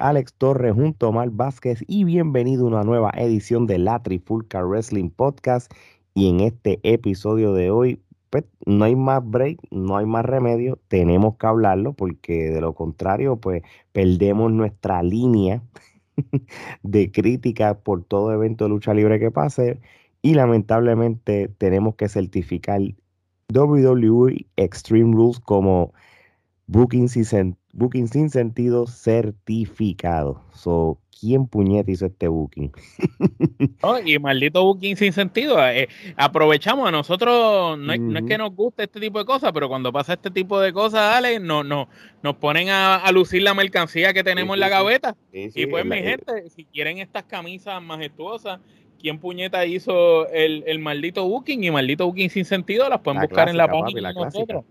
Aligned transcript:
Alex 0.00 0.32
Torres 0.32 0.72
junto 0.74 1.06
a 1.06 1.08
Omar 1.10 1.30
Vázquez 1.30 1.84
y 1.86 2.04
bienvenido 2.04 2.64
a 2.64 2.68
una 2.68 2.84
nueva 2.84 3.12
edición 3.16 3.66
de 3.66 3.78
la 3.78 4.02
Trifulca 4.02 4.64
Wrestling 4.64 5.10
Podcast. 5.10 5.72
Y 6.14 6.28
en 6.30 6.40
este 6.40 6.80
episodio 6.82 7.52
de 7.52 7.70
hoy, 7.70 8.02
pues 8.30 8.44
no 8.64 8.84
hay 8.84 8.96
más 8.96 9.22
break, 9.22 9.58
no 9.70 9.96
hay 9.96 10.06
más 10.06 10.24
remedio, 10.24 10.78
tenemos 10.88 11.36
que 11.36 11.46
hablarlo 11.46 11.92
porque 11.92 12.50
de 12.50 12.60
lo 12.60 12.74
contrario, 12.74 13.36
pues 13.36 13.62
perdemos 13.92 14.50
nuestra 14.52 15.02
línea 15.02 15.62
de 16.82 17.12
crítica 17.12 17.78
por 17.78 18.02
todo 18.04 18.32
evento 18.32 18.64
de 18.64 18.70
lucha 18.70 18.94
libre 18.94 19.20
que 19.20 19.30
pase 19.30 19.80
y 20.22 20.34
lamentablemente 20.34 21.48
tenemos 21.58 21.94
que 21.96 22.08
certificar 22.08 22.80
WWE 23.52 24.46
Extreme 24.56 25.14
Rules 25.14 25.40
como 25.40 25.92
booking 26.66 27.08
sin, 27.08 27.56
booking 27.72 28.08
sin 28.08 28.30
sentido 28.30 28.86
certificado. 28.86 30.42
So, 30.52 30.98
¿Quién 31.20 31.46
puñete 31.46 31.92
hizo 31.92 32.06
este 32.06 32.28
booking? 32.28 32.72
y 34.06 34.18
maldito 34.18 34.64
booking 34.64 34.96
sin 34.96 35.12
sentido. 35.12 35.62
Eh, 35.68 35.86
aprovechamos 36.16 36.88
a 36.88 36.90
nosotros, 36.90 37.78
no, 37.78 37.92
es 37.92 38.24
que 38.24 38.38
nos 38.38 38.54
guste 38.56 38.84
este 38.84 39.00
tipo 39.00 39.18
de 39.18 39.26
cosas, 39.26 39.52
pero 39.52 39.68
cuando 39.68 39.92
pasa 39.92 40.14
este 40.14 40.30
tipo 40.30 40.58
de 40.58 40.72
cosas, 40.72 41.14
Ale, 41.14 41.38
no, 41.38 41.62
no, 41.62 41.88
nos 42.22 42.36
ponen 42.36 42.70
a, 42.70 43.10
lucir 43.12 43.42
la 43.42 43.52
mercancía 43.52 44.14
que 44.14 44.24
tenemos 44.24 44.54
en 44.54 44.60
la 44.60 44.70
gaveta. 44.70 45.14
y 45.30 45.66
pues, 45.66 45.84
mi 45.84 45.98
gente, 45.98 46.48
si 46.48 46.64
quieren 46.64 46.98
estas 46.98 47.24
camisas 47.24 47.82
majestuosas, 47.82 48.58
quién 48.98 49.18
puñeta 49.18 49.66
hizo 49.66 50.26
el, 50.28 50.64
el, 50.66 50.78
maldito 50.78 51.28
booking 51.28 51.64
y 51.64 51.70
maldito 51.70 52.06
booking 52.06 52.30
sin 52.30 52.46
sentido, 52.46 52.88
las 52.88 53.00
pueden 53.00 53.20
buscar 53.20 53.50
en 53.50 53.58
la 53.58 53.68
página 53.68 54.08
de 54.08 54.14
nosotros 54.14 54.64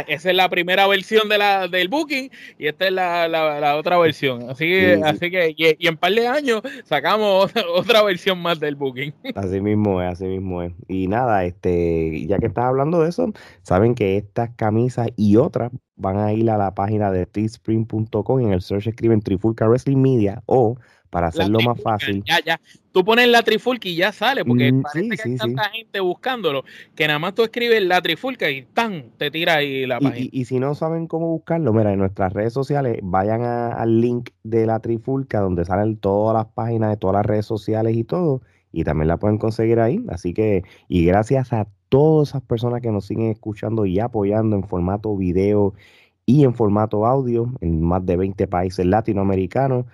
esa 0.00 0.30
es 0.30 0.36
la 0.36 0.48
primera 0.48 0.86
versión 0.86 1.28
de 1.28 1.38
la, 1.38 1.68
del 1.68 1.88
Booking 1.88 2.30
y 2.58 2.66
esta 2.66 2.86
es 2.86 2.92
la, 2.92 3.28
la, 3.28 3.76
otra 3.76 3.98
versión. 3.98 4.50
Así, 4.50 4.66
que, 4.66 5.00
así 5.04 5.30
que, 5.30 5.54
y, 5.56 5.86
en 5.86 5.96
par 5.96 6.12
de 6.12 6.26
años 6.26 6.62
sacamos 6.84 7.52
otra, 7.74 8.02
versión 8.02 8.38
más 8.40 8.60
del 8.60 8.76
Booking. 8.76 9.12
Así 9.34 9.60
mismo 9.60 10.02
es, 10.02 10.12
así 10.12 10.24
mismo 10.24 10.62
es. 10.62 10.72
Y 10.88 11.08
nada, 11.08 11.44
este, 11.44 12.26
ya 12.26 12.38
que 12.38 12.46
estás 12.46 12.66
hablando 12.66 13.02
de 13.02 13.08
eso, 13.08 13.32
saben 13.62 13.94
que 13.94 14.16
estas 14.16 14.50
camisas 14.56 15.08
y 15.16 15.36
otras 15.36 15.72
van 15.96 16.18
a 16.18 16.32
ir 16.32 16.50
a 16.50 16.58
la 16.58 16.74
página 16.74 17.10
de 17.10 17.26
teespring.com 17.26 18.40
en 18.40 18.52
el 18.52 18.62
search 18.62 18.88
escriben 18.88 19.20
Trifulca 19.20 19.68
Wrestling 19.68 19.98
Media 19.98 20.42
o 20.46 20.76
para 21.14 21.28
hacerlo 21.28 21.60
más 21.60 21.80
fácil. 21.80 22.24
Ya, 22.26 22.40
ya. 22.44 22.60
Tú 22.90 23.04
pones 23.04 23.28
la 23.28 23.44
trifulca 23.44 23.88
y 23.88 23.94
ya 23.94 24.10
sale, 24.10 24.44
porque 24.44 24.72
mm, 24.72 24.82
parece 24.82 25.16
que 25.16 25.28
hay 25.28 25.36
tanta 25.36 25.64
gente 25.70 26.00
buscándolo 26.00 26.64
que 26.96 27.06
nada 27.06 27.20
más 27.20 27.36
tú 27.36 27.44
escribes 27.44 27.80
la 27.84 28.02
trifulca 28.02 28.50
y 28.50 28.62
¡tan! 28.62 29.10
te 29.16 29.30
tira 29.30 29.54
ahí 29.54 29.86
la 29.86 30.00
página. 30.00 30.28
Y, 30.32 30.44
si 30.44 30.58
no 30.58 30.74
saben 30.74 31.06
cómo 31.06 31.28
buscarlo, 31.28 31.72
mira, 31.72 31.92
en 31.92 32.00
nuestras 32.00 32.32
redes 32.32 32.52
sociales 32.52 32.98
vayan 33.00 33.42
al 33.42 34.00
link 34.00 34.30
de 34.42 34.66
la 34.66 34.80
trifulca 34.80 35.38
donde 35.38 35.64
salen 35.64 35.98
todas 35.98 36.34
las 36.34 36.52
páginas 36.52 36.90
de 36.90 36.96
todas 36.96 37.14
las 37.14 37.26
redes 37.26 37.46
sociales 37.46 37.96
y 37.96 38.02
todo, 38.02 38.42
y 38.72 38.82
también 38.82 39.06
la 39.06 39.16
pueden 39.16 39.38
conseguir 39.38 39.78
ahí. 39.78 40.04
Así 40.08 40.34
que, 40.34 40.64
y 40.88 41.04
gracias 41.04 41.52
a 41.52 41.68
todas 41.88 42.30
esas 42.30 42.42
personas 42.42 42.80
que 42.80 42.90
nos 42.90 43.06
siguen 43.06 43.30
escuchando 43.30 43.86
y 43.86 44.00
apoyando 44.00 44.56
en 44.56 44.64
formato 44.64 45.16
video 45.16 45.74
y 46.26 46.42
en 46.42 46.54
formato 46.54 47.06
audio 47.06 47.52
en 47.60 47.80
más 47.82 48.04
de 48.04 48.16
20 48.16 48.48
países 48.48 48.84
latinoamericanos. 48.84 49.86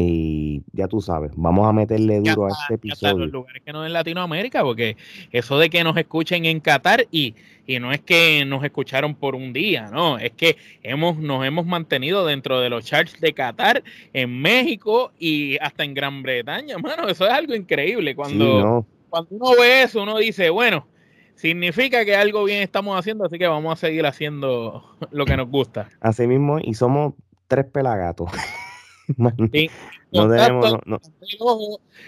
Y 0.00 0.62
ya 0.72 0.86
tú 0.86 1.00
sabes, 1.00 1.32
vamos 1.34 1.66
a 1.66 1.72
meterle 1.72 2.20
duro 2.20 2.46
a 2.46 2.50
este 2.50 2.74
episodio. 2.74 3.18
los 3.18 3.32
lugares 3.32 3.62
que 3.64 3.72
no 3.72 3.84
en 3.84 3.92
Latinoamérica, 3.92 4.62
porque 4.62 4.96
eso 5.32 5.58
de 5.58 5.68
que 5.70 5.82
nos 5.82 5.96
escuchen 5.96 6.44
en 6.44 6.60
Qatar 6.60 7.08
y, 7.10 7.34
y 7.66 7.80
no 7.80 7.90
es 7.90 8.00
que 8.02 8.44
nos 8.44 8.62
escucharon 8.62 9.16
por 9.16 9.34
un 9.34 9.52
día, 9.52 9.90
no, 9.90 10.16
es 10.16 10.30
que 10.30 10.56
hemos, 10.84 11.18
nos 11.18 11.44
hemos 11.44 11.66
mantenido 11.66 12.24
dentro 12.24 12.60
de 12.60 12.70
los 12.70 12.84
charts 12.84 13.20
de 13.20 13.32
Qatar, 13.32 13.82
en 14.12 14.40
México 14.40 15.10
y 15.18 15.58
hasta 15.58 15.82
en 15.82 15.94
Gran 15.94 16.22
Bretaña, 16.22 16.78
mano, 16.78 17.08
eso 17.08 17.26
es 17.26 17.32
algo 17.32 17.56
increíble. 17.56 18.14
Cuando, 18.14 18.86
cuando 19.08 19.30
uno 19.34 19.50
ve 19.60 19.82
eso, 19.82 20.04
uno 20.04 20.16
dice, 20.18 20.48
bueno, 20.50 20.86
significa 21.34 22.04
que 22.04 22.14
algo 22.14 22.44
bien 22.44 22.62
estamos 22.62 22.96
haciendo, 22.96 23.24
así 23.24 23.36
que 23.36 23.48
vamos 23.48 23.72
a 23.72 23.76
seguir 23.76 24.06
haciendo 24.06 24.96
lo 25.10 25.24
que 25.24 25.36
nos 25.36 25.48
gusta. 25.48 25.88
Así 26.00 26.28
mismo, 26.28 26.60
y 26.62 26.74
somos 26.74 27.14
tres 27.48 27.64
pelagatos. 27.64 28.30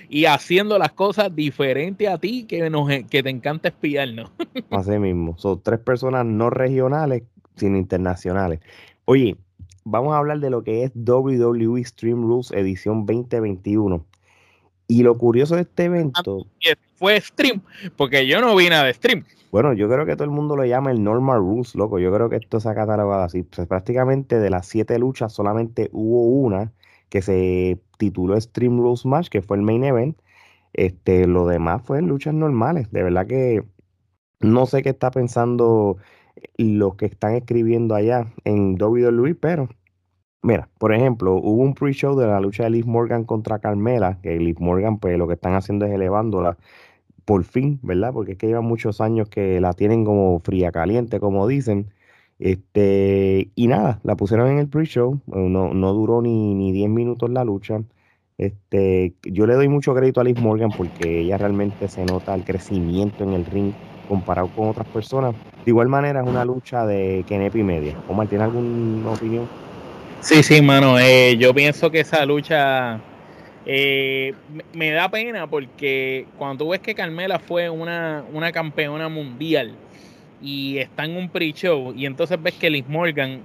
Y 0.09 0.25
haciendo 0.25 0.79
las 0.79 0.93
cosas 0.93 1.35
diferentes 1.35 2.09
a 2.09 2.19
ti 2.19 2.45
que, 2.45 2.69
nos, 2.71 2.89
que 3.09 3.23
te 3.23 3.31
encanta 3.31 3.69
espiarnos. 3.69 4.31
Así 4.71 4.99
mismo, 4.99 5.37
son 5.39 5.63
tres 5.63 5.81
personas 5.81 6.25
no 6.27 6.51
regionales, 6.51 7.23
sino 7.57 7.79
internacionales. 7.79 8.61
Oye, 9.05 9.37
vamos 9.85 10.15
a 10.15 10.19
hablar 10.19 10.41
de 10.41 10.51
lo 10.51 10.63
que 10.63 10.85
es 10.85 10.93
WWE 10.95 11.85
Stream 11.85 12.23
Rules 12.23 12.51
edición 12.53 13.07
2021. 13.07 14.05
Y 14.89 15.03
lo 15.05 15.17
curioso 15.19 15.55
de 15.55 15.63
este 15.63 15.85
evento... 15.85 16.47
Fue 16.97 17.19
stream, 17.21 17.63
porque 17.97 18.27
yo 18.27 18.43
no 18.43 18.55
vi 18.55 18.69
nada 18.69 18.85
de 18.85 18.93
stream. 18.93 19.25
Bueno, 19.51 19.73
yo 19.73 19.89
creo 19.89 20.05
que 20.05 20.15
todo 20.15 20.25
el 20.25 20.31
mundo 20.31 20.55
lo 20.55 20.65
llama 20.65 20.91
el 20.91 21.03
Normal 21.03 21.39
Rules, 21.39 21.75
loco. 21.75 21.99
Yo 21.99 22.13
creo 22.13 22.29
que 22.29 22.37
esto 22.37 22.61
se 22.61 22.69
ha 22.69 22.75
catalogado 22.75 23.23
así. 23.23 23.43
Pues 23.43 23.67
prácticamente 23.67 24.39
de 24.39 24.51
las 24.51 24.67
siete 24.67 24.99
luchas 24.99 25.33
solamente 25.33 25.89
hubo 25.93 26.25
una 26.25 26.73
que 27.11 27.23
se 27.23 27.81
tituló 27.99 28.41
Stream 28.41 28.79
Rules 28.79 29.05
Match, 29.07 29.29
que 29.29 29.43
fue 29.43 29.59
el 29.59 29.63
main 29.63 29.85
event. 29.85 30.19
Este, 30.73 31.27
lo 31.27 31.47
demás 31.47 31.83
fue 31.85 32.01
luchas 32.03 32.35
normales. 32.35 32.91
De 32.93 33.03
verdad 33.03 33.27
que 33.27 33.65
no 34.41 34.67
sé 34.67 34.83
qué 34.83 34.91
está 34.91 35.11
pensando 35.11 35.99
los 36.57 36.97
que 36.97 37.07
están 37.07 37.35
escribiendo 37.35 37.95
allá 37.95 38.27
en 38.45 38.81
WWE, 38.81 39.35
pero 39.35 39.69
mira, 40.43 40.69
por 40.79 40.95
ejemplo, 40.95 41.35
hubo 41.35 41.63
un 41.63 41.75
pre-show 41.75 42.17
de 42.19 42.27
la 42.27 42.41
lucha 42.41 42.65
de 42.65 42.71
Liv 42.71 42.87
Morgan 42.87 43.25
contra 43.25 43.59
Carmela, 43.59 44.21
que 44.23 44.39
Liv 44.39 44.57
Morgan, 44.61 44.99
pues 44.99 45.19
lo 45.19 45.29
que 45.29 45.35
están 45.35 45.55
haciendo 45.55 45.87
es 45.87 45.93
elevándola 45.93 46.59
por 47.25 47.45
fin, 47.45 47.81
¿verdad? 47.83 48.13
Porque 48.13 48.33
es 48.33 48.39
que 48.39 48.47
llevan 48.49 48.65
muchos 48.65 49.01
años 49.01 49.29
que 49.29 49.61
la 49.61 49.73
tienen 49.75 50.05
como 50.05 50.41
fría 50.41 50.73
caliente, 50.73 51.21
como 51.21 51.47
dicen. 51.47 51.93
Este, 52.41 53.51
y 53.55 53.67
nada, 53.67 54.01
la 54.03 54.17
pusieron 54.17 54.51
en 54.51 54.59
el 54.59 54.69
pre-show, 54.69 55.21
eh, 55.27 55.37
no, 55.37 55.75
no 55.75 55.93
duró 55.93 56.23
ni, 56.23 56.55
ni 56.55 56.73
10 56.73 56.89
minutos 56.89 57.29
la 57.31 57.45
lucha. 57.45 57.83
Este, 58.39 59.13
yo 59.23 59.47
le 59.47 59.55
doy 59.55 59.69
mucho 59.69 59.95
crédito 59.95 60.23
a 60.23 60.25
Liz 60.25 60.41
Morgan 60.41 60.71
porque 60.75 61.21
ella 61.21 61.37
realmente 61.37 61.89
se 61.89 62.07
nota 62.07 62.35
el 62.35 62.45
crecimiento 62.45 63.23
en 63.23 63.35
el 63.35 63.45
ring 63.45 63.73
comparado 64.09 64.49
con 64.49 64.71
otras 64.71 64.89
personas. 64.89 65.35
De 65.67 65.71
igual 65.71 65.89
manera 65.89 66.23
es 66.23 66.27
una 66.27 66.47
lucha 66.47 66.87
de 66.87 67.23
Kenepi 67.29 67.63
media. 67.63 67.95
Omar, 68.09 68.29
¿tiene 68.29 68.45
alguna 68.45 69.13
opinión? 69.13 69.47
Sí, 70.21 70.43
sí, 70.43 70.63
mano. 70.63 70.99
Eh, 70.99 71.37
yo 71.39 71.53
pienso 71.53 71.91
que 71.91 72.01
esa 72.01 72.25
lucha 72.25 72.99
eh, 73.67 74.33
me, 74.73 74.91
da 74.91 75.11
pena 75.11 75.47
porque 75.47 76.27
cuando 76.39 76.65
tú 76.65 76.71
ves 76.71 76.81
que 76.81 76.95
Carmela 76.95 77.39
fue 77.39 77.69
una, 77.69 78.25
una 78.33 78.51
campeona 78.53 79.11
mundial, 79.11 79.75
y 80.43 80.79
está 80.79 81.05
en 81.05 81.17
un 81.17 81.29
pre-show 81.29 81.93
y 81.97 82.07
entonces 82.07 82.41
ves 82.43 82.55
que 82.55 82.71
Liz 82.71 82.89
Morgan, 82.89 83.41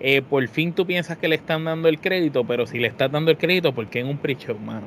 eh, 0.00 0.22
por 0.22 0.46
fin 0.48 0.72
tú 0.72 0.86
piensas 0.86 1.18
que 1.18 1.28
le 1.28 1.36
están 1.36 1.64
dando 1.64 1.88
el 1.88 1.98
crédito, 2.00 2.44
pero 2.44 2.66
si 2.66 2.78
le 2.78 2.88
estás 2.88 3.10
dando 3.10 3.30
el 3.30 3.38
crédito, 3.38 3.74
porque 3.74 4.00
en 4.00 4.08
un 4.08 4.18
pre-show, 4.18 4.58
mano? 4.58 4.86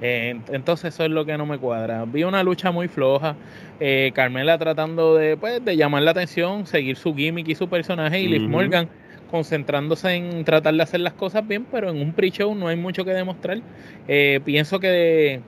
Eh, 0.00 0.38
entonces 0.52 0.94
eso 0.94 1.04
es 1.04 1.10
lo 1.10 1.24
que 1.24 1.36
no 1.36 1.44
me 1.44 1.58
cuadra. 1.58 2.04
Vi 2.04 2.22
una 2.22 2.42
lucha 2.42 2.70
muy 2.70 2.86
floja, 2.86 3.34
eh, 3.80 4.12
Carmela 4.14 4.56
tratando 4.58 5.16
de, 5.16 5.36
pues, 5.36 5.64
de 5.64 5.76
llamar 5.76 6.02
la 6.02 6.12
atención, 6.12 6.66
seguir 6.66 6.96
su 6.96 7.14
gimmick 7.14 7.48
y 7.48 7.54
su 7.54 7.68
personaje, 7.68 8.20
y 8.20 8.28
Liz 8.28 8.42
Morgan 8.42 8.88
concentrándose 9.30 10.14
en 10.14 10.44
tratar 10.44 10.74
de 10.74 10.82
hacer 10.82 11.00
las 11.00 11.12
cosas 11.12 11.46
bien, 11.46 11.66
pero 11.70 11.90
en 11.90 12.00
un 12.00 12.12
pre-show 12.12 12.54
no 12.54 12.68
hay 12.68 12.76
mucho 12.76 13.04
que 13.04 13.10
demostrar. 13.10 13.60
pienso 14.44 14.80
que 14.80 15.42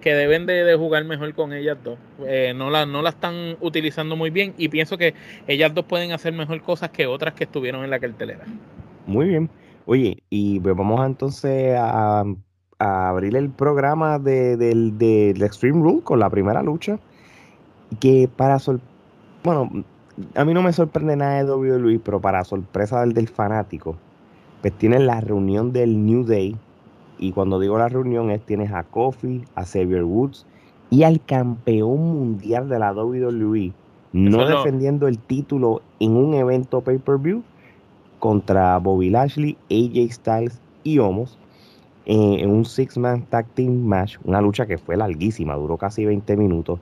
que 0.00 0.14
deben 0.14 0.46
de, 0.46 0.74
jugar 0.76 1.04
mejor 1.04 1.34
con 1.34 1.52
ellas 1.52 1.78
dos. 1.82 1.98
Eh, 2.26 2.52
no, 2.56 2.70
la, 2.70 2.86
no 2.86 3.02
la 3.02 3.10
están 3.10 3.56
utilizando 3.60 4.16
muy 4.16 4.30
bien 4.30 4.54
y 4.56 4.68
pienso 4.68 4.98
que 4.98 5.14
ellas 5.46 5.74
dos 5.74 5.84
pueden 5.84 6.12
hacer 6.12 6.32
mejor 6.32 6.60
cosas 6.62 6.90
que 6.90 7.06
otras 7.06 7.34
que 7.34 7.44
estuvieron 7.44 7.84
en 7.84 7.90
la 7.90 8.00
cartelera. 8.00 8.44
Muy 9.06 9.28
bien. 9.28 9.50
Oye, 9.86 10.22
y 10.30 10.60
pues 10.60 10.76
vamos 10.76 11.04
entonces 11.06 11.76
a, 11.78 12.24
abrir 12.78 13.36
el 13.36 13.50
programa 13.50 14.18
de, 14.18 14.56
del, 14.56 15.42
Extreme 15.42 15.82
Rule 15.82 16.02
con 16.02 16.18
la 16.18 16.30
primera 16.30 16.62
lucha. 16.62 16.98
Que 17.98 18.28
para 18.34 18.58
sol 18.58 18.80
bueno, 19.42 19.70
a 20.34 20.44
mí 20.44 20.54
no 20.54 20.62
me 20.62 20.72
sorprende 20.72 21.16
nada 21.16 21.42
de 21.42 21.50
WWE, 21.50 22.00
pero 22.00 22.20
para 22.20 22.44
sorpresa 22.44 23.00
del, 23.00 23.14
del 23.14 23.28
fanático, 23.28 23.96
pues 24.60 24.72
tienen 24.74 25.06
la 25.06 25.20
reunión 25.20 25.72
del 25.72 26.04
New 26.04 26.24
Day 26.24 26.56
y 27.20 27.32
cuando 27.32 27.60
digo 27.60 27.78
la 27.78 27.88
reunión 27.88 28.30
es 28.30 28.40
tienes 28.40 28.72
a 28.72 28.82
Kofi, 28.82 29.44
a 29.54 29.64
Xavier 29.64 30.04
Woods 30.04 30.46
y 30.88 31.02
al 31.02 31.20
campeón 31.20 31.98
mundial 31.98 32.68
de 32.68 32.78
la 32.78 32.92
WWE, 32.92 33.72
no 34.12 34.48
defendiendo 34.48 35.06
el 35.06 35.18
título 35.18 35.82
en 36.00 36.16
un 36.16 36.34
evento 36.34 36.80
pay-per-view 36.80 37.42
contra 38.18 38.78
Bobby 38.78 39.10
Lashley, 39.10 39.56
AJ 39.70 40.12
Styles 40.12 40.60
y 40.82 40.98
Omos 40.98 41.38
eh, 42.06 42.38
en 42.40 42.50
un 42.50 42.64
six-man 42.64 43.26
tag 43.26 43.46
team 43.54 43.84
match, 43.84 44.16
una 44.24 44.40
lucha 44.40 44.66
que 44.66 44.78
fue 44.78 44.96
larguísima, 44.96 45.54
duró 45.54 45.76
casi 45.76 46.06
20 46.06 46.36
minutos. 46.38 46.80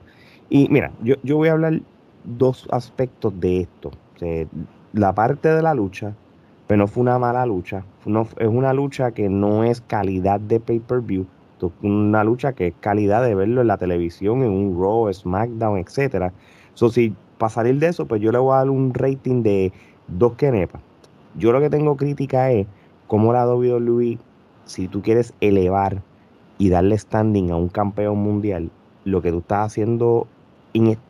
Y 0.49 0.69
mira, 0.69 0.91
yo, 1.03 1.15
yo 1.21 1.35
voy 1.35 1.49
a 1.49 1.51
hablar 1.51 1.81
dos 2.23 2.67
aspectos 2.71 3.37
de 3.39 3.61
esto. 3.61 3.91
la 4.93 5.13
parte 5.13 5.49
de 5.49 5.61
la 5.61 5.73
lucha, 5.73 6.15
pero 6.69 6.77
no 6.77 6.87
fue 6.87 7.01
una 7.01 7.17
mala 7.17 7.47
lucha. 7.47 7.83
es 8.37 8.47
una 8.47 8.73
lucha 8.73 9.09
que 9.09 9.27
no 9.27 9.63
es 9.63 9.81
calidad 9.81 10.39
de 10.39 10.59
pay-per-view, 10.59 11.25
una 11.81 12.23
lucha 12.23 12.53
que 12.53 12.67
es 12.67 12.73
calidad 12.79 13.23
de 13.23 13.33
verlo 13.33 13.61
en 13.61 13.67
la 13.67 13.79
televisión, 13.79 14.43
en 14.43 14.51
un 14.51 14.79
Raw, 14.79 15.11
SmackDown, 15.11 15.79
etcétera. 15.79 16.31
So, 16.75 16.89
si 16.89 17.15
para 17.39 17.49
salir 17.49 17.79
de 17.79 17.87
eso, 17.87 18.05
pues 18.05 18.21
yo 18.21 18.31
le 18.31 18.37
voy 18.37 18.53
a 18.53 18.57
dar 18.57 18.69
un 18.69 18.93
rating 18.93 19.41
de 19.41 19.73
dos 20.07 20.33
kenepas. 20.33 20.79
Yo 21.33 21.51
lo 21.51 21.59
que 21.59 21.71
tengo 21.71 21.97
crítica 21.97 22.51
es 22.51 22.67
cómo 23.07 23.33
la 23.33 23.51
WWE, 23.51 24.19
si 24.65 24.87
tú 24.87 25.01
quieres 25.01 25.33
elevar 25.41 26.03
y 26.59 26.69
darle 26.69 26.99
standing 26.99 27.49
a 27.49 27.55
un 27.55 27.69
campeón 27.69 28.19
mundial, 28.19 28.69
lo 29.05 29.23
que 29.23 29.31
tú 29.31 29.39
estás 29.39 29.71
haciendo 29.71 30.27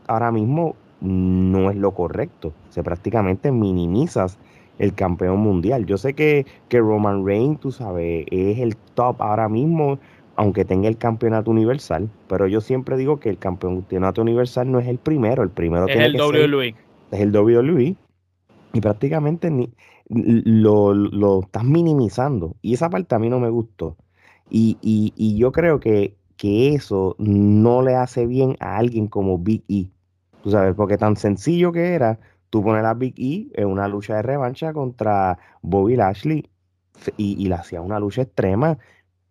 ahora 0.07 0.31
mismo 0.31 0.75
no 1.01 1.69
es 1.69 1.75
lo 1.75 1.91
correcto. 1.91 2.53
O 2.69 2.71
sea, 2.71 2.81
prácticamente 2.81 3.51
minimizas 3.51 4.37
el 4.79 4.93
campeón 4.95 5.39
mundial. 5.39 5.85
Yo 5.85 5.97
sé 5.97 6.13
que, 6.13 6.45
que 6.69 6.79
Roman 6.79 7.25
Reigns, 7.25 7.59
tú 7.59 7.71
sabes, 7.71 8.25
es 8.31 8.59
el 8.59 8.75
top 8.95 9.21
ahora 9.21 9.47
mismo, 9.47 9.99
aunque 10.35 10.65
tenga 10.65 10.87
el 10.87 10.97
campeonato 10.97 11.51
universal, 11.51 12.09
pero 12.27 12.47
yo 12.47 12.61
siempre 12.61 12.97
digo 12.97 13.19
que 13.19 13.29
el 13.29 13.37
campeonato 13.37 14.21
universal 14.21 14.71
no 14.71 14.79
es 14.79 14.87
el 14.87 14.97
primero, 14.97 15.43
el 15.43 15.49
primero 15.49 15.87
es 15.87 15.97
el 15.97 16.15
WWE. 16.15 16.75
es 17.11 17.19
el 17.19 17.35
WWE. 17.35 17.95
Y 18.71 18.81
prácticamente 18.81 19.51
ni, 19.51 19.69
lo, 20.09 20.93
lo, 20.93 21.41
estás 21.41 21.63
minimizando. 21.63 22.55
Y 22.61 22.73
esa 22.73 22.89
parte 22.89 23.15
a 23.15 23.19
mí 23.19 23.29
no 23.29 23.39
me 23.39 23.49
gustó. 23.49 23.97
Y, 24.49 24.77
y, 24.81 25.13
y 25.15 25.37
yo 25.37 25.51
creo 25.51 25.79
que, 25.79 26.15
que 26.37 26.73
eso 26.73 27.15
no 27.19 27.81
le 27.81 27.95
hace 27.95 28.25
bien 28.25 28.55
a 28.59 28.77
alguien 28.77 29.07
como 29.07 29.37
Big 29.37 29.63
E. 29.67 29.87
Tú 30.41 30.51
sabes, 30.51 30.73
porque 30.75 30.97
tan 30.97 31.17
sencillo 31.17 31.71
que 31.71 31.93
era, 31.93 32.17
tú 32.49 32.63
pones 32.63 32.83
a 32.85 32.93
Big 32.93 33.15
E 33.17 33.49
en 33.61 33.67
una 33.67 33.87
lucha 33.87 34.15
de 34.15 34.21
revancha 34.23 34.73
contra 34.73 35.39
Bobby 35.61 35.95
Lashley 35.95 36.49
y, 37.17 37.35
y 37.43 37.47
le 37.47 37.55
hacía 37.55 37.81
una 37.81 37.99
lucha 37.99 38.23
extrema 38.23 38.77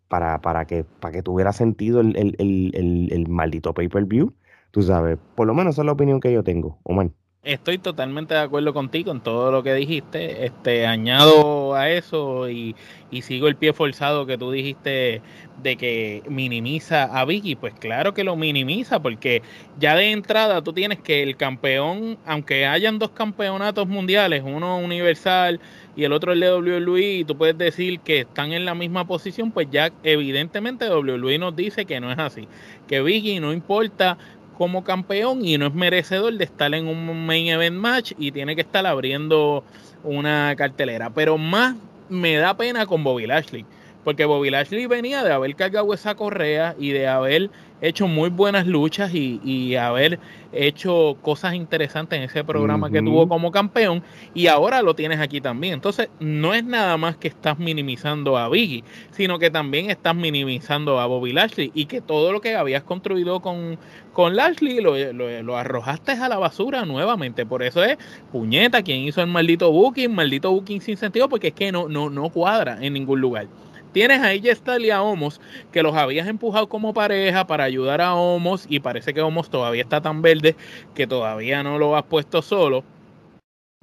para, 0.07 0.41
para, 0.41 0.65
que, 0.65 0.83
para 0.83 1.11
que 1.13 1.23
tuviera 1.23 1.53
sentido 1.53 2.01
el, 2.01 2.15
el, 2.15 2.35
el, 2.39 3.09
el 3.11 3.29
maldito 3.29 3.73
pay-per-view. 3.73 4.33
Tú 4.71 4.81
sabes, 4.83 5.17
por 5.35 5.47
lo 5.47 5.53
menos 5.53 5.75
esa 5.75 5.81
es 5.83 5.85
la 5.87 5.91
opinión 5.93 6.19
que 6.19 6.31
yo 6.33 6.43
tengo, 6.43 6.79
Omar. 6.83 7.11
Estoy 7.41 7.77
totalmente 7.77 8.33
de 8.33 8.41
acuerdo 8.41 8.73
contigo 8.73 9.13
en 9.13 9.21
todo 9.21 9.49
lo 9.49 9.63
que 9.63 9.73
dijiste. 9.73 10.45
Este, 10.45 10.85
añado 10.85 11.73
a 11.73 11.89
eso 11.89 12.49
y, 12.49 12.75
sigo 13.21 13.47
el 13.47 13.55
pie 13.55 13.71
forzado 13.71 14.25
que 14.25 14.37
tú 14.37 14.51
dijiste 14.51 15.21
de 15.63 15.77
que 15.77 16.21
minimiza 16.27 17.03
a 17.05 17.23
Vicky. 17.23 17.55
Pues 17.55 17.73
claro 17.75 18.13
que 18.13 18.25
lo 18.25 18.35
minimiza, 18.35 19.01
porque 19.01 19.41
ya 19.79 19.95
de 19.95 20.11
entrada 20.11 20.61
tú 20.61 20.73
tienes 20.73 20.99
que 20.99 21.23
el 21.23 21.37
campeón, 21.37 22.17
aunque 22.25 22.65
hayan 22.65 22.99
dos 22.99 23.11
campeonatos 23.11 23.87
mundiales, 23.87 24.43
uno 24.45 24.77
universal 24.77 25.61
y 25.95 26.03
el 26.03 26.11
otro 26.11 26.33
el 26.33 26.41
de 26.41 26.53
WWE, 26.53 27.19
y 27.19 27.23
tú 27.23 27.37
puedes 27.37 27.57
decir 27.57 28.01
que 28.01 28.19
están 28.19 28.51
en 28.51 28.65
la 28.65 28.75
misma 28.75 29.07
posición, 29.07 29.51
pues 29.51 29.67
ya 29.71 29.93
evidentemente 30.03 30.89
WWE 30.89 31.39
nos 31.39 31.55
dice 31.55 31.85
que 31.85 32.01
no 32.01 32.11
es 32.11 32.19
así. 32.19 32.49
Que 32.85 33.01
Vicky 33.01 33.39
no 33.39 33.53
importa 33.53 34.17
como 34.59 34.83
campeón 34.83 35.45
y 35.45 35.57
no 35.57 35.67
es 35.67 35.73
merecedor 35.73 36.33
de 36.33 36.43
estar 36.43 36.73
en 36.73 36.85
un 36.85 37.25
main 37.25 37.47
event 37.47 37.77
match 37.77 38.11
y 38.17 38.33
tiene 38.33 38.57
que 38.57 38.61
estar 38.61 38.85
abriendo 38.85 39.63
una 40.03 40.53
cartelera. 40.57 41.09
Pero 41.11 41.37
más 41.37 41.77
me 42.09 42.35
da 42.35 42.57
pena 42.57 42.85
con 42.85 43.01
Bobby 43.01 43.25
Lashley, 43.25 43.65
porque 44.03 44.25
Bobby 44.25 44.49
Lashley 44.49 44.85
venía 44.85 45.23
de 45.23 45.31
haber 45.31 45.55
cargado 45.55 45.93
esa 45.93 46.15
correa 46.15 46.75
y 46.79 46.91
de 46.91 47.07
haber 47.07 47.49
hecho 47.81 48.07
muy 48.07 48.29
buenas 48.29 48.67
luchas 48.67 49.13
y, 49.13 49.75
haber 49.75 50.19
hecho 50.51 51.17
cosas 51.21 51.53
interesantes 51.53 52.17
en 52.17 52.23
ese 52.23 52.43
programa 52.43 52.89
que 52.89 53.01
tuvo 53.01 53.29
como 53.29 53.51
campeón 53.51 54.03
y 54.33 54.47
ahora 54.47 54.81
lo 54.81 54.95
tienes 54.95 55.19
aquí 55.19 55.39
también. 55.41 55.75
Entonces, 55.75 56.09
no 56.19 56.53
es 56.53 56.63
nada 56.63 56.97
más 56.97 57.17
que 57.17 57.27
estás 57.27 57.59
minimizando 57.59 58.37
a 58.37 58.49
Biggie, 58.49 58.83
sino 59.11 59.39
que 59.39 59.49
también 59.49 59.89
estás 59.89 60.15
minimizando 60.15 60.99
a 60.99 61.05
Bobby 61.05 61.31
Lashley 61.31 61.71
y 61.73 61.85
que 61.85 62.01
todo 62.01 62.33
lo 62.33 62.41
que 62.41 62.55
habías 62.55 62.83
construido 62.83 63.39
con, 63.41 63.77
con 64.11 64.35
Lashley 64.35 64.81
lo, 64.81 64.95
lo, 65.13 65.57
arrojaste 65.57 66.13
a 66.13 66.27
la 66.27 66.37
basura 66.37 66.83
nuevamente. 66.85 67.45
Por 67.45 67.63
eso 67.63 67.83
es 67.83 67.97
puñeta 68.31 68.81
quien 68.81 68.99
hizo 68.99 69.21
el 69.21 69.27
maldito 69.27 69.71
booking, 69.71 70.13
maldito 70.13 70.51
booking 70.51 70.81
sin 70.81 70.97
sentido, 70.97 71.29
porque 71.29 71.49
es 71.49 71.53
que 71.53 71.71
no, 71.71 71.87
no, 71.87 72.09
no 72.09 72.29
cuadra 72.29 72.79
en 72.81 72.93
ningún 72.93 73.21
lugar. 73.21 73.47
Tienes 73.91 74.19
a 74.21 74.31
ella 74.31 74.53
y 74.79 74.89
a 74.91 75.01
Homos, 75.01 75.41
que 75.71 75.81
los 75.81 75.95
habías 75.95 76.27
empujado 76.27 76.69
como 76.69 76.93
pareja 76.93 77.47
para 77.47 77.63
ayudar 77.63 78.01
a 78.01 78.13
Homos, 78.13 78.65
y 78.69 78.79
parece 78.79 79.13
que 79.13 79.21
Homos 79.21 79.49
todavía 79.49 79.81
está 79.81 80.01
tan 80.01 80.21
verde 80.21 80.55
que 80.93 81.07
todavía 81.07 81.63
no 81.63 81.79
lo 81.79 81.95
has 81.95 82.03
puesto 82.03 82.41
solo. 82.41 82.83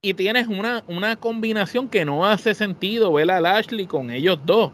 Y 0.03 0.15
tienes 0.15 0.47
una, 0.47 0.85
una 0.87 1.17
combinación 1.17 1.89
que 1.89 2.05
no 2.05 2.25
hace 2.25 2.55
sentido 2.55 3.13
ver 3.13 3.31
a 3.31 3.41
Lashley 3.41 3.87
con 3.87 4.11
ellos 4.11 4.39
dos. 4.45 4.71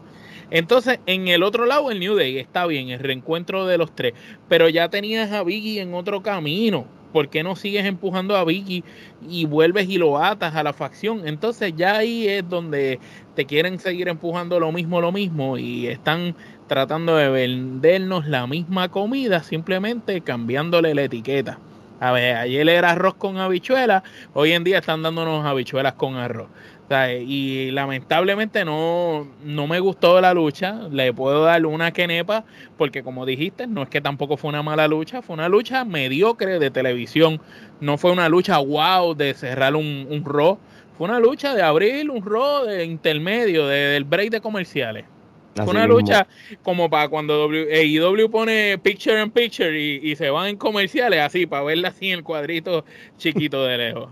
Entonces, 0.51 0.99
en 1.07 1.27
el 1.27 1.41
otro 1.41 1.65
lado, 1.65 1.89
el 1.89 1.99
New 1.99 2.15
Day 2.15 2.37
está 2.37 2.67
bien, 2.67 2.89
el 2.89 2.99
reencuentro 2.99 3.65
de 3.65 3.79
los 3.79 3.95
tres, 3.95 4.13
pero 4.47 4.69
ya 4.69 4.89
tenías 4.89 5.31
a 5.31 5.43
Biggie 5.43 5.81
en 5.81 5.95
otro 5.95 6.21
camino. 6.21 6.85
¿Por 7.13 7.29
qué 7.29 7.43
no 7.43 7.55
sigues 7.55 7.85
empujando 7.85 8.35
a 8.35 8.43
Vicky 8.43 8.83
y 9.29 9.45
vuelves 9.45 9.87
y 9.87 9.99
lo 9.99 10.17
atas 10.17 10.55
a 10.55 10.63
la 10.63 10.73
facción? 10.73 11.27
Entonces 11.27 11.73
ya 11.77 11.97
ahí 11.97 12.27
es 12.27 12.49
donde 12.49 12.99
te 13.35 13.45
quieren 13.45 13.79
seguir 13.79 14.09
empujando 14.09 14.59
lo 14.59 14.71
mismo, 14.71 14.99
lo 14.99 15.11
mismo 15.11 15.57
y 15.59 15.87
están 15.87 16.35
tratando 16.67 17.15
de 17.15 17.29
vendernos 17.29 18.25
la 18.27 18.47
misma 18.47 18.89
comida, 18.89 19.43
simplemente 19.43 20.21
cambiándole 20.21 20.95
la 20.95 21.03
etiqueta. 21.03 21.59
A 21.99 22.11
ver, 22.11 22.35
ayer 22.35 22.67
era 22.67 22.91
arroz 22.91 23.13
con 23.13 23.37
habichuelas, 23.37 24.03
hoy 24.33 24.51
en 24.51 24.63
día 24.63 24.79
están 24.79 25.03
dándonos 25.03 25.45
habichuelas 25.45 25.93
con 25.93 26.15
arroz. 26.15 26.49
Y 27.25 27.71
lamentablemente 27.71 28.63
no, 28.65 29.27
no 29.43 29.67
me 29.67 29.79
gustó 29.79 30.21
la 30.21 30.33
lucha. 30.33 30.87
Le 30.91 31.11
puedo 31.13 31.43
dar 31.43 31.65
una 31.65 31.91
quenepa, 31.91 32.45
porque 32.77 33.03
como 33.03 33.25
dijiste, 33.25 33.67
no 33.67 33.83
es 33.83 33.89
que 33.89 34.01
tampoco 34.01 34.37
fue 34.37 34.49
una 34.49 34.61
mala 34.61 34.87
lucha, 34.87 35.21
fue 35.21 35.33
una 35.33 35.49
lucha 35.49 35.85
mediocre 35.85 36.59
de 36.59 36.69
televisión. 36.69 37.41
No 37.79 37.97
fue 37.97 38.11
una 38.11 38.29
lucha 38.29 38.59
wow 38.59 39.15
de 39.15 39.33
cerrar 39.33 39.75
un, 39.75 40.07
un 40.09 40.23
Fue 40.23 41.07
una 41.07 41.19
lucha 41.19 41.55
de 41.55 41.63
abrir 41.63 42.09
un 42.09 42.23
Raw 42.23 42.65
de 42.65 42.85
intermedio, 42.85 43.65
del 43.67 44.03
break 44.03 44.29
de 44.29 44.41
comerciales. 44.41 45.05
fue 45.55 45.69
una 45.69 45.87
lucha 45.87 46.27
como 46.61 46.89
para 46.89 47.07
cuando 47.07 47.49
AEW 47.49 48.29
pone 48.29 48.77
picture 48.77 49.19
in 49.21 49.31
picture 49.31 49.79
y, 49.79 49.99
y 50.03 50.15
se 50.15 50.29
van 50.29 50.47
en 50.49 50.57
comerciales, 50.57 51.21
así, 51.21 51.47
para 51.47 51.63
verla 51.63 51.87
así 51.89 52.09
en 52.09 52.19
el 52.19 52.23
cuadrito 52.23 52.85
chiquito 53.17 53.65
de 53.65 53.77
lejos. 53.77 54.09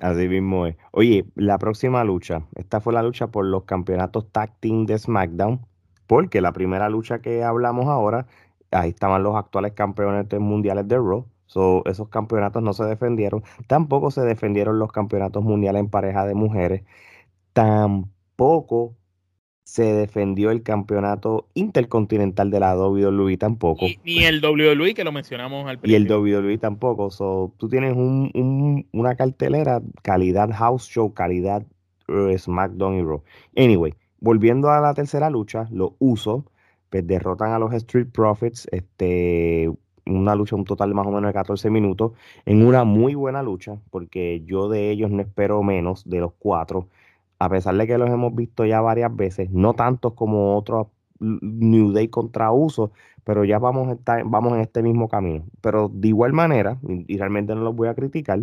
Así 0.00 0.28
mismo 0.28 0.66
es. 0.66 0.76
Oye, 0.92 1.26
la 1.34 1.58
próxima 1.58 2.04
lucha. 2.04 2.42
Esta 2.54 2.80
fue 2.80 2.92
la 2.92 3.02
lucha 3.02 3.28
por 3.28 3.44
los 3.44 3.64
campeonatos 3.64 4.30
tag 4.30 4.54
team 4.60 4.86
de 4.86 4.98
SmackDown. 4.98 5.60
Porque 6.06 6.40
la 6.40 6.52
primera 6.52 6.88
lucha 6.88 7.20
que 7.20 7.42
hablamos 7.44 7.86
ahora, 7.86 8.26
ahí 8.70 8.90
estaban 8.90 9.22
los 9.22 9.36
actuales 9.36 9.72
campeones 9.72 10.26
mundiales 10.40 10.88
de 10.88 10.96
Raw. 10.96 11.26
So, 11.46 11.82
esos 11.86 12.08
campeonatos 12.08 12.62
no 12.62 12.72
se 12.74 12.84
defendieron. 12.84 13.42
Tampoco 13.66 14.10
se 14.10 14.22
defendieron 14.22 14.78
los 14.78 14.92
campeonatos 14.92 15.42
mundiales 15.44 15.80
en 15.80 15.90
pareja 15.90 16.26
de 16.26 16.34
mujeres. 16.34 16.84
Tampoco 17.52 18.94
se 19.68 19.82
defendió 19.82 20.50
el 20.50 20.62
campeonato 20.62 21.46
intercontinental 21.52 22.50
de 22.50 22.58
la 22.58 22.74
WWE 22.74 23.36
tampoco. 23.36 23.84
Ni 24.02 24.24
el 24.24 24.42
WWE 24.42 24.94
que 24.94 25.04
lo 25.04 25.12
mencionamos 25.12 25.68
al 25.68 25.78
principio. 25.78 25.92
Y 25.92 25.94
el 25.94 26.40
WWE 26.40 26.56
tampoco. 26.56 27.10
So, 27.10 27.52
tú 27.58 27.68
tienes 27.68 27.92
un, 27.92 28.86
una 28.92 29.14
cartelera 29.14 29.82
calidad 30.00 30.48
house 30.54 30.88
show, 30.88 31.12
calidad 31.12 31.66
eh, 32.08 32.38
SmackDown 32.38 32.94
y 32.94 33.02
Raw. 33.02 33.22
Anyway, 33.56 33.92
volviendo 34.20 34.70
a 34.70 34.80
la 34.80 34.94
tercera 34.94 35.28
lucha, 35.28 35.68
los 35.70 35.90
usos 35.98 36.44
pues 36.88 37.06
derrotan 37.06 37.52
a 37.52 37.58
los 37.58 37.74
Street 37.74 38.08
Profits, 38.10 38.66
este, 38.72 39.70
una 40.06 40.34
lucha 40.34 40.56
un 40.56 40.64
total 40.64 40.88
de 40.88 40.94
más 40.94 41.06
o 41.06 41.10
menos 41.10 41.28
de 41.28 41.34
14 41.34 41.68
minutos, 41.68 42.12
en 42.46 42.66
una 42.66 42.84
muy 42.84 43.14
buena 43.14 43.42
lucha, 43.42 43.76
porque 43.90 44.42
yo 44.46 44.70
de 44.70 44.90
ellos 44.90 45.10
no 45.10 45.20
espero 45.20 45.62
menos 45.62 46.08
de 46.08 46.20
los 46.20 46.32
cuatro 46.38 46.88
a 47.38 47.48
pesar 47.48 47.76
de 47.76 47.86
que 47.86 47.98
los 47.98 48.10
hemos 48.10 48.34
visto 48.34 48.64
ya 48.64 48.80
varias 48.80 49.14
veces, 49.14 49.50
no 49.50 49.74
tantos 49.74 50.14
como 50.14 50.56
otros 50.56 50.88
New 51.20 51.92
Day 51.92 52.08
contra 52.08 52.50
uso, 52.52 52.92
pero 53.24 53.44
ya 53.44 53.58
vamos, 53.58 53.88
a 53.88 53.92
estar, 53.92 54.22
vamos 54.24 54.54
en 54.54 54.60
este 54.60 54.82
mismo 54.82 55.08
camino. 55.08 55.44
Pero 55.60 55.90
de 55.92 56.08
igual 56.08 56.32
manera, 56.32 56.78
y, 56.86 57.16
realmente 57.16 57.54
no 57.54 57.62
los 57.62 57.76
voy 57.76 57.88
a 57.88 57.94
criticar, 57.94 58.40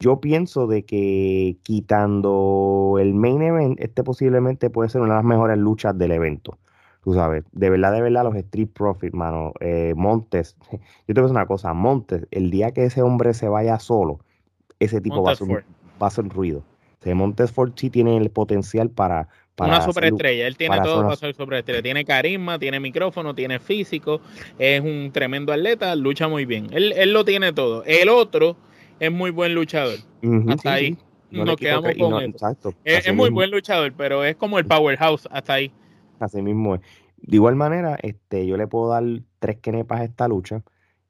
yo 0.00 0.20
pienso 0.20 0.66
de 0.66 0.84
que 0.84 1.58
quitando 1.62 2.96
el 3.00 3.14
main 3.14 3.42
event, 3.42 3.80
este 3.80 4.02
posiblemente 4.04 4.70
puede 4.70 4.88
ser 4.88 5.00
una 5.00 5.14
de 5.14 5.18
las 5.18 5.24
mejores 5.24 5.58
luchas 5.58 5.96
del 5.96 6.12
evento. 6.12 6.58
Tú 7.02 7.12
sabes, 7.12 7.44
de 7.52 7.70
verdad, 7.70 7.92
de 7.92 8.00
verdad, 8.00 8.24
los 8.24 8.34
Street 8.34 8.70
Profits, 8.72 9.14
mano, 9.14 9.52
eh, 9.60 9.92
Montes, 9.94 10.56
yo 10.70 11.14
te 11.14 11.14
voy 11.14 11.20
a 11.20 11.22
decir 11.24 11.36
una 11.36 11.46
cosa, 11.46 11.74
Montes, 11.74 12.26
el 12.30 12.50
día 12.50 12.72
que 12.72 12.84
ese 12.84 13.02
hombre 13.02 13.34
se 13.34 13.48
vaya 13.48 13.78
solo, 13.78 14.20
ese 14.78 15.00
tipo 15.00 15.22
va 15.22 15.32
a, 15.32 15.36
ser, 15.36 15.64
va 16.00 16.06
a 16.06 16.06
hacer 16.06 16.28
ruido. 16.28 16.62
Montesfort 17.12 17.78
sí 17.78 17.90
tiene 17.90 18.16
el 18.16 18.30
potencial 18.30 18.88
para... 18.88 19.28
para 19.54 19.76
una 19.76 19.84
superestrella, 19.84 20.46
él 20.46 20.56
tiene 20.56 20.80
todo 20.80 21.02
para 21.02 21.16
ser 21.16 21.34
superestrella. 21.34 21.82
Tiene 21.82 22.04
carisma, 22.04 22.58
tiene 22.58 22.80
micrófono, 22.80 23.34
tiene 23.34 23.58
físico, 23.58 24.22
es 24.58 24.80
un 24.80 25.10
tremendo 25.12 25.52
atleta, 25.52 25.94
lucha 25.96 26.28
muy 26.28 26.46
bien. 26.46 26.68
Él, 26.72 26.92
él 26.96 27.12
lo 27.12 27.24
tiene 27.24 27.52
todo. 27.52 27.84
El 27.84 28.08
otro 28.08 28.56
es 28.98 29.12
muy 29.12 29.30
buen 29.30 29.54
luchador. 29.54 29.98
Hasta 30.48 30.72
ahí. 30.72 30.96
nos 31.30 31.56
quedamos 31.56 31.92
con 31.98 32.22
Exacto. 32.22 32.74
Es, 32.84 33.14
muy 33.14 33.28
buen 33.28 33.50
luchador, 33.50 33.92
pero 33.94 34.24
es 34.24 34.36
como 34.36 34.58
el 34.58 34.64
powerhouse 34.64 35.28
hasta 35.30 35.54
ahí. 35.54 35.72
Así 36.20 36.40
mismo 36.40 36.76
es. 36.76 36.80
De 37.18 37.36
igual 37.36 37.56
manera, 37.56 37.98
este, 38.02 38.46
yo 38.46 38.56
le 38.56 38.66
puedo 38.66 38.88
dar 38.88 39.04
tres 39.40 39.58
kenepas 39.58 40.00
a 40.00 40.04
esta 40.04 40.28
lucha 40.28 40.62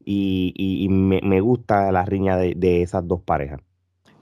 y, 0.04 0.86
me, 0.90 1.40
gusta 1.40 1.92
la 1.92 2.04
riña 2.04 2.36
de 2.36 2.82
esas 2.82 3.06
dos 3.06 3.20
parejas 3.20 3.60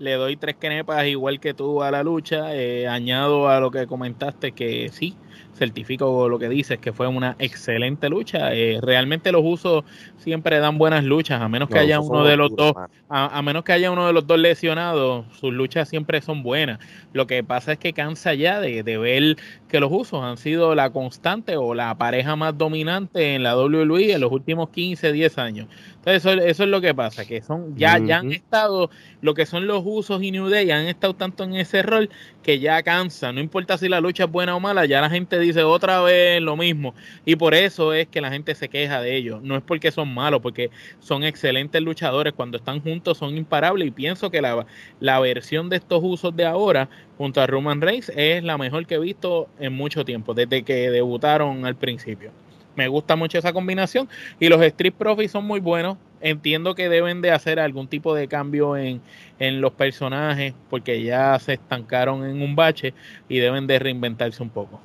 le 0.03 0.15
doy 0.15 0.37
tres 0.37 0.57
kenepas 0.57 1.07
igual 1.07 1.39
que 1.39 1.55
tú 1.55 1.83
a 1.83 1.91
la 1.91 2.03
lucha. 2.03 2.55
Eh, 2.57 2.89
añado 2.89 3.49
a 3.49 3.61
lo 3.61 3.71
que 3.71 3.87
comentaste 3.87 4.51
que 4.51 4.91
sí, 4.93 5.17
certifico 5.55 6.29
lo 6.29 6.39
que 6.39 6.49
dices, 6.49 6.79
que 6.79 6.93
fue 6.93 7.07
una 7.07 7.37
excelente 7.39 8.09
lucha. 8.09 8.53
Eh, 8.55 8.81
realmente 8.83 9.31
los 9.33 9.43
usos 9.45 9.85
siempre 10.17 10.59
dan 10.59 10.79
buenas 10.79 11.05
luchas, 11.05 11.41
a 11.41 11.49
menos 11.49 11.69
que 11.69 11.79
haya 11.79 12.01
uno 12.01 12.25
de 12.25 12.37
los 12.37 12.55
dos, 12.55 12.75
a, 13.09 13.43
menos 13.43 13.63
que 13.65 13.73
haya 13.73 13.91
uno 13.91 14.07
de 14.07 14.13
los 14.13 14.27
dos 14.27 14.39
lesionados, 14.39 15.27
sus 15.39 15.53
luchas 15.53 15.89
siempre 15.89 16.21
son 16.21 16.43
buenas. 16.43 16.79
Lo 17.13 17.27
que 17.27 17.45
pasa 17.45 17.73
es 17.73 17.79
que 17.79 17.93
cansa 17.93 18.35
ya 18.35 18.61
de, 18.61 18.83
ver 18.83 19.37
que 19.69 19.81
los 19.81 19.91
usos 19.93 20.23
han 20.23 20.37
sido 20.37 20.75
la 20.75 20.91
constante 20.91 21.57
o 21.57 21.75
la 21.75 21.95
pareja 21.97 22.37
más 22.37 22.57
dominante 22.57 23.35
en 23.35 23.43
la 23.43 23.57
WWE 23.57 24.13
en 24.13 24.21
los 24.21 24.33
últimos 24.33 24.71
15, 24.71 25.13
10 25.13 25.39
años. 25.39 25.69
Entonces 25.97 26.25
eso, 26.45 26.65
es 26.65 26.69
lo 26.69 26.81
que 26.81 26.95
pasa, 26.95 27.25
que 27.25 27.43
son 27.43 27.77
ya, 27.77 27.99
ya 27.99 28.19
han 28.19 28.33
estado, 28.33 28.91
lo 29.21 29.35
que 29.35 29.47
son 29.47 29.67
los 29.67 29.83
usos 29.93 30.23
y 30.23 30.31
New 30.31 30.49
Day 30.49 30.71
han 30.71 30.87
estado 30.87 31.15
tanto 31.15 31.45
en 31.45 31.55
ese 31.55 31.83
rol 31.83 32.11
que 32.43 32.59
ya 32.59 32.83
cansa. 32.83 33.33
No 33.33 33.41
importa 33.41 33.79
si 33.79 33.89
la 33.89 34.01
lucha 34.01 34.25
es 34.25 34.31
buena 34.31 34.57
o 34.57 34.61
mala, 34.61 34.87
ya 34.87 35.01
la 35.01 35.11
gente 35.11 35.39
dice 35.39 35.63
otra 35.63 36.01
vez 36.01 36.41
lo 36.41 36.57
mismo. 36.57 36.95
Y 37.25 37.37
por 37.37 37.55
eso 37.55 37.93
es 37.93 38.09
que 38.09 38.21
la 38.21 38.31
gente 38.31 38.55
se 38.55 38.69
queja 38.69 39.01
de 39.01 39.17
ellos. 39.17 39.43
No 39.43 39.57
es 39.57 39.63
porque 39.63 39.91
son 39.91 40.13
malos, 40.13 40.41
porque 40.41 40.71
son 41.01 41.25
excelentes 41.25 41.81
luchadores. 41.83 42.33
Cuando 42.33 42.57
están 42.57 42.81
juntos 42.81 43.19
son 43.19 43.37
imparables. 43.37 43.89
Y 43.89 43.91
pienso 43.91 44.31
que 44.31 44.41
la, 44.41 44.67
la 45.01 45.21
versión 45.21 45.69
de 45.69 45.77
estos 45.77 46.01
usos 46.03 46.35
de 46.35 46.47
ahora, 46.47 46.89
junto 47.19 47.41
a 47.41 47.47
Roman 47.47 47.81
Reigns, 47.81 48.11
es 48.17 48.43
la 48.43 48.59
mejor 48.59 48.87
que 48.87 48.95
he 48.95 48.99
visto 48.99 49.49
en 49.61 49.73
mucho 49.73 50.05
tiempo, 50.05 50.35
desde 50.35 50.63
que 50.63 50.91
debutaron 50.91 51.67
al 51.67 51.77
principio. 51.77 52.33
Me 52.75 52.89
gusta 52.89 53.17
mucho 53.17 53.39
esa 53.39 53.53
combinación. 53.53 54.09
Y 54.41 54.49
los 54.49 54.63
Street 54.63 54.95
Profits 54.97 55.33
son 55.33 55.45
muy 55.45 55.61
buenos. 55.61 55.99
Entiendo 56.23 56.75
que 56.75 56.89
deben 56.89 57.21
de 57.21 57.33
hacer 57.33 57.59
algún 57.59 57.89
tipo 57.89 58.15
de 58.15 58.29
cambio 58.29 58.77
en, 58.77 59.01
en 59.39 59.61
los 59.61 59.73
personajes 59.73 60.55
porque 60.71 61.03
ya 61.03 61.39
se 61.39 61.55
estancaron 61.55 62.25
en 62.25 62.41
un 62.43 62.57
bache 62.57 62.95
y 63.29 63.39
deben 63.39 63.67
de 63.67 63.79
reinventarse 63.79 64.43
un 64.43 64.51
poco. 64.51 64.81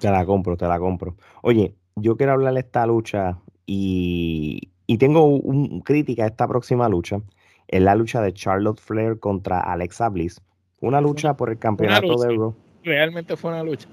Te 0.00 0.10
la 0.10 0.26
compro, 0.26 0.56
te 0.56 0.66
la 0.66 0.78
compro. 0.78 1.16
Oye, 1.42 1.74
yo 1.96 2.16
quiero 2.16 2.32
hablar 2.32 2.54
de 2.54 2.60
esta 2.60 2.86
lucha 2.86 3.38
y, 3.66 4.70
tengo 4.98 5.26
un, 5.26 5.80
crítica 5.80 6.24
a 6.24 6.26
esta 6.26 6.48
próxima 6.48 6.88
lucha. 6.88 7.20
Es 7.68 7.80
la 7.80 7.94
lucha 7.94 8.20
de 8.20 8.32
Charlotte 8.32 8.80
Flair 8.80 9.18
contra 9.18 9.60
Alexa 9.60 10.08
Bliss. 10.08 10.40
Una 10.80 11.00
lucha 11.00 11.36
por 11.36 11.50
el 11.50 11.58
campeonato 11.58 12.16
de 12.18 12.36
Raw. 12.36 12.54
Realmente 12.82 13.36
fue 13.36 13.52
una 13.52 13.62
lucha. 13.62 13.88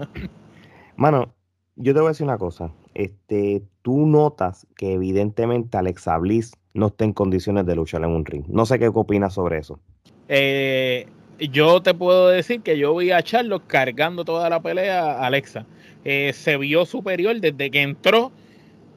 Mano, 0.97 1.33
yo 1.75 1.93
te 1.93 1.99
voy 1.99 2.07
a 2.07 2.09
decir 2.09 2.25
una 2.25 2.37
cosa. 2.37 2.71
Este, 2.93 3.63
tú 3.81 4.05
notas 4.05 4.67
que 4.75 4.93
evidentemente 4.93 5.77
Alexa 5.77 6.17
Bliss 6.17 6.53
no 6.73 6.87
está 6.87 7.05
en 7.05 7.13
condiciones 7.13 7.65
de 7.65 7.75
luchar 7.75 8.03
en 8.03 8.11
un 8.11 8.25
ring. 8.25 8.45
No 8.47 8.65
sé 8.65 8.79
qué 8.79 8.87
opinas 8.87 9.33
sobre 9.33 9.57
eso. 9.57 9.79
Eh, 10.27 11.07
yo 11.39 11.81
te 11.81 11.93
puedo 11.93 12.29
decir 12.29 12.61
que 12.61 12.77
yo 12.77 12.95
vi 12.95 13.11
a 13.11 13.23
Charlotte 13.23 13.65
cargando 13.67 14.23
toda 14.23 14.49
la 14.49 14.61
pelea 14.61 15.11
a 15.11 15.25
Alexa. 15.25 15.65
Eh, 16.05 16.31
se 16.33 16.57
vio 16.57 16.85
superior 16.85 17.39
desde 17.39 17.71
que 17.71 17.81
entró, 17.81 18.31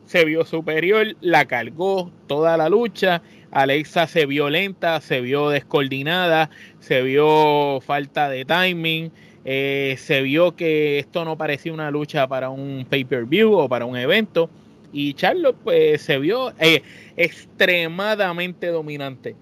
se 0.06 0.24
vio 0.24 0.44
superior, 0.44 1.16
la 1.20 1.46
cargó 1.46 2.10
toda 2.26 2.56
la 2.56 2.68
lucha. 2.68 3.22
Alexa 3.50 4.06
se 4.06 4.26
vio 4.26 4.50
lenta, 4.50 5.00
se 5.00 5.20
vio 5.20 5.48
descoordinada, 5.48 6.50
se 6.80 7.02
vio 7.02 7.80
falta 7.80 8.28
de 8.28 8.44
timing. 8.44 9.10
Eh, 9.44 9.96
se 9.98 10.22
vio 10.22 10.56
que 10.56 10.98
esto 10.98 11.24
no 11.24 11.36
parecía 11.36 11.72
una 11.72 11.90
lucha 11.90 12.26
para 12.26 12.50
un 12.50 12.86
pay-per-view 12.88 13.52
o 13.52 13.68
para 13.68 13.84
un 13.84 13.96
evento. 13.96 14.48
Y 14.92 15.14
Charlotte 15.14 15.56
pues 15.62 16.02
se 16.02 16.18
vio 16.18 16.52
eh, 16.60 16.82
extremadamente 17.16 18.68
dominante. 18.68 19.36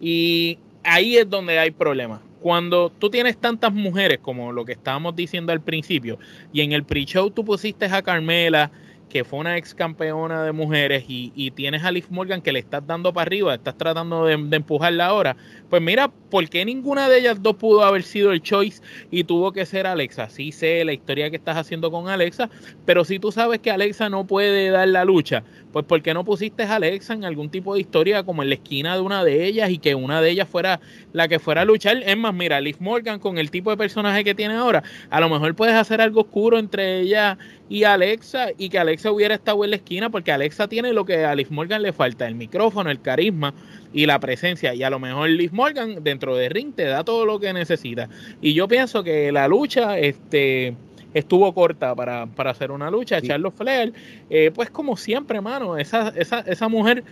Y 0.00 0.58
ahí 0.84 1.16
es 1.16 1.28
donde 1.28 1.58
hay 1.58 1.70
problemas. 1.70 2.20
Cuando 2.40 2.90
tú 2.90 3.10
tienes 3.10 3.38
tantas 3.38 3.72
mujeres 3.72 4.18
como 4.20 4.52
lo 4.52 4.64
que 4.64 4.72
estábamos 4.72 5.16
diciendo 5.16 5.52
al 5.52 5.60
principio, 5.60 6.18
y 6.52 6.60
en 6.60 6.72
el 6.72 6.84
pre-show 6.84 7.30
tú 7.30 7.44
pusiste 7.44 7.86
a 7.86 8.02
Carmela, 8.02 8.70
que 9.08 9.24
fue 9.24 9.38
una 9.38 9.56
ex 9.56 9.74
campeona 9.74 10.42
de 10.42 10.52
mujeres, 10.52 11.04
y, 11.08 11.50
tienes 11.52 11.84
a 11.84 11.90
Liv 11.90 12.06
Morgan 12.10 12.42
que 12.42 12.52
le 12.52 12.58
estás 12.58 12.86
dando 12.86 13.12
para 13.12 13.22
arriba, 13.22 13.54
estás 13.54 13.76
tratando 13.78 14.26
de, 14.26 14.36
de, 14.36 14.56
empujarla 14.56 15.06
ahora, 15.06 15.36
pues 15.70 15.80
mira, 15.80 16.08
¿por 16.08 16.48
qué 16.48 16.64
ninguna 16.64 17.08
de 17.08 17.18
ellas 17.18 17.42
dos 17.42 17.56
pudo 17.56 17.84
haber 17.84 18.02
sido 18.02 18.32
el 18.32 18.42
choice 18.42 18.82
y 19.10 19.24
tuvo 19.24 19.52
que 19.52 19.64
ser 19.64 19.86
Alexa? 19.86 20.28
Sí 20.28 20.52
sé 20.52 20.84
la 20.84 20.92
historia 20.92 21.30
que 21.30 21.36
estás 21.36 21.56
haciendo 21.56 21.90
con 21.90 22.08
Alexa, 22.08 22.50
pero 22.84 23.04
si 23.04 23.18
tú 23.18 23.32
sabes 23.32 23.60
que 23.60 23.70
Alexa 23.70 24.08
no 24.08 24.26
puede 24.26 24.70
dar 24.70 24.88
la 24.88 25.04
lucha, 25.04 25.44
pues 25.76 25.84
¿por 25.84 26.00
qué 26.00 26.14
no 26.14 26.24
pusiste 26.24 26.62
a 26.62 26.76
Alexa 26.76 27.12
en 27.12 27.26
algún 27.26 27.50
tipo 27.50 27.74
de 27.74 27.80
historia 27.80 28.22
como 28.22 28.42
en 28.42 28.48
la 28.48 28.54
esquina 28.54 28.94
de 28.94 29.02
una 29.02 29.22
de 29.22 29.44
ellas 29.44 29.68
y 29.68 29.76
que 29.76 29.94
una 29.94 30.22
de 30.22 30.30
ellas 30.30 30.48
fuera 30.48 30.80
la 31.12 31.28
que 31.28 31.38
fuera 31.38 31.60
a 31.60 31.64
luchar? 31.66 31.98
Es 32.02 32.16
más, 32.16 32.32
mira, 32.32 32.58
Liv 32.62 32.76
Morgan 32.80 33.18
con 33.18 33.36
el 33.36 33.50
tipo 33.50 33.68
de 33.68 33.76
personaje 33.76 34.24
que 34.24 34.34
tiene 34.34 34.54
ahora, 34.54 34.82
a 35.10 35.20
lo 35.20 35.28
mejor 35.28 35.54
puedes 35.54 35.74
hacer 35.74 36.00
algo 36.00 36.22
oscuro 36.22 36.58
entre 36.58 37.00
ella 37.00 37.36
y 37.68 37.84
Alexa 37.84 38.52
y 38.56 38.70
que 38.70 38.78
Alexa 38.78 39.12
hubiera 39.12 39.34
estado 39.34 39.64
en 39.64 39.70
la 39.70 39.76
esquina 39.76 40.08
porque 40.08 40.32
Alexa 40.32 40.66
tiene 40.66 40.94
lo 40.94 41.04
que 41.04 41.26
a 41.26 41.34
Liv 41.34 41.48
Morgan 41.50 41.82
le 41.82 41.92
falta, 41.92 42.26
el 42.26 42.36
micrófono, 42.36 42.90
el 42.90 43.02
carisma 43.02 43.52
y 43.92 44.06
la 44.06 44.18
presencia 44.18 44.72
y 44.74 44.82
a 44.82 44.88
lo 44.88 44.98
mejor 44.98 45.28
Liv 45.28 45.52
Morgan 45.52 46.02
dentro 46.02 46.36
de 46.36 46.48
ring 46.48 46.74
te 46.74 46.84
da 46.84 47.04
todo 47.04 47.26
lo 47.26 47.38
que 47.38 47.52
necesita. 47.52 48.08
Y 48.40 48.54
yo 48.54 48.66
pienso 48.66 49.04
que 49.04 49.30
la 49.30 49.46
lucha, 49.46 49.98
este 49.98 50.74
estuvo 51.18 51.52
corta 51.54 51.94
para, 51.94 52.28
hacer 52.36 52.70
una 52.70 52.90
lucha. 52.90 53.22
Charles 53.22 53.54
Flair, 53.54 53.92
eh, 54.28 54.50
pues 54.54 54.70
como 54.70 54.96
siempre, 54.96 55.40
mano, 55.40 55.78
esa, 55.78 56.08
esa, 56.10 56.40
esa 56.40 56.68
mujer, 56.68 57.04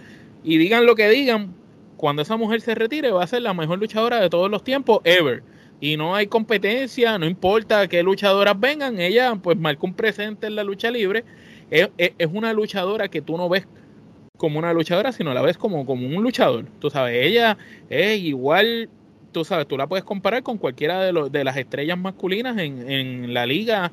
y 0.43 0.59
digan 0.59 0.85
lo 0.85 0.95
que 0.95 1.09
digan, 1.09 1.55
cuando 1.97 2.21
esa 2.23 2.37
mujer 2.37 2.61
se 2.61 2.75
retire 2.75 3.11
va 3.13 3.25
a 3.25 3.27
ser 3.27 3.43
la 3.43 3.55
mejor 3.55 3.79
luchadora 3.79 4.21
de 4.21 4.29
todos 4.29 4.51
los 4.51 4.63
tiempos, 4.63 5.01
ever. 5.05 5.43
Y 5.81 5.97
no 5.97 6.15
hay 6.15 6.27
competencia, 6.27 7.19
no 7.19 7.27
importa 7.27 7.89
qué 7.89 8.03
luchadoras 8.03 8.59
vengan, 8.61 9.01
ella 9.01 9.37
pues 9.37 9.59
marcó 9.59 9.87
un 9.87 9.95
presente 9.95 10.47
en 10.47 10.57
la 10.57 10.65
lucha 10.65 10.91
libre. 10.91 11.25
Es, 11.71 11.89
es, 11.97 12.29
una 12.31 12.53
luchadora 12.53 13.09
que 13.09 13.23
tú 13.23 13.39
no 13.39 13.49
ves 13.49 13.67
como 14.37 14.59
una 14.59 14.75
luchadora, 14.75 15.13
sino 15.13 15.33
la 15.33 15.41
ves 15.41 15.57
como, 15.57 15.87
como 15.87 16.07
un 16.07 16.23
luchador. 16.23 16.67
Tú 16.79 16.91
sabes, 16.91 17.25
ella 17.25 17.57
es 17.89 18.21
igual 18.21 18.91
tú 19.35 19.45
sabes, 19.45 19.67
tú 19.67 19.77
la 19.77 19.87
puedes 19.87 20.05
comparar 20.05 20.43
con 20.43 20.57
cualquiera 20.57 21.03
de, 21.03 21.13
los, 21.13 21.31
de 21.31 21.45
las 21.45 21.59
estrellas 21.59 21.99
masculinas 21.99 22.57
en, 22.57 23.35
la 23.35 23.45
liga 23.45 23.93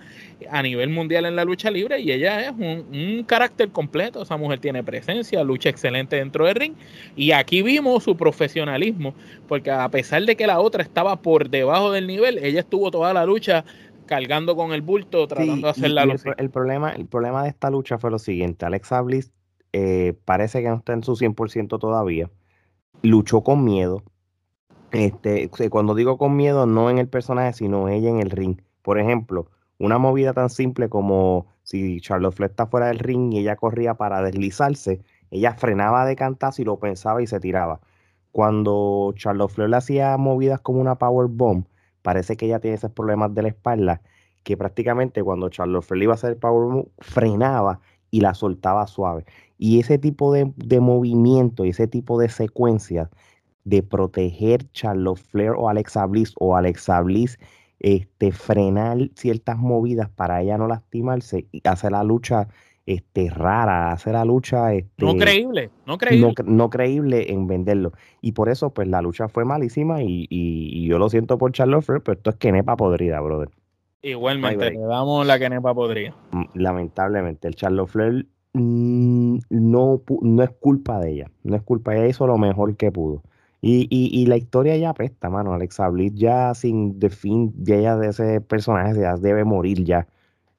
a 0.50 0.62
nivel 0.62 0.90
mundial 0.90 1.26
en 1.26 1.36
la 1.36 1.44
lucha 1.44 1.70
libre 1.70 2.00
y 2.00 2.12
ella 2.12 2.48
es 2.48 2.52
un, 2.52 3.26
carácter 3.28 3.70
completo, 3.70 4.22
esa 4.22 4.38
mujer 4.38 4.60
tiene 4.60 4.84
presencia, 4.84 5.44
lucha 5.44 5.70
excelente 5.70 6.16
dentro 6.16 6.46
del 6.46 6.56
ring 6.56 6.74
y 7.16 7.32
aquí 7.32 7.62
vimos 7.62 8.04
su 8.04 8.16
profesionalismo, 8.16 9.14
porque 9.48 9.72
a 9.72 9.90
pesar 9.90 10.24
de 10.24 10.38
que 10.38 10.48
la 10.48 10.60
otra 10.60 10.84
estaba 10.84 11.18
por 11.18 11.50
debajo 11.50 11.92
del 11.92 12.08
nivel, 12.08 12.38
ella 12.38 12.62
estuvo 12.62 12.92
toda 12.92 13.14
la 13.14 13.26
lucha 13.26 13.66
cargando 14.06 14.56
con 14.56 14.74
el 14.74 14.82
bulto, 14.82 15.28
tratando 15.28 15.68
de 15.68 15.72
hacer 15.72 15.92
la 15.92 16.06
lucha. 16.06 16.34
El, 16.38 16.50
problema, 16.50 16.92
el 16.92 17.08
problema 17.08 17.44
de 17.44 17.50
esta 17.50 17.70
lucha 17.70 17.98
fue 17.98 18.12
lo 18.12 18.20
siguiente, 18.20 18.66
Alexa 18.66 19.02
Bliss 19.02 19.32
eh, 19.74 20.14
parece 20.24 20.62
que 20.62 20.70
no 20.70 20.76
está 20.76 20.94
en 20.94 21.04
su 21.04 21.14
100% 21.14 21.80
todavía, 21.80 22.30
luchó 23.02 23.42
con 23.42 23.64
miedo, 23.64 24.04
este, 24.92 25.50
cuando 25.70 25.96
digo 25.96 26.18
con 26.18 26.36
miedo, 26.36 26.66
no 26.66 26.90
en 26.90 26.98
el 26.98 27.08
personaje, 27.08 27.54
sino 27.54 27.90
ella 27.90 28.10
en 28.10 28.20
el 28.20 28.30
ring. 28.30 28.62
Por 28.82 29.00
ejemplo, 29.00 29.48
una 29.80 29.98
movida 29.98 30.34
tan 30.34 30.50
simple 30.50 30.90
como 30.90 31.48
si 31.64 32.02
Charlotte 32.02 32.36
Flair 32.36 32.52
está 32.52 32.68
fuera 32.68 32.88
del 32.88 33.00
ring 33.00 33.34
y 33.34 33.40
ella 33.40 33.56
corría 33.56 33.96
para 33.96 34.22
deslizarse, 34.22 35.02
ella 35.32 35.54
frenaba 35.54 36.06
de 36.06 36.16
cantazo 36.16 36.62
y 36.62 36.66
lo 36.66 36.80
pensaba 36.80 37.22
y 37.22 37.28
se 37.28 37.40
tiraba. 37.40 37.80
Cuando 38.32 39.14
Charlotte 39.16 39.52
Flair 39.52 39.70
le 39.70 39.78
hacía 39.78 40.18
movidas 40.18 40.62
como 40.62 40.82
una 40.82 40.96
power 40.98 41.28
bomb, 41.28 41.66
parece 42.02 42.38
que 42.38 42.46
ella 42.48 42.60
tiene 42.60 42.76
esos 42.76 42.92
problemas 42.92 43.34
de 43.34 43.44
la 43.44 43.48
espalda, 43.50 44.02
que 44.44 44.58
prácticamente 44.58 45.24
cuando 45.24 45.50
Charlotte 45.50 45.84
Flair 45.84 46.04
iba 46.04 46.14
a 46.14 46.16
hacer 46.16 46.38
power 46.38 46.74
bomb, 46.74 46.86
frenaba 47.00 47.80
y 48.10 48.22
la 48.22 48.34
soltaba 48.34 48.88
suave. 48.88 49.26
Y 49.58 49.80
ese 49.80 49.98
tipo 49.98 50.34
de, 50.34 50.52
de 50.58 50.80
movimiento 50.80 51.66
y 51.66 51.70
ese 51.70 51.88
tipo 51.88 52.20
de 52.20 52.30
secuencias 52.30 53.10
de 53.64 53.84
proteger 53.84 54.72
Charlotte 54.72 55.20
Flair 55.20 55.52
o 55.52 55.70
Alexa 55.70 56.06
Bliss 56.06 56.34
o 56.40 56.56
Alexa 56.56 57.02
Bliss 57.02 57.38
este, 57.82 58.32
frenar 58.32 59.10
ciertas 59.16 59.58
movidas 59.58 60.10
para 60.10 60.42
ella 60.42 60.58
no 60.58 60.68
lastimarse 60.68 61.48
y 61.52 61.62
hacer 61.68 61.92
la 61.92 62.04
lucha 62.04 62.48
este, 62.86 63.30
rara, 63.30 63.92
hacer 63.92 64.14
la 64.14 64.26
lucha 64.26 64.74
este, 64.74 65.04
no 65.04 65.16
creíble, 65.16 65.70
no 65.86 65.98
creíble. 65.98 66.34
No, 66.46 66.70
creíble 66.70 67.32
en 67.32 67.48
venderlo. 67.48 67.92
Y 68.22 68.34
por 68.34 68.50
eso, 68.50 68.72
pues 68.72 68.88
la 68.88 69.02
lucha 69.02 69.28
fue 69.28 69.46
malísima 69.46 70.02
y, 70.04 70.88
yo 70.88 70.98
lo 71.00 71.10
siento 71.10 71.38
por 71.38 71.52
Charlotte 71.52 71.84
Flair, 71.84 72.02
pero 72.04 72.18
esto 72.18 72.30
es 72.32 72.36
quenepa 72.36 72.76
podrida, 72.76 73.20
brother. 73.20 73.50
Igualmente, 74.04 74.72
le 74.72 74.80
damos 74.80 75.26
la 75.26 75.40
quenepa 75.40 75.74
podrida. 75.74 76.16
Mm, 76.32 76.44
lamentablemente, 76.56 77.48
el 77.48 77.56
Charlotte 77.56 77.90
Flair 77.90 78.28
mm, 78.54 79.38
no, 79.50 80.02
no 80.22 80.44
es 80.44 80.50
culpa 80.52 81.00
de 81.00 81.12
ella, 81.12 81.32
no 81.44 81.56
es 81.56 81.62
culpa, 81.62 81.96
ella 81.96 82.08
hizo 82.08 82.28
lo 82.28 82.38
mejor 82.38 82.76
que 82.76 82.92
pudo 82.92 83.24
Y, 83.64 83.88
y, 83.92 84.26
la 84.26 84.38
historia 84.38 84.76
ya 84.76 84.90
apesta, 84.90 85.30
mano. 85.30 85.54
Alexa 85.54 85.88
Bliss 85.90 86.14
ya 86.16 86.56
sin 86.56 87.00
de 87.00 87.12
fin, 87.12 87.54
ya, 87.64 87.96
de 87.96 88.08
ese 88.08 88.42
personaje 88.42 89.00
ya 89.00 89.16
debe 89.18 89.44
morir 89.44 89.84
ya. 89.84 90.08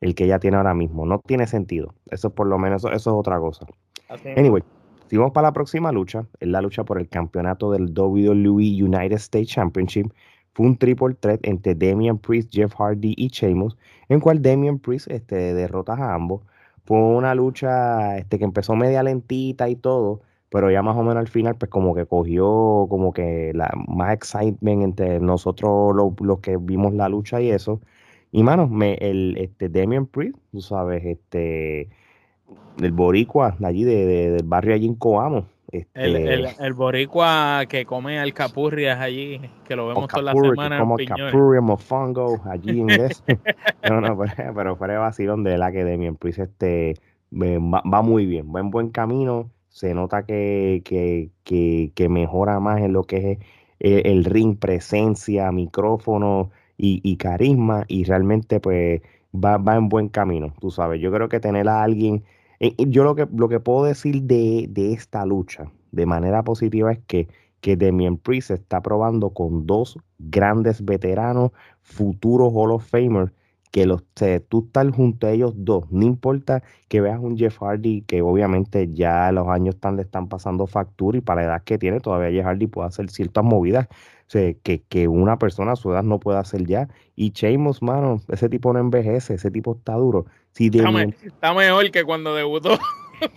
El 0.00 0.14
que 0.14 0.24
ella 0.24 0.38
tiene 0.38 0.56
ahora 0.56 0.74
mismo. 0.74 1.04
No 1.04 1.18
tiene 1.18 1.46
sentido. 1.48 1.94
Eso 2.10 2.30
por 2.30 2.46
lo 2.46 2.58
menos, 2.58 2.84
eso, 2.84 2.92
es 2.92 3.06
otra 3.08 3.40
cosa. 3.40 3.66
Anyway, 4.36 4.62
si 5.08 5.16
vamos 5.16 5.32
para 5.32 5.48
la 5.48 5.52
próxima 5.52 5.90
lucha, 5.90 6.26
es 6.40 6.48
la 6.48 6.62
lucha 6.62 6.84
por 6.84 6.98
el 6.98 7.08
campeonato 7.08 7.72
del 7.72 7.92
WWE 7.92 8.84
United 8.84 9.16
States 9.16 9.48
Championship. 9.48 10.06
Fue 10.54 10.66
un 10.66 10.76
triple 10.76 11.14
threat 11.14 11.40
entre 11.44 11.74
Damian 11.74 12.18
Priest, 12.18 12.50
Jeff 12.52 12.74
Hardy 12.78 13.14
y 13.16 13.28
Sheamus, 13.28 13.76
en 14.08 14.20
cual 14.20 14.42
Damian 14.42 14.78
Priest 14.78 15.10
este, 15.10 15.54
derrota 15.54 15.94
a 15.94 16.14
ambos. 16.14 16.42
Fue 16.84 16.98
una 16.98 17.34
lucha 17.34 18.18
este, 18.18 18.38
que 18.38 18.44
empezó 18.44 18.76
media 18.76 19.02
lentita 19.02 19.68
y 19.68 19.76
todo, 19.76 20.20
pero 20.52 20.70
ya 20.70 20.82
más 20.82 20.96
o 20.98 21.02
menos 21.02 21.16
al 21.16 21.28
final, 21.28 21.54
pues 21.54 21.70
como 21.70 21.94
que 21.94 22.04
cogió 22.04 22.86
como 22.90 23.14
que 23.14 23.52
la 23.54 23.72
más 23.88 24.12
excitement 24.12 24.82
entre 24.82 25.18
nosotros 25.18 25.96
los, 25.96 26.38
que 26.40 26.58
vimos 26.58 26.92
la 26.92 27.08
lucha 27.08 27.40
y 27.40 27.50
eso. 27.50 27.80
Y 28.32 28.42
mano, 28.42 28.68
me, 28.68 28.94
el 29.00 29.34
este 29.38 29.70
Damian 29.70 30.06
Priest, 30.06 30.36
tú 30.52 30.60
sabes, 30.60 31.02
este 31.06 31.88
del 32.76 32.92
boricua 32.92 33.56
de 33.58 33.66
allí, 33.66 33.84
de, 33.84 34.30
del 34.30 34.44
barrio 34.44 34.74
allí 34.74 34.86
en 34.86 34.94
Coamo. 34.94 35.46
Este, 35.68 36.04
el, 36.04 36.46
el, 36.60 36.72
boricua 36.74 37.64
que 37.66 37.86
come 37.86 38.18
alcapurrias 38.18 39.00
allí, 39.00 39.40
que 39.64 39.74
lo 39.74 39.88
vemos 39.88 40.06
toda 40.06 40.34
la 40.34 40.34
semana. 40.34 40.80
Como 40.80 40.96
capurria, 40.98 41.62
mofongo, 41.62 42.42
allí 42.44 42.78
en 42.78 42.90
ese. 42.90 43.22
no, 43.88 44.02
no, 44.02 44.18
pero, 44.18 44.54
pero 44.54 44.76
fuera 44.76 44.92
de 44.92 44.98
vacilón 44.98 45.44
de 45.44 45.56
la 45.56 45.72
que 45.72 45.82
Damian 45.82 46.16
Priest 46.16 46.40
este, 46.40 46.96
va, 47.32 47.82
va 47.90 48.02
muy 48.02 48.26
bien, 48.26 48.54
va 48.54 48.60
en 48.60 48.70
buen 48.70 48.90
camino 48.90 49.50
se 49.72 49.94
nota 49.94 50.24
que, 50.24 50.82
que, 50.84 52.08
mejora 52.08 52.60
más 52.60 52.80
en 52.80 52.92
lo 52.92 53.04
que 53.04 53.32
es 53.32 53.38
eh, 53.80 54.02
el, 54.04 54.24
ring, 54.24 54.56
presencia, 54.56 55.50
micrófono 55.50 56.50
y, 56.76 57.16
carisma 57.16 57.84
y 57.88 58.04
realmente 58.04 58.60
pues 58.60 59.00
va, 59.34 59.56
en 59.76 59.88
buen 59.88 60.08
camino, 60.08 60.52
tú 60.60 60.70
sabes. 60.70 61.00
Yo 61.00 61.10
creo 61.10 61.28
que 61.28 61.40
tener 61.40 61.68
a 61.68 61.82
alguien, 61.82 62.22
eh, 62.60 62.74
yo 62.88 63.02
lo 63.02 63.14
que, 63.14 63.26
lo 63.34 63.48
que 63.48 63.60
puedo 63.60 63.84
decir 63.84 64.22
de, 64.22 64.68
esta 64.92 65.24
lucha 65.24 65.70
de 65.90 66.06
manera 66.06 66.42
positiva 66.42 66.92
es 66.92 66.98
que, 67.06 67.28
que 67.60 67.76
Demian 67.76 68.18
Priest 68.18 68.50
está 68.50 68.82
probando 68.82 69.30
con 69.30 69.66
dos 69.66 69.98
grandes 70.18 70.84
veteranos, 70.84 71.52
futuros 71.82 72.52
Hall 72.54 72.72
of 72.72 72.84
Famers, 72.86 73.32
que 73.72 73.86
los, 73.86 74.04
tú 74.48 74.66
estás 74.66 74.94
junto 74.94 75.26
a 75.26 75.30
ellos 75.30 75.54
dos, 75.56 75.90
no 75.90 76.04
importa 76.04 76.62
que 76.88 77.00
veas 77.00 77.18
un 77.18 77.36
Jeff 77.36 77.58
Hardy 77.58 78.02
que 78.02 78.22
obviamente 78.22 78.88
ya 78.92 79.32
los 79.32 79.48
años 79.48 79.74
están, 79.74 79.96
le 79.96 80.02
están 80.02 80.28
pasando 80.28 80.68
factura 80.68 81.18
y 81.18 81.20
para 81.22 81.40
la 81.40 81.48
edad 81.48 81.62
que 81.64 81.78
tiene 81.78 81.98
todavía 81.98 82.30
Jeff 82.30 82.44
Hardy 82.46 82.66
puede 82.68 82.88
hacer 82.88 83.10
ciertas 83.10 83.42
movidas 83.42 83.88
que, 84.62 84.82
que, 84.88 85.08
una 85.08 85.38
persona 85.38 85.72
a 85.72 85.76
su 85.76 85.92
edad 85.92 86.02
no 86.02 86.18
puede 86.18 86.38
hacer 86.38 86.66
ya. 86.66 86.88
Y 87.16 87.32
Sheamus, 87.32 87.82
mano, 87.82 88.22
ese 88.28 88.48
tipo 88.48 88.72
no 88.72 88.78
envejece, 88.78 89.34
ese 89.34 89.50
tipo 89.50 89.76
está 89.76 89.94
duro. 89.94 90.26
Si 90.52 90.66
está, 90.66 91.54
mejor 91.54 91.90
que 91.90 92.04
cuando 92.04 92.34
debutó. 92.34 92.78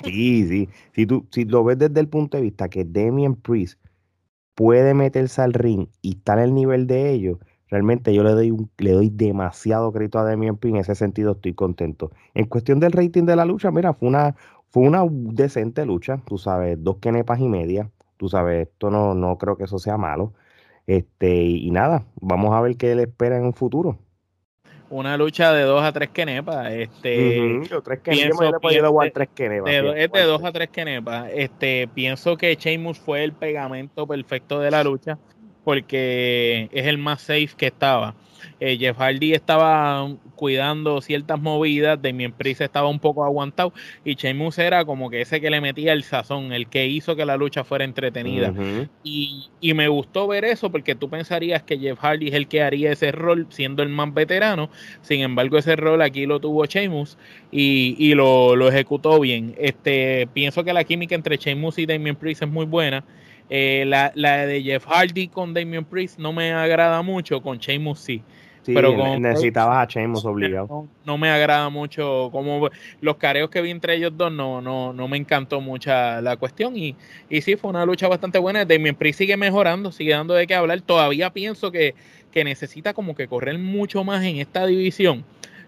sí, 0.04 0.48
sí. 0.48 0.70
Si, 0.94 1.06
tú, 1.06 1.26
si 1.32 1.46
lo 1.46 1.64
ves 1.64 1.78
desde 1.78 2.00
el 2.00 2.08
punto 2.08 2.38
de 2.38 2.44
vista 2.44 2.70
que 2.70 2.86
Damian 2.86 3.36
Priest 3.36 3.80
puede 4.54 4.94
meterse 4.94 5.42
al 5.42 5.54
ring 5.54 5.88
y 6.02 6.12
estar 6.12 6.40
al 6.40 6.54
nivel 6.54 6.88
de 6.88 7.12
ellos, 7.12 7.40
Realmente 7.70 8.14
yo 8.14 8.24
le 8.24 8.32
doy, 8.32 8.52
un, 8.52 8.70
le 8.78 8.92
doy 8.92 9.10
demasiado 9.10 9.92
crédito 9.92 10.20
a 10.20 10.26
Demian 10.26 10.58
Pin, 10.58 10.76
en 10.76 10.82
ese 10.82 10.96
sentido 10.96 11.34
estoy 11.34 11.54
contento. 11.54 12.12
En 12.34 12.46
cuestión 12.46 12.80
del 12.80 12.92
rating 12.92 13.24
de 13.24 13.36
la 13.36 13.46
lucha, 13.46 13.72
mira, 13.72 13.94
fue 13.94 14.08
una, 14.08 14.36
fue 14.70 14.84
una 14.84 15.04
decente 15.10 15.86
lucha, 15.86 16.22
tú 16.26 16.38
sabes, 16.38 16.78
dos 16.84 16.98
kenepas 16.98 17.40
y 17.40 17.48
media, 17.48 17.90
tú 18.18 18.30
sabes, 18.30 18.68
esto 18.68 18.92
no, 18.92 19.16
no 19.16 19.38
creo 19.38 19.58
que 19.58 19.64
eso 19.64 19.80
sea 19.80 19.98
malo. 19.98 20.34
Este, 20.88 21.44
y, 21.44 21.72
nada, 21.72 22.06
vamos 22.22 22.54
a 22.54 22.62
ver 22.62 22.78
qué 22.78 22.94
le 22.94 23.04
espera 23.04 23.38
en 23.38 23.46
un 23.46 23.54
futuro 23.54 23.98
una 24.88 25.18
lucha 25.18 25.52
de 25.52 25.64
dos 25.64 25.84
a 25.84 25.92
tres 25.92 26.10
kenepas. 26.10 26.72
Este, 26.72 27.60
tres 27.84 28.00
pienso, 28.02 28.44
es 28.44 28.62
de 28.62 28.80
dos 28.80 30.44
a 30.44 30.52
tres 30.52 30.70
kenepas. 30.70 31.30
Este, 31.34 31.90
pienso 31.94 32.38
que 32.38 32.56
Sheamus 32.56 33.00
fue 33.00 33.24
el 33.24 33.34
pegamento 33.34 34.06
perfecto 34.08 34.60
de 34.60 34.72
la 34.72 34.84
lucha 34.84 35.18
porque 35.66 36.70
es 36.72 36.86
el 36.86 36.98
más 36.98 37.22
safe 37.22 37.50
que 37.58 37.68
estaba. 37.68 38.16
Eh, 38.60 38.78
Jeff 38.78 38.98
Hardy 38.98 39.34
estaba 39.34 40.08
cuidando 40.36 41.02
ciertas 41.02 41.42
movidas, 41.42 42.02
de 42.02 42.14
mi 42.14 42.24
empresa 42.24 42.64
estaba 42.64 42.88
un 42.88 43.00
poco 43.00 43.24
aguantado 43.24 43.74
y 44.04 44.16
Sheamus 44.16 44.60
era 44.60 44.86
como 44.86 45.10
que 45.10 45.22
ese 45.22 45.42
que 45.42 45.50
le 45.50 45.60
metía 45.60 45.94
el 45.94 46.04
sazón, 46.04 46.54
el 46.54 46.68
que 46.68 46.88
hizo 46.88 47.16
que 47.16 47.26
la 47.26 47.38
lucha 47.38 47.64
fuera 47.64 47.84
entretenida. 47.84 48.54
y, 49.04 49.50
me 49.76 49.90
gustó 49.90 50.26
ver 50.28 50.46
eso 50.46 50.72
porque 50.72 50.96
tú 50.96 51.10
pensarías 51.10 51.64
que 51.64 51.78
Jeff 51.78 52.00
Hardy 52.00 52.30
es 52.30 52.34
el 52.34 52.48
que 52.48 52.62
haría 52.62 52.94
ese 52.94 53.12
rol 53.12 53.48
siendo 53.50 53.84
el 53.84 53.90
más 53.90 54.14
veterano, 54.14 54.70
sin 55.02 55.20
embargo 55.20 55.58
ese 55.58 55.76
rol 55.76 56.02
aquí 56.02 56.26
lo 56.26 56.40
tuvo 56.40 56.66
Sheamus 56.66 57.18
y, 57.52 58.14
lo, 58.14 58.56
lo, 58.56 58.70
ejecutó 58.70 59.20
bien. 59.20 59.54
Este, 59.58 60.28
pienso 60.34 60.64
que 60.64 60.72
la 60.72 60.86
química 60.86 61.16
entre 61.16 61.38
Sheamus 61.38 61.80
y 61.80 61.86
Damien 61.86 62.16
Priest 62.16 62.44
es 62.44 62.50
muy 62.50 62.66
buena. 62.66 63.04
Eh, 63.50 63.84
la, 63.88 64.12
la, 64.16 64.46
de 64.46 64.64
Jeff 64.64 64.86
Hardy 64.88 65.28
con 65.28 65.54
Damian 65.54 65.86
Priest 65.86 66.18
no 66.18 66.34
me 66.34 66.52
agrada 66.52 67.02
mucho, 67.04 67.42
con 67.42 67.60
Sheamus 67.60 68.00
sí. 68.00 68.24
pero 68.66 69.20
necesitabas 69.20 69.78
a 69.78 69.86
Sheamus 69.86 70.26
obligado. 70.26 70.88
No, 71.06 71.18
me 71.20 71.30
agrada 71.30 71.70
mucho 71.70 72.30
como 72.32 72.70
los 73.02 73.18
careos 73.18 73.52
que 73.52 73.62
vi 73.62 73.70
entre 73.70 73.96
ellos 73.96 74.14
dos 74.18 74.32
no, 74.32 74.62
no, 74.62 74.94
no 74.94 75.08
me 75.08 75.18
encantó 75.18 75.62
mucha 75.62 76.22
la 76.22 76.38
cuestión 76.38 76.76
y, 76.76 76.96
y 77.30 77.42
sí 77.42 77.56
fue 77.56 77.70
una 77.70 77.86
lucha 77.86 78.08
bastante 78.08 78.40
buena. 78.40 78.66
Damian 78.66 78.96
Priest 78.96 79.20
sigue 79.20 79.38
mejorando, 79.38 79.92
sigue 79.92 80.14
dando 80.14 80.34
de 80.34 80.48
qué 80.48 80.56
hablar. 80.56 80.82
Todavía 80.82 81.32
pienso 81.32 81.72
que, 81.72 81.94
que 82.32 82.44
necesita 82.44 82.96
como 82.96 83.16
que 83.16 83.28
correr 83.28 83.60
mucho 83.60 84.04
más 84.04 84.24
en 84.24 84.38
esta 84.38 84.66
división 84.66 85.24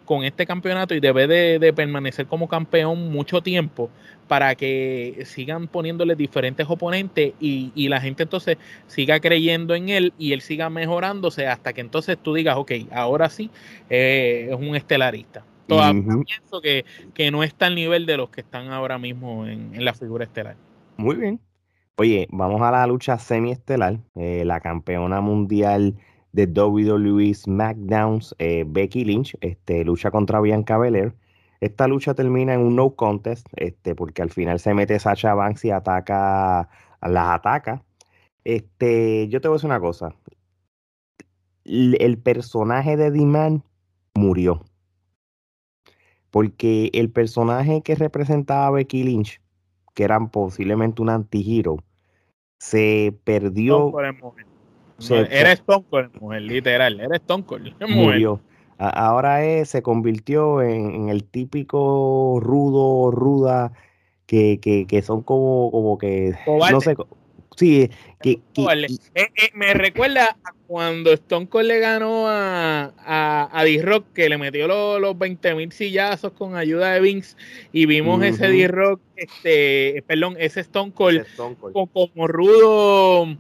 con 0.08 0.24
este 0.24 0.48
campeonato 0.48 0.96
y 0.96 1.00
debe 1.00 1.28
de, 1.28 1.74
permanecer 1.74 2.26
como 2.26 2.48
campeón 2.48 3.12
mucho 3.12 3.42
tiempo 3.42 3.92
para 4.28 4.56
que 4.56 5.22
sigan 5.26 5.68
poniéndole 5.68 6.16
diferentes 6.16 6.66
oponentes 6.68 7.34
y, 7.40 7.88
la 7.90 8.02
gente 8.02 8.24
entonces 8.24 8.58
siga 8.88 9.20
creyendo 9.20 9.76
en 9.76 9.90
él 9.90 10.14
y 10.18 10.34
él 10.34 10.42
siga 10.42 10.70
mejorándose 10.70 11.48
hasta 11.48 11.74
que 11.74 11.82
entonces 11.82 12.18
tú 12.18 12.34
digas, 12.34 12.58
ok, 12.58 12.72
ahora 12.92 13.30
sí 13.30 13.52
eh, 13.90 14.48
es 14.50 14.56
un 14.56 14.76
estelarista. 14.76 15.44
Todavía 15.68 16.02
pienso 16.26 16.62
que, 16.62 16.86
que, 17.14 17.30
no 17.30 17.44
está 17.44 17.68
al 17.68 17.76
nivel 17.76 18.06
de 18.06 18.16
los 18.16 18.30
que 18.30 18.40
están 18.42 18.70
ahora 18.72 18.98
mismo 18.98 19.46
en, 19.46 19.84
la 19.84 19.94
figura 19.94 20.24
estelar. 20.24 20.56
Muy 20.96 21.18
bien. 21.18 21.42
Oye, 21.98 22.28
vamos 22.32 22.62
a 22.62 22.72
la 22.72 22.88
lucha 22.88 23.18
semiestelar. 23.18 24.00
Eh, 24.16 24.44
la 24.46 24.62
campeona 24.62 25.20
mundial 25.20 25.96
de 26.38 26.46
WWE 26.46 27.34
SmackDowns, 27.34 28.36
eh, 28.38 28.64
Becky 28.68 29.04
Lynch, 29.04 29.36
este, 29.42 29.84
lucha 29.84 30.12
contra 30.12 30.40
Bianca 30.40 30.78
Belair. 30.78 31.16
Esta 31.62 31.88
lucha 31.88 32.14
termina 32.14 32.54
en 32.54 32.60
un 32.62 32.76
no 32.76 32.92
contest, 32.96 33.48
este, 33.56 33.96
porque 33.96 34.22
al 34.22 34.30
final 34.30 34.60
se 34.60 34.76
mete 34.76 35.00
Sacha 35.00 35.34
Banks 35.34 35.66
y 35.66 35.72
ataca, 35.72 36.70
las 37.02 37.30
ataca. 37.30 37.84
Este, 38.44 39.28
yo 39.30 39.42
te 39.42 39.48
voy 39.48 39.56
a 39.56 39.58
decir 39.58 39.70
una 39.70 39.80
cosa. 39.80 40.16
El, 41.64 42.20
personaje 42.20 42.98
de 42.98 43.10
D-Man 43.10 43.64
murió. 44.14 44.64
Porque 46.30 46.92
el 46.94 47.10
personaje 47.10 47.82
que 47.82 47.96
representaba 47.96 48.68
a 48.68 48.72
Becky 48.72 49.02
Lynch, 49.02 49.42
que 49.96 50.04
era 50.04 50.20
posiblemente 50.28 51.02
un 51.02 51.10
anti-hero, 51.10 51.78
se 52.60 53.20
perdió. 53.24 53.92
Era 55.30 55.52
Stone 55.54 55.86
Cold, 55.90 56.12
mujer, 56.20 56.42
literal. 56.42 57.00
Era 57.00 57.16
Stone 57.18 57.44
Cold. 57.44 57.74
Murió. 57.88 58.42
Ahora 58.80 59.66
se 59.66 59.82
convirtió 59.82 60.62
en, 60.62 61.10
el 61.10 61.24
típico 61.24 62.40
rudo, 62.42 63.12
ruda, 63.12 63.74
que, 64.26 64.60
que, 64.62 64.86
que 64.86 65.02
son 65.02 65.24
como, 65.24 65.72
como 65.72 65.98
que. 65.98 66.36
No 66.46 66.82
sé. 66.82 66.96
Sí, 67.56 67.90
que, 68.22 68.40
eh, 68.56 68.88
eh, 69.16 69.30
me 69.56 69.74
recuerda 69.74 70.38
a 70.44 70.54
cuando 70.68 71.12
Stone 71.14 71.48
Cold 71.48 71.68
le 71.68 71.80
ganó 71.80 72.28
a, 72.28 72.94
a, 73.52 73.64
D-Rock, 73.64 74.14
que 74.14 74.30
le 74.30 74.38
metió 74.38 74.68
los, 74.68 75.02
los 75.02 75.18
20 75.18 75.56
mil 75.56 75.72
sillazos 75.72 76.34
con 76.34 76.56
ayuda 76.56 76.94
de 76.94 77.00
Vince, 77.00 77.36
y 77.74 77.88
vimos 77.88 78.22
ese 78.22 78.50
D-Rock, 78.50 79.02
este, 79.16 80.04
perdón, 80.06 80.36
ese 80.38 80.60
Stone 80.60 80.92
Cold, 80.92 81.26
como 81.74 82.28
rudo 82.28 83.38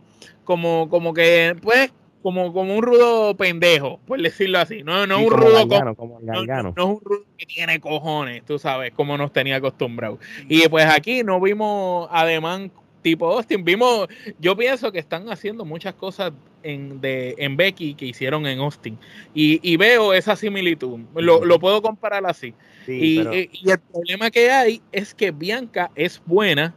como, 0.47 0.87
como 0.87 1.13
que, 1.13 1.57
pues, 1.61 1.91
como, 2.23 2.53
como 2.53 2.73
un 2.77 2.81
rudo 2.81 3.35
pendejo, 3.35 3.99
por 4.07 4.21
decirlo 4.21 4.59
así. 4.59 4.81
No, 4.81 5.05
no 5.05 5.19
un 5.19 5.29
rudo 5.29 5.67
como, 5.95 6.21
no, 6.21 6.45
no, 6.45 6.69
es 6.69 6.83
un 6.85 7.01
rudo 7.03 7.25
que 7.37 7.45
tiene 7.45 7.81
cojones, 7.81 8.45
tú 8.45 8.57
sabes, 8.57 8.93
como 8.93 9.17
nos 9.17 9.33
tenía 9.33 9.57
acostumbrado. 9.57 10.19
Y 10.47 10.65
pues 10.69 10.85
aquí 10.85 11.21
no 11.21 11.41
vimos 11.41 12.07
además 12.11 12.69
tipo 13.01 13.31
Austin, 13.31 13.63
vimos, 13.63 14.07
yo 14.39 14.57
pienso 14.57 14.91
que 14.91 14.99
están 14.99 15.29
haciendo 15.29 15.63
muchas 15.63 15.93
cosas 15.93 16.31
en, 16.63 16.99
de, 16.99 17.35
en 17.37 17.55
Becky 17.55 17.93
que 17.93 18.05
hicieron 18.05 18.47
en 18.47 18.59
Austin. 18.59 18.97
Y, 19.33 19.59
y 19.61 19.75
veo 19.75 20.13
esa 20.13 20.35
similitud, 20.37 21.01
lo, 21.13 21.43
lo, 21.43 21.59
puedo 21.59 21.81
comparar 21.81 22.25
así. 22.25 22.53
y, 22.87 23.19
y 23.51 23.69
el 23.69 23.79
problema 23.79 24.31
que 24.31 24.49
hay 24.49 24.81
es 24.93 25.13
que 25.13 25.31
Bianca 25.31 25.91
es 25.95 26.21
buena 26.25 26.73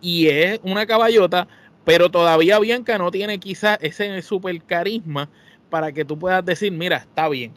y 0.00 0.28
es 0.28 0.60
una 0.62 0.86
caballota, 0.86 1.46
pero 1.84 2.10
todavía 2.10 2.58
Bianca 2.58 2.98
no 2.98 3.10
tiene 3.10 3.38
quizás 3.38 3.78
ese 3.80 4.20
super 4.22 4.62
carisma 4.62 5.28
para 5.70 5.92
que 5.92 6.04
tú 6.04 6.18
puedas 6.18 6.44
decir, 6.44 6.72
mira, 6.72 6.98
está 6.98 7.28
bien. 7.28 7.52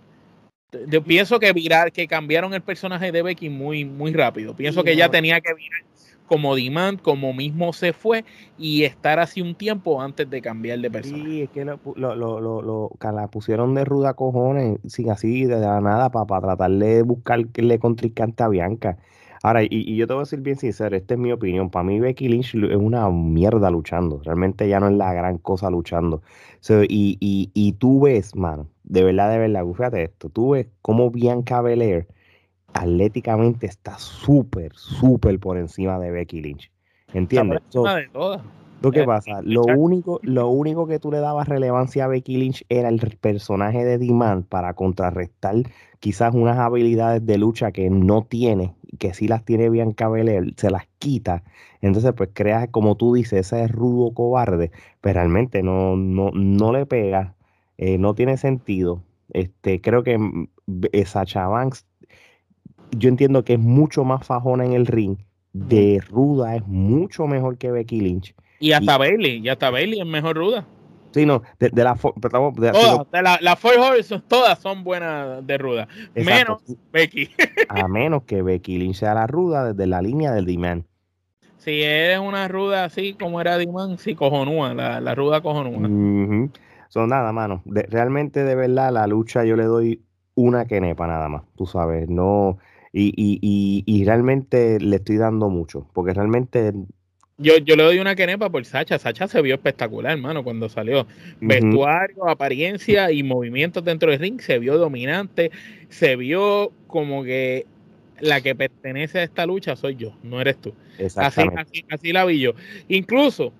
Yo 0.87 1.03
pienso 1.03 1.39
que 1.39 1.53
virar, 1.53 1.91
que 1.91 2.07
cambiaron 2.07 2.53
el 2.53 2.61
personaje 2.61 3.11
de 3.11 3.21
Becky 3.21 3.49
muy, 3.49 3.85
muy 3.85 4.11
rápido. 4.13 4.55
Pienso 4.55 4.83
que 4.83 4.93
ella 4.93 5.09
tenía 5.09 5.39
que 5.39 5.53
virar 5.53 5.83
como 6.27 6.55
Demand, 6.55 6.99
como 6.99 7.33
mismo 7.33 7.73
se 7.73 7.93
fue, 7.93 8.25
y 8.57 8.83
estar 8.83 9.19
así 9.19 9.41
un 9.41 9.55
tiempo 9.55 10.01
antes 10.01 10.29
de 10.29 10.41
cambiar 10.41 10.79
de 10.79 10.89
personaje. 10.89 11.23
Sí, 11.23 11.41
es 11.43 11.49
que 11.51 11.63
lo, 11.63 11.77
lo, 11.95 12.41
lo, 12.41 12.89
la 13.01 13.27
pusieron 13.27 13.75
de 13.75 13.85
ruda 13.85 14.13
cojones, 14.13 14.79
sin 14.87 15.11
así 15.11 15.45
de 15.45 15.59
la 15.59 15.81
nada, 15.81 16.09
para, 16.09 16.41
tratar 16.41 16.71
de 16.71 17.03
buscarle 17.03 17.77
contrincante 17.79 18.41
a 18.43 18.47
Bianca. 18.47 18.97
Ahora, 19.45 19.61
y, 19.61 19.97
yo 19.97 20.07
te 20.07 20.13
voy 20.13 20.21
a 20.21 20.23
decir 20.23 20.39
bien 20.39 20.55
sincero, 20.55 20.95
esta 20.95 21.15
es 21.15 21.19
mi 21.19 21.33
opinión. 21.33 21.69
Para 21.69 21.83
mí, 21.83 21.99
Becky 21.99 22.29
Lynch 22.29 22.55
es 22.55 22.77
una 22.77 23.09
mierda 23.09 23.69
luchando. 23.69 24.21
Realmente 24.23 24.69
ya 24.69 24.79
no 24.79 24.87
es 24.87 24.93
la 24.93 25.13
gran 25.13 25.37
cosa 25.37 25.69
luchando. 25.69 26.21
y, 26.87 27.17
y, 27.19 27.51
y, 27.53 27.73
tú 27.73 28.01
ves, 28.01 28.37
mano, 28.37 28.69
de 28.85 29.03
verdad, 29.03 29.29
de 29.31 29.39
verdad, 29.39 29.65
fíjate 29.65 30.03
esto. 30.03 30.29
Tú 30.29 30.51
ves 30.51 30.67
cómo 30.81 31.11
Bianca 31.11 31.61
Belair 31.61 32.07
atléticamente 32.73 33.67
está 33.67 33.99
súper, 33.99 34.73
súper 34.75 35.37
por 35.39 35.57
encima 35.57 35.99
de 35.99 36.11
Becky 36.11 36.41
Lynch. 36.41 36.71
¿Entiendes? 37.13 37.59
de 37.95 38.07
todas. 38.09 38.41
¿Qué 38.91 39.01
eh, 39.01 39.05
pasa? 39.05 39.41
Lo 39.43 39.63
único, 39.63 40.19
lo 40.23 40.49
único 40.49 40.87
que 40.87 40.99
tú 40.99 41.11
le 41.11 41.19
dabas 41.19 41.47
relevancia 41.47 42.05
a 42.05 42.07
Becky 42.07 42.37
Lynch 42.37 42.65
era 42.69 42.89
el 42.89 42.99
personaje 43.19 43.85
de 43.85 43.97
Demand 43.97 44.45
para 44.45 44.73
contrarrestar 44.73 45.55
quizás 45.99 46.33
unas 46.35 46.57
habilidades 46.57 47.25
de 47.25 47.37
lucha 47.37 47.71
que 47.71 47.89
no 47.89 48.25
tiene, 48.25 48.75
que 48.99 49.13
sí 49.13 49.27
las 49.27 49.45
tiene 49.45 49.69
Bianca 49.69 50.09
Belair, 50.09 50.53
se 50.57 50.69
las 50.69 50.83
quita. 50.99 51.43
Entonces, 51.81 52.13
pues 52.13 52.29
creas, 52.33 52.67
como 52.69 52.95
tú 52.95 53.13
dices, 53.13 53.53
ese 53.53 53.67
rudo 53.67 54.13
cobarde, 54.13 54.71
pero 54.99 55.15
realmente 55.15 55.63
no, 55.63 55.95
no, 55.95 56.31
no 56.33 56.73
le 56.73 56.85
pega, 56.85 57.35
eh, 57.77 57.97
no 57.97 58.15
tiene 58.15 58.37
sentido. 58.37 59.01
Este, 59.29 59.79
creo 59.81 60.03
que 60.03 60.17
mm, 60.17 60.47
eh, 60.91 61.05
Sacha 61.05 61.47
Banks, 61.47 61.85
yo 62.91 63.09
entiendo 63.09 63.43
que 63.43 63.53
es 63.53 63.59
mucho 63.59 64.03
más 64.03 64.25
fajona 64.27 64.65
en 64.65 64.73
el 64.73 64.85
ring, 64.85 65.17
de 65.53 66.01
ruda 66.09 66.55
es 66.55 66.67
mucho 66.67 67.27
mejor 67.27 67.57
que 67.57 67.71
Becky 67.71 68.01
Lynch. 68.01 68.35
Y 68.63 68.71
hasta 68.71 68.97
Bailey, 68.97 69.41
y 69.43 69.49
hasta 69.49 69.69
Bailey 69.69 69.99
es 69.99 70.05
mejor 70.05 70.37
ruda. 70.37 70.65
Sí, 71.11 71.25
no, 71.25 71.43
de, 71.59 71.69
la, 71.83 71.95
de, 71.95 72.29
todas, 72.71 73.11
de 73.11 73.21
la, 73.21 73.37
la 73.41 73.55
Four 73.57 73.73
todas 74.25 74.57
son 74.57 74.85
buenas 74.85 75.45
de 75.45 75.57
ruda. 75.57 75.89
Menos 76.15 76.63
Becky. 76.93 77.29
a 77.67 77.89
menos 77.89 78.23
que 78.23 78.41
Becky 78.41 78.77
Lynch 78.77 78.95
sea 78.95 79.15
la 79.15 79.27
ruda 79.27 79.73
desde 79.73 79.85
la 79.85 80.01
línea 80.01 80.31
del 80.31 80.45
Diman. 80.45 80.85
Si 81.57 81.81
eres 81.81 82.19
una 82.19 82.47
ruda 82.47 82.85
así 82.85 83.15
como 83.15 83.41
era 83.41 83.57
Diman, 83.57 83.97
sí, 83.97 84.15
cojonúa, 84.15 84.73
la, 84.73 85.01
la 85.01 85.13
ruda 85.13 85.41
cojonúa. 85.41 86.49
Son 86.87 87.09
nada, 87.09 87.33
mano. 87.33 87.63
realmente, 87.65 88.45
de 88.45 88.55
verdad, 88.55 88.93
la 88.93 89.07
lucha 89.07 89.43
yo 89.43 89.57
le 89.57 89.65
doy 89.65 90.01
una 90.35 90.63
quenepa 90.67 91.05
nada 91.05 91.27
más, 91.27 91.43
tú 91.57 91.65
sabes, 91.65 92.07
no. 92.07 92.59
Y, 92.93 93.09
y, 93.17 93.39
y, 93.41 93.83
y 93.85 94.05
realmente 94.05 94.79
le 94.79 94.95
estoy 94.95 95.17
dando 95.17 95.49
mucho, 95.49 95.85
porque 95.91 96.13
realmente 96.13 96.71
yo, 97.37 97.57
yo 97.57 97.75
le 97.75 97.83
doy 97.83 97.99
una 97.99 98.15
quenepa 98.15 98.49
por 98.49 98.63
Sacha. 98.65 98.99
Sacha 98.99 99.27
se 99.27 99.41
vio 99.41 99.55
espectacular, 99.55 100.13
hermano, 100.13 100.43
cuando 100.43 100.69
salió. 100.69 101.07
Vestuario, 101.41 102.29
apariencia 102.29 103.11
y 103.11 103.23
movimientos 103.23 103.83
dentro 103.83 104.11
del 104.11 104.19
ring. 104.19 104.39
Se 104.39 104.59
vio 104.59 104.77
dominante. 104.77 105.51
Se 105.89 106.15
vio 106.15 106.71
como 106.87 107.23
que 107.23 107.65
la 108.19 108.41
que 108.41 108.55
pertenece 108.55 109.19
a 109.19 109.23
esta 109.23 109.45
lucha 109.45 109.75
soy 109.75 109.95
yo, 109.95 110.15
no 110.23 110.39
eres 110.39 110.57
tú. 110.57 110.73
Así, 111.15 111.41
así, 111.57 111.85
así 111.89 112.13
la 112.13 112.25
vi 112.25 112.39
yo. 112.39 112.53
Incluso, 112.87 113.51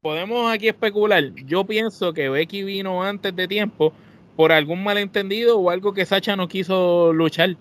podemos 0.00 0.52
aquí 0.52 0.68
especular. 0.68 1.34
Yo 1.46 1.64
pienso 1.64 2.12
que 2.12 2.28
Becky 2.28 2.64
vino 2.64 3.02
antes 3.02 3.34
de 3.36 3.46
tiempo 3.46 3.92
por 4.36 4.52
algún 4.52 4.82
malentendido 4.82 5.58
o 5.58 5.70
algo 5.70 5.94
que 5.94 6.06
Sacha 6.06 6.36
no 6.36 6.48
quiso 6.48 7.12
luchar 7.12 7.56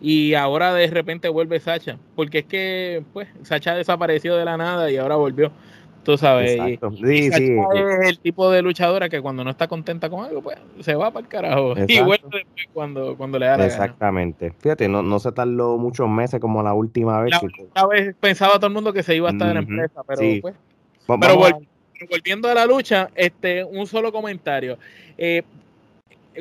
y 0.00 0.34
ahora 0.34 0.72
de 0.74 0.86
repente 0.88 1.28
vuelve 1.28 1.60
Sacha, 1.60 1.98
porque 2.14 2.38
es 2.38 2.44
que 2.46 3.02
pues 3.12 3.28
Sacha 3.42 3.74
desapareció 3.74 4.36
de 4.36 4.44
la 4.44 4.56
nada 4.56 4.90
y 4.90 4.96
ahora 4.96 5.16
volvió. 5.16 5.50
Tú 6.04 6.16
sabes, 6.16 6.52
y, 6.52 6.78
sí, 6.96 7.58
es 7.74 8.08
el 8.08 8.18
tipo 8.20 8.50
de 8.50 8.62
luchadora 8.62 9.10
que 9.10 9.20
cuando 9.20 9.44
no 9.44 9.50
está 9.50 9.68
contenta 9.68 10.08
con 10.08 10.24
algo, 10.24 10.40
pues 10.40 10.56
se 10.80 10.94
va 10.94 11.10
para 11.10 11.24
el 11.24 11.28
carajo 11.28 11.74
y 11.86 12.00
vuelve 12.00 12.28
después 12.32 12.66
cuando, 12.72 13.14
cuando 13.16 13.38
le 13.38 13.44
da 13.44 13.58
la 13.58 13.66
Exactamente. 13.66 14.54
Fíjate, 14.58 14.88
no, 14.88 15.02
no 15.02 15.18
se 15.18 15.32
tardó 15.32 15.76
muchos 15.76 16.08
meses 16.08 16.40
como 16.40 16.62
la 16.62 16.72
última 16.72 17.20
vez. 17.20 17.34
La 17.74 17.86
vez 17.86 18.14
pensaba 18.18 18.54
todo 18.54 18.68
el 18.68 18.72
mundo 18.72 18.94
que 18.94 19.02
se 19.02 19.16
iba 19.16 19.28
a 19.28 19.32
estar 19.32 19.48
en 19.48 19.54
la 19.54 19.60
empresa, 19.60 20.02
pero 20.06 20.22
pues. 20.40 20.54
Pero 21.20 21.38
volviendo 22.10 22.48
a 22.48 22.54
la 22.54 22.64
lucha, 22.64 23.10
este, 23.14 23.64
un 23.64 23.86
solo 23.86 24.12
comentario. 24.12 24.78
Eh, 25.18 25.42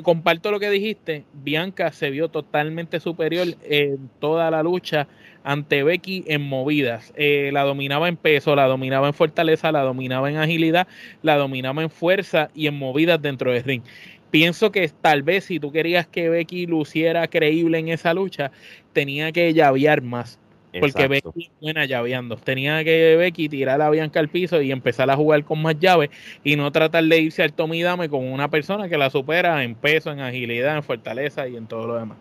comparto 0.04 0.52
lo 0.52 0.60
que 0.60 0.70
dijiste, 0.70 1.26
Bianca 1.34 1.92
se 1.92 2.10
vio 2.10 2.30
totalmente 2.30 3.00
superior 3.00 3.48
en 3.64 4.10
toda 4.20 4.52
la 4.52 4.64
lucha 4.64 5.08
ante 5.44 5.84
Becky 5.84 6.24
en 6.28 6.42
movidas. 6.42 7.14
Eh, 7.16 7.52
la 7.54 7.64
dominaba 7.64 8.08
en 8.08 8.18
peso, 8.18 8.56
la 8.56 8.68
dominaba 8.68 9.08
en 9.08 9.14
fortaleza, 9.14 9.72
la 9.72 9.82
dominaba 9.82 10.30
en 10.30 10.38
agilidad, 10.38 10.88
la 11.22 11.38
dominaba 11.38 11.84
en 11.84 11.90
fuerza 11.90 12.50
y 12.54 12.68
en 12.68 12.78
movidas 12.78 13.22
dentro 13.22 13.52
del 13.52 13.64
ring. 13.64 13.84
Pienso 14.30 14.72
que 14.72 14.90
tal 14.90 15.24
vez 15.24 15.46
si 15.46 15.60
tú 15.60 15.72
querías 15.72 16.06
que 16.06 16.30
Becky 16.30 16.66
luciera 16.66 17.28
creíble 17.28 17.80
en 17.80 17.88
esa 17.88 18.14
lucha, 18.14 18.52
tenía 18.92 19.32
que 19.32 19.54
llavear 19.54 20.02
más. 20.02 20.40
Porque 20.80 21.08
Becky 21.08 21.46
es 21.46 21.52
buena 21.62 21.86
llaveando. 21.86 22.36
Tenía 22.38 22.84
que 22.84 23.16
Becky 23.18 23.50
tirar 23.50 23.82
a 23.82 23.90
Bianca 23.90 24.20
al 24.20 24.30
piso 24.30 24.62
y 24.62 24.72
empezar 24.72 25.10
a 25.10 25.16
jugar 25.16 25.44
con 25.44 25.62
más 25.62 25.80
llaves 25.80 26.10
y 26.44 26.56
no 26.56 26.72
tratar 26.72 27.04
de 27.04 27.20
irse 27.20 27.44
al 27.44 27.54
Tommy 27.54 27.82
Dame 27.82 28.10
con 28.10 28.26
una 28.26 28.50
persona 28.50 28.90
que 28.90 28.98
la 28.98 29.10
supera 29.10 29.64
en 29.64 29.76
peso, 29.76 30.12
en 30.12 30.20
agilidad, 30.20 30.76
en 30.76 30.84
fortaleza 30.84 31.48
y 31.48 31.56
en 31.56 31.68
todo 31.68 31.88
lo 31.88 31.96
demás. 31.96 32.18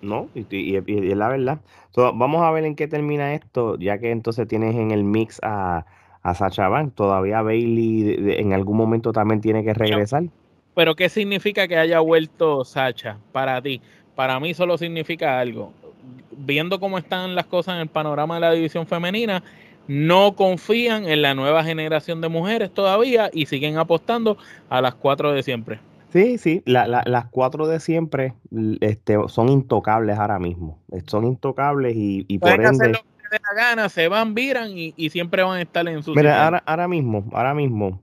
No, 0.00 0.28
y, 0.34 0.76
es 0.76 1.16
la 1.16 1.28
verdad. 1.28 1.58
vamos 1.96 2.42
a 2.42 2.50
ver 2.52 2.64
en 2.64 2.76
qué 2.76 2.86
termina 2.86 3.34
esto, 3.34 3.76
ya 3.78 3.98
que 3.98 4.10
entonces 4.10 4.46
tienes 4.46 4.76
en 4.76 4.92
el 4.92 5.02
mix 5.02 5.40
a, 5.42 5.86
a 6.22 6.34
Sacha 6.34 6.68
Banks. 6.68 6.94
Todavía 6.94 7.42
Bailey 7.42 8.16
en 8.38 8.52
algún 8.52 8.76
momento 8.76 9.12
también 9.12 9.40
tiene 9.40 9.64
que 9.64 9.74
regresar. 9.74 10.24
Pero, 10.74 10.94
¿qué 10.94 11.08
significa 11.08 11.66
que 11.66 11.76
haya 11.76 11.98
vuelto 11.98 12.64
Sacha 12.64 13.18
para 13.32 13.60
ti? 13.60 13.80
Para 14.14 14.38
mí 14.38 14.54
solo 14.54 14.78
significa 14.78 15.40
algo 15.40 15.72
viendo 16.36 16.80
cómo 16.80 16.98
están 16.98 17.34
las 17.34 17.46
cosas 17.46 17.74
en 17.74 17.80
el 17.82 17.88
panorama 17.88 18.34
de 18.36 18.40
la 18.40 18.52
división 18.52 18.86
femenina, 18.86 19.42
no 19.88 20.36
confían 20.36 21.08
en 21.08 21.22
la 21.22 21.34
nueva 21.34 21.64
generación 21.64 22.20
de 22.20 22.28
mujeres 22.28 22.72
todavía 22.72 23.30
y 23.32 23.46
siguen 23.46 23.78
apostando 23.78 24.36
a 24.68 24.80
las 24.80 24.94
cuatro 24.94 25.32
de 25.32 25.42
siempre. 25.42 25.80
Sí, 26.12 26.38
sí, 26.38 26.62
las 26.64 27.26
cuatro 27.30 27.66
de 27.66 27.80
siempre 27.80 28.34
este, 28.80 29.16
son 29.28 29.48
intocables 29.48 30.18
ahora 30.18 30.38
mismo. 30.38 30.78
Son 31.06 31.24
intocables 31.24 31.96
y, 31.96 32.24
y 32.28 32.38
por 32.38 32.52
ende... 32.52 32.68
Hacer 32.68 32.90
lo 32.92 32.98
que 32.98 33.28
les 33.32 33.40
la 33.42 33.54
gana, 33.54 33.88
se 33.88 34.08
van, 34.08 34.34
viran 34.34 34.70
y, 34.74 35.10
siempre 35.10 35.42
van 35.42 35.58
a 35.58 35.62
estar 35.62 35.86
en 35.86 36.02
su... 36.02 36.14
Mira, 36.14 36.44
ahora, 36.44 36.62
ahora 36.64 36.88
mismo, 36.88 37.26
ahora 37.32 37.54
mismo, 37.54 38.02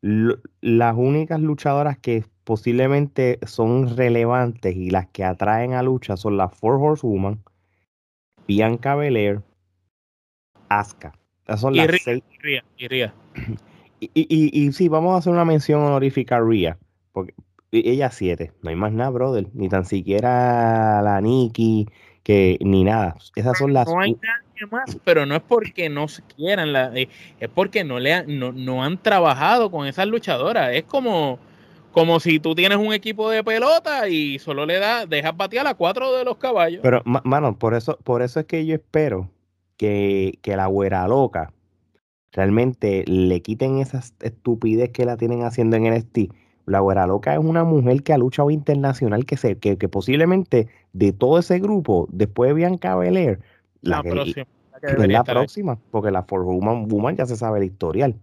las 0.00 0.94
únicas 0.96 1.40
luchadoras 1.40 1.98
que 1.98 2.24
posiblemente 2.44 3.38
son 3.46 3.96
relevantes 3.96 4.74
y 4.76 4.90
las 4.90 5.06
que 5.08 5.24
atraen 5.24 5.74
a 5.74 5.82
lucha 5.82 6.16
son 6.16 6.36
las 6.36 6.54
Four 6.54 6.80
Horsewoman, 6.80 7.42
Bianca 8.46 8.94
Belair, 8.94 9.42
Asuka. 10.68 11.12
Esas 11.44 11.60
son 11.60 11.74
y 11.74 11.78
las 11.78 12.02
seis. 12.02 12.22
y, 12.76 12.88
Ria. 12.88 13.14
Y, 14.02 14.10
y, 14.14 14.58
y, 14.58 14.72
sí, 14.72 14.88
vamos 14.88 15.14
a 15.14 15.18
hacer 15.18 15.30
una 15.30 15.44
mención 15.44 15.82
honorífica 15.82 16.38
a 16.38 16.40
Ria. 16.40 16.78
Porque 17.12 17.34
ella 17.70 18.10
siete. 18.10 18.50
No 18.62 18.70
hay 18.70 18.76
más 18.76 18.92
nada, 18.92 19.10
brother. 19.10 19.48
Ni 19.52 19.68
tan 19.68 19.84
siquiera 19.84 21.02
la 21.02 21.20
Nikki, 21.20 21.86
que 22.22 22.56
ni 22.62 22.82
nada. 22.82 23.16
Esas 23.36 23.58
son 23.58 23.74
las. 23.74 23.86
No 23.86 24.00
hay 24.00 24.12
nadie 24.14 24.70
más, 24.70 24.96
pero 25.04 25.26
no 25.26 25.36
es 25.36 25.42
porque 25.42 25.90
no 25.90 26.08
se 26.08 26.22
quieran. 26.22 26.72
La, 26.72 26.90
eh, 26.94 27.10
es 27.38 27.48
porque 27.50 27.84
no, 27.84 28.00
le 28.00 28.24
no, 28.26 28.52
no 28.52 28.82
han 28.82 28.96
trabajado 28.96 29.70
con 29.70 29.86
esas 29.86 30.06
luchadoras. 30.06 30.74
Es 30.74 30.84
como 30.84 31.38
como 31.92 32.20
si 32.20 32.38
tú 32.40 32.54
tienes 32.54 32.78
un 32.78 32.92
equipo 32.92 33.30
de 33.30 33.42
pelota 33.42 34.08
y 34.08 34.38
solo 34.38 34.66
le 34.66 34.78
das, 34.78 35.08
dejas 35.08 35.36
batear 35.36 35.66
a 35.66 35.74
cuatro 35.74 36.12
de 36.16 36.24
los 36.24 36.36
caballos. 36.36 36.80
Pero, 36.82 37.02
mano, 37.04 37.58
por 37.58 37.74
eso, 37.74 37.98
por 38.04 38.22
eso 38.22 38.40
es 38.40 38.46
que 38.46 38.64
yo 38.64 38.74
espero 38.76 39.28
que, 39.76 40.38
la 40.44 40.66
güera 40.66 41.08
loca 41.08 41.52
realmente 42.32 43.04
le 43.06 43.40
quiten 43.42 43.78
esa 43.78 44.02
estupidez 44.20 44.90
que 44.90 45.04
la 45.04 45.16
tienen 45.16 45.42
haciendo 45.42 45.76
en 45.76 45.92
NXT. 45.92 46.32
La 46.66 46.80
güera 46.80 47.06
loca 47.06 47.32
es 47.32 47.40
una 47.40 47.64
mujer 47.64 48.02
que 48.02 48.12
ha 48.12 48.18
luchado 48.18 48.50
internacional, 48.50 49.24
que, 49.24 49.36
se, 49.36 49.58
que, 49.58 49.76
posiblemente 49.88 50.68
de 50.92 51.12
todo 51.12 51.38
ese 51.38 51.58
grupo, 51.58 52.08
después 52.12 52.50
de 52.50 52.54
Bianca 52.54 52.94
Belair, 52.94 53.40
la, 53.80 54.02
próxima. 54.02 54.46
es 54.82 55.08
la 55.08 55.24
próxima, 55.24 55.78
porque 55.90 56.10
la 56.10 56.22
For 56.22 56.44
Woman, 56.44 56.86
Woman 56.88 57.16
ya 57.16 57.26
se 57.26 57.36
sabe 57.36 57.58
el 57.58 57.64
historial. 57.64 58.14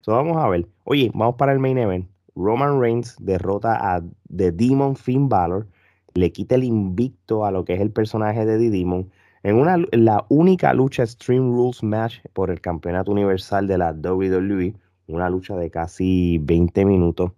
Entonces 0.00 0.24
vamos 0.24 0.36
a 0.36 0.48
ver. 0.48 0.66
Oye, 0.84 1.10
vamos 1.14 1.34
para 1.36 1.52
el 1.52 1.58
main 1.58 1.78
event. 1.78 2.06
Roman 2.38 2.80
Reigns 2.80 3.16
derrota 3.18 3.94
a 3.94 4.00
The 4.34 4.52
Demon 4.52 4.96
Finn 4.96 5.28
Balor, 5.28 5.66
le 6.14 6.32
quita 6.32 6.54
el 6.54 6.64
invicto 6.64 7.44
a 7.44 7.50
lo 7.50 7.64
que 7.64 7.74
es 7.74 7.80
el 7.80 7.90
personaje 7.90 8.46
de 8.46 8.58
The 8.58 8.70
Demon 8.70 9.10
en 9.42 9.56
una, 9.56 9.76
la 9.92 10.24
única 10.28 10.72
lucha 10.74 11.06
Stream 11.06 11.52
Rules 11.52 11.82
Match 11.82 12.18
por 12.32 12.50
el 12.50 12.60
campeonato 12.60 13.12
universal 13.12 13.66
de 13.66 13.78
la 13.78 13.92
WWE. 13.92 14.74
una 15.06 15.30
lucha 15.30 15.56
de 15.56 15.70
casi 15.70 16.38
20 16.42 16.84
minutos. 16.84 17.32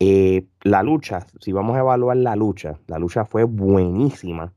Eh, 0.00 0.46
la 0.62 0.82
lucha, 0.82 1.26
si 1.40 1.52
vamos 1.52 1.76
a 1.76 1.80
evaluar 1.80 2.16
la 2.16 2.36
lucha, 2.36 2.78
la 2.86 2.98
lucha 2.98 3.24
fue 3.24 3.44
buenísima 3.44 4.52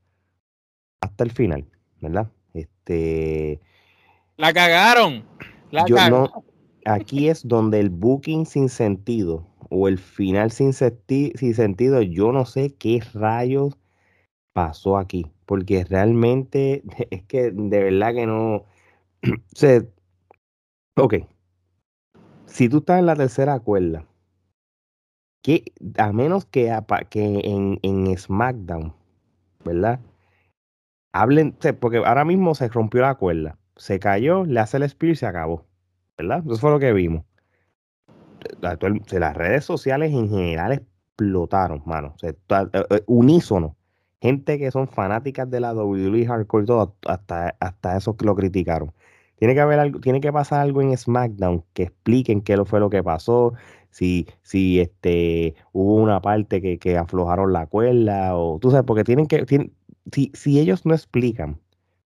hasta 1.01 1.23
el 1.23 1.31
final, 1.31 1.65
¿verdad? 1.99 2.29
Este. 2.53 3.59
La 4.37 4.53
cagaron. 4.53 5.25
La 5.71 5.83
cagaron. 5.85 6.29
aquí 6.85 7.27
es 7.27 7.47
donde 7.47 7.79
el 7.79 7.89
booking 7.89 8.45
sin 8.45 8.69
sentido 8.69 9.50
o 9.71 9.87
el 9.87 9.97
final 9.97 10.51
sin, 10.51 10.73
sin 10.73 11.55
sentido, 11.55 12.01
yo 12.01 12.31
no 12.33 12.45
sé 12.45 12.75
qué 12.75 13.01
rayos 13.13 13.77
pasó 14.53 14.97
aquí, 14.97 15.31
porque 15.45 15.85
realmente 15.85 16.83
es 17.09 17.23
que 17.23 17.51
de 17.51 17.83
verdad 17.83 18.13
que 18.13 18.27
no. 18.27 18.65
ok, 20.97 21.15
si 22.45 22.67
tú 22.67 22.79
estás 22.79 22.99
en 22.99 23.05
la 23.05 23.15
tercera 23.15 23.59
cuerda, 23.59 24.05
que 25.41 25.63
a 25.97 26.11
menos 26.11 26.45
que, 26.45 26.77
que 27.09 27.23
en, 27.23 27.79
en 27.81 28.17
SmackDown, 28.17 28.93
¿verdad? 29.63 30.01
Hablen, 31.13 31.55
porque 31.79 31.97
ahora 31.97 32.25
mismo 32.25 32.55
se 32.55 32.67
rompió 32.67 33.01
la 33.01 33.15
cuerda, 33.15 33.57
se 33.77 33.99
cayó, 33.99 34.45
le 34.45 34.59
hace 34.59 34.77
el 34.77 34.89
spear 34.89 35.13
y 35.13 35.15
se 35.15 35.25
acabó, 35.25 35.65
¿verdad? 36.17 36.43
Eso 36.45 36.57
fue 36.57 36.71
lo 36.71 36.79
que 36.79 36.91
vimos. 36.91 37.23
Las 38.61 39.35
redes 39.35 39.65
sociales 39.65 40.11
en 40.11 40.29
general 40.29 40.73
explotaron, 40.73 41.81
mano. 41.85 42.15
Eh, 42.23 42.33
eh, 42.49 43.03
unísono 43.07 43.75
gente 44.21 44.59
que 44.59 44.71
son 44.71 44.87
fanáticas 44.87 45.49
de 45.49 45.59
la 45.59 45.73
WWE 45.73 46.25
Hardcore, 46.25 46.65
todo, 46.65 46.95
hasta, 47.07 47.55
hasta 47.59 47.97
eso 47.97 48.15
que 48.15 48.25
lo 48.25 48.35
criticaron. 48.35 48.93
Tiene 49.37 49.55
que 49.55 49.61
haber 49.61 49.79
algo, 49.79 49.99
tiene 49.99 50.21
que 50.21 50.31
pasar 50.31 50.61
algo 50.61 50.81
en 50.81 50.95
SmackDown 50.95 51.63
que 51.73 51.83
expliquen 51.83 52.41
qué 52.41 52.63
fue 52.65 52.79
lo 52.79 52.89
que 52.91 53.03
pasó, 53.03 53.53
si, 53.89 54.27
si 54.43 54.79
este 54.79 55.55
hubo 55.73 55.95
una 55.95 56.21
parte 56.21 56.61
que, 56.61 56.77
que 56.79 56.97
aflojaron 56.97 57.51
la 57.51 57.65
cuerda, 57.65 58.37
o 58.37 58.59
tú 58.59 58.71
sabes, 58.71 58.85
porque 58.85 59.03
tienen 59.03 59.25
que, 59.27 59.45
si, 60.11 60.31
si 60.33 60.59
ellos 60.59 60.85
no 60.85 60.93
explican 60.93 61.59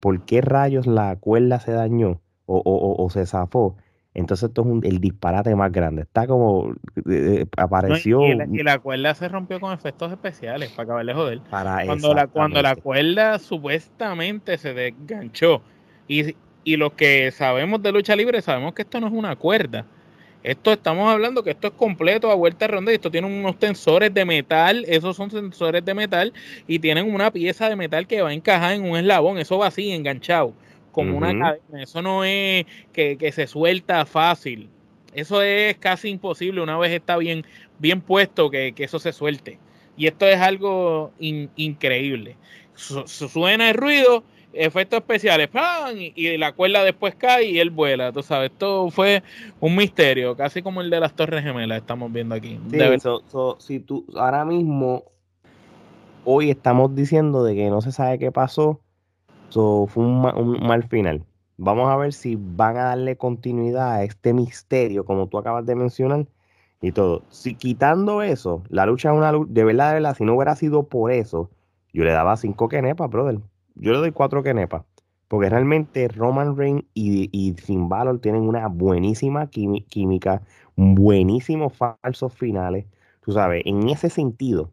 por 0.01 0.25
qué 0.25 0.41
rayos 0.41 0.87
la 0.87 1.17
cuerda 1.17 1.61
se 1.61 1.73
dañó 1.73 2.21
o, 2.47 2.59
o, 2.65 3.05
o 3.05 3.11
se 3.11 3.27
zafó, 3.27 3.77
entonces 4.17 4.49
esto 4.49 4.63
es 4.63 4.91
el 4.91 4.99
disparate 4.99 5.55
más 5.55 5.71
grande. 5.71 6.03
Está 6.03 6.27
como 6.27 6.73
eh, 6.97 7.43
eh, 7.43 7.47
apareció. 7.59 8.23
y, 8.27 8.63
la, 8.63 8.79
cuerda 8.79 9.15
se 9.15 9.29
rompió 9.29 9.61
con 9.61 9.75
efectos 9.75 10.11
especiales 10.11 10.71
para 10.71 10.85
acabar 10.85 11.05
de 11.05 11.13
joder. 11.13 11.41
cuando 11.51 12.15
la, 12.15 12.27
cuando 12.27 12.63
la 12.63 12.77
cuerda 12.77 13.39
supuestamente 13.39 14.57
se 14.57 14.73
desganchó. 14.73 15.61
Y, 16.09 16.35
y 16.65 16.77
los 16.77 16.95
que 16.95 17.31
sabemos 17.31 17.83
de 17.83 17.93
lucha 17.93 18.17
libre 18.17 18.41
sabemos 18.41 18.73
que 18.73 18.83
esto 18.83 19.01
no 19.01 19.09
es 19.09 19.13
una 19.13 19.37
cuerda. 19.37 19.85
Esto 20.43 20.73
estamos 20.73 21.13
hablando 21.13 21.43
que 21.43 21.51
esto 21.51 21.67
es 21.67 21.75
completo 21.75 22.31
a 22.31 22.35
vuelta 22.37 22.67
redonda 22.69 22.93
y 22.93 22.95
esto 22.95 23.11
tiene 23.11 23.27
unos 23.27 23.59
tensores 23.59 24.15
de 24.15 24.25
metal, 24.25 24.85
esos 24.89 25.15
son 25.15 25.31
sensores 25.31 25.85
de 25.85 25.93
metal 25.93 26.33
y 26.67 26.79
tienen 26.79 27.13
una 27.13 27.31
pieza 27.33 27.69
de 27.69 27.77
metal 27.77 28.07
que 28.07 28.23
va 28.23 28.31
a 28.31 28.33
encajar 28.33 28.73
en 28.73 28.89
un 28.89 28.97
eslabón, 28.97 29.39
eso 29.39 29.59
va 29.59 29.67
así 29.67 29.91
enganchado 29.91 30.55
como 30.97 31.19
una 31.19 31.39
cadena. 31.39 31.83
Eso 31.83 32.01
no 32.01 32.25
es 32.25 32.65
que, 32.95 33.31
se 33.31 33.47
suelta 33.47 34.07
fácil. 34.07 34.71
Eso 35.13 35.43
es 35.43 35.77
casi 35.77 36.09
imposible 36.09 36.63
una 36.63 36.79
vez 36.79 36.91
está 36.91 37.19
bien, 37.19 37.45
bien 37.79 38.01
puesto 38.01 38.51
que, 38.51 38.73
eso 38.79 38.99
se 38.99 39.13
suelte. 39.13 39.59
Y 39.99 40.07
esto 40.07 40.27
es 40.27 40.41
algo 40.41 41.13
increíble. 41.19 42.37
suena 42.75 43.69
el 43.69 43.77
ruido, 43.77 44.25
efectos 44.55 45.01
especiales, 45.01 45.49
¡pam! 45.49 45.95
Y, 45.99 46.39
la 46.39 46.53
cuerda 46.53 46.83
después 46.83 47.15
cae 47.15 47.45
y 47.45 47.59
él 47.59 47.69
vuela. 47.69 48.11
Tú 48.11 48.23
sabes, 48.23 48.51
esto 48.51 48.89
fue 48.91 49.23
un 49.61 49.77
misterio, 49.77 50.35
casi 50.35 50.63
como 50.63 50.81
el 50.81 50.89
de 50.89 51.01
las 51.01 51.15
Torres 51.15 51.45
Gemelas, 51.45 51.77
estamos 51.77 52.11
viendo 52.11 52.35
aquí. 52.35 52.59
si 53.59 53.81
tú 53.81 54.07
ahora 54.17 54.47
mismo, 54.47 55.05
hoy 56.25 56.49
estamos 56.49 56.95
diciendo 56.95 57.45
de 57.45 57.55
que 57.55 57.69
no 57.69 57.83
se 57.83 57.93
sabe 57.93 58.19
qué 58.19 58.33
pasó 58.33 58.81
Fue 59.57 60.05
un, 60.05 60.21
mal 60.67 60.83
final. 60.83 61.25
Vamos 61.57 61.89
a 61.89 61.97
ver 61.97 62.13
si 62.13 62.37
van 62.39 62.77
a 62.77 62.85
darle 62.85 63.17
continuidad 63.17 63.93
a 63.93 64.03
este 64.05 64.35
misterio, 64.35 65.07
como 65.07 65.29
tú 65.29 65.39
acabas 65.39 65.65
de 65.65 65.75
mencionar, 65.75 66.27
y 66.83 66.93
todo. 66.93 67.23
Si 67.31 67.55
quitando 67.55 68.21
eso, 68.21 68.63
la 68.69 68.85
lucha 68.85 69.11
es 69.11 69.17
una 69.17 69.33
lucha, 69.33 69.51
de 69.51 69.65
verdad, 69.65 69.89
de 69.89 69.95
verdad, 69.95 70.17
si 70.17 70.25
no 70.25 70.35
hubiera 70.35 70.57
sido 70.57 70.83
por 70.89 71.11
eso, 71.11 71.51
yo 71.95 72.05
le 72.05 72.11
daba 72.13 72.37
cinco 72.37 72.69
kenepas, 72.69 73.09
brother. 73.09 73.41
Yo 73.77 73.93
le 73.93 73.99
doy 73.99 74.13
cuatro 74.13 74.43
kenepas. 74.43 74.83
Porque 75.29 75.49
realmente 75.49 76.07
Roman 76.09 76.57
Reigns 76.57 76.85
y, 76.93 77.31
y 77.33 77.55
Finn 77.55 77.89
Balor 77.89 78.21
tienen 78.21 78.43
una 78.43 78.69
buenísima 78.69 79.49
química, 79.49 80.43
buenísimos 80.77 81.73
falsos 81.73 82.35
finales. 82.35 82.85
Tú 83.25 83.33
sabes, 83.33 83.63
en 83.65 83.89
ese 83.89 84.11
sentido, 84.11 84.71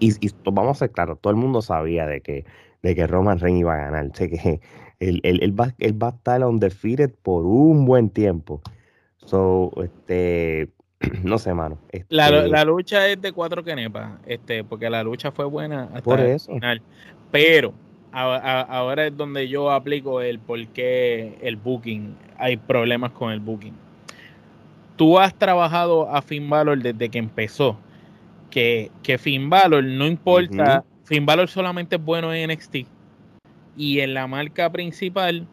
y, 0.00 0.12
vamos 0.44 0.76
a 0.76 0.80
ser 0.80 0.90
claros, 0.90 1.18
todo 1.20 1.30
el 1.30 1.36
mundo 1.36 1.62
sabía 1.62 2.06
de 2.06 2.20
que 2.20 2.44
de 2.82 2.94
que 2.94 3.06
Roman 3.06 3.38
Reigns 3.38 3.60
iba 3.60 3.74
a 3.74 3.78
ganar. 3.78 4.10
Sé 4.14 4.30
que 4.30 4.60
él, 5.00 5.20
él, 5.22 5.58
va, 5.58 5.74
él 5.78 6.00
va 6.00 6.08
a 6.08 6.10
estar 6.10 6.44
undefeated 6.44 7.10
por 7.22 7.46
un 7.46 7.84
buen 7.84 8.10
tiempo. 8.10 8.60
So, 9.24 9.72
este, 9.82 10.70
no 11.22 11.38
sé, 11.38 11.54
mano. 11.54 11.78
la, 12.08 12.28
este 12.28 12.64
lucha 12.64 13.08
es 13.08 13.20
de 13.20 13.32
cuatro 13.32 13.62
kenepas, 13.62 14.18
este, 14.26 14.64
porque 14.64 14.90
la 14.90 15.02
lucha 15.02 15.30
fue 15.30 15.44
buena 15.44 15.84
hasta 15.84 16.02
por 16.02 16.20
eso. 16.20 16.52
el 16.52 16.56
final. 16.58 16.82
Pero 17.30 17.74
ahora 18.10 19.06
es 19.06 19.16
donde 19.16 19.48
yo 19.48 19.70
aplico 19.70 20.20
el 20.20 20.38
por 20.38 20.66
qué 20.68 21.38
el 21.42 21.56
booking, 21.56 22.16
hay 22.38 22.56
problemas 22.56 23.12
con 23.12 23.32
el 23.32 23.40
booking. 23.40 23.74
Tú 24.96 25.18
has 25.18 25.34
trabajado 25.34 26.08
a 26.10 26.22
Finn 26.22 26.48
Balor 26.50 26.78
desde 26.82 27.08
que 27.08 27.18
empezó. 27.18 27.78
Que, 28.50 28.90
que 29.02 29.18
Finn 29.18 29.50
Balor, 29.50 29.84
no 29.84 30.06
importa 30.06 30.84
Finn 31.08 31.24
Balor 31.24 31.48
solamente 31.48 31.96
es 31.96 32.04
bueno 32.04 32.34
en 32.34 32.50
NXT. 32.50 32.76
Y 33.78 34.00
en 34.00 34.12
la 34.12 34.26
marca 34.26 34.70
principal, 34.70 35.46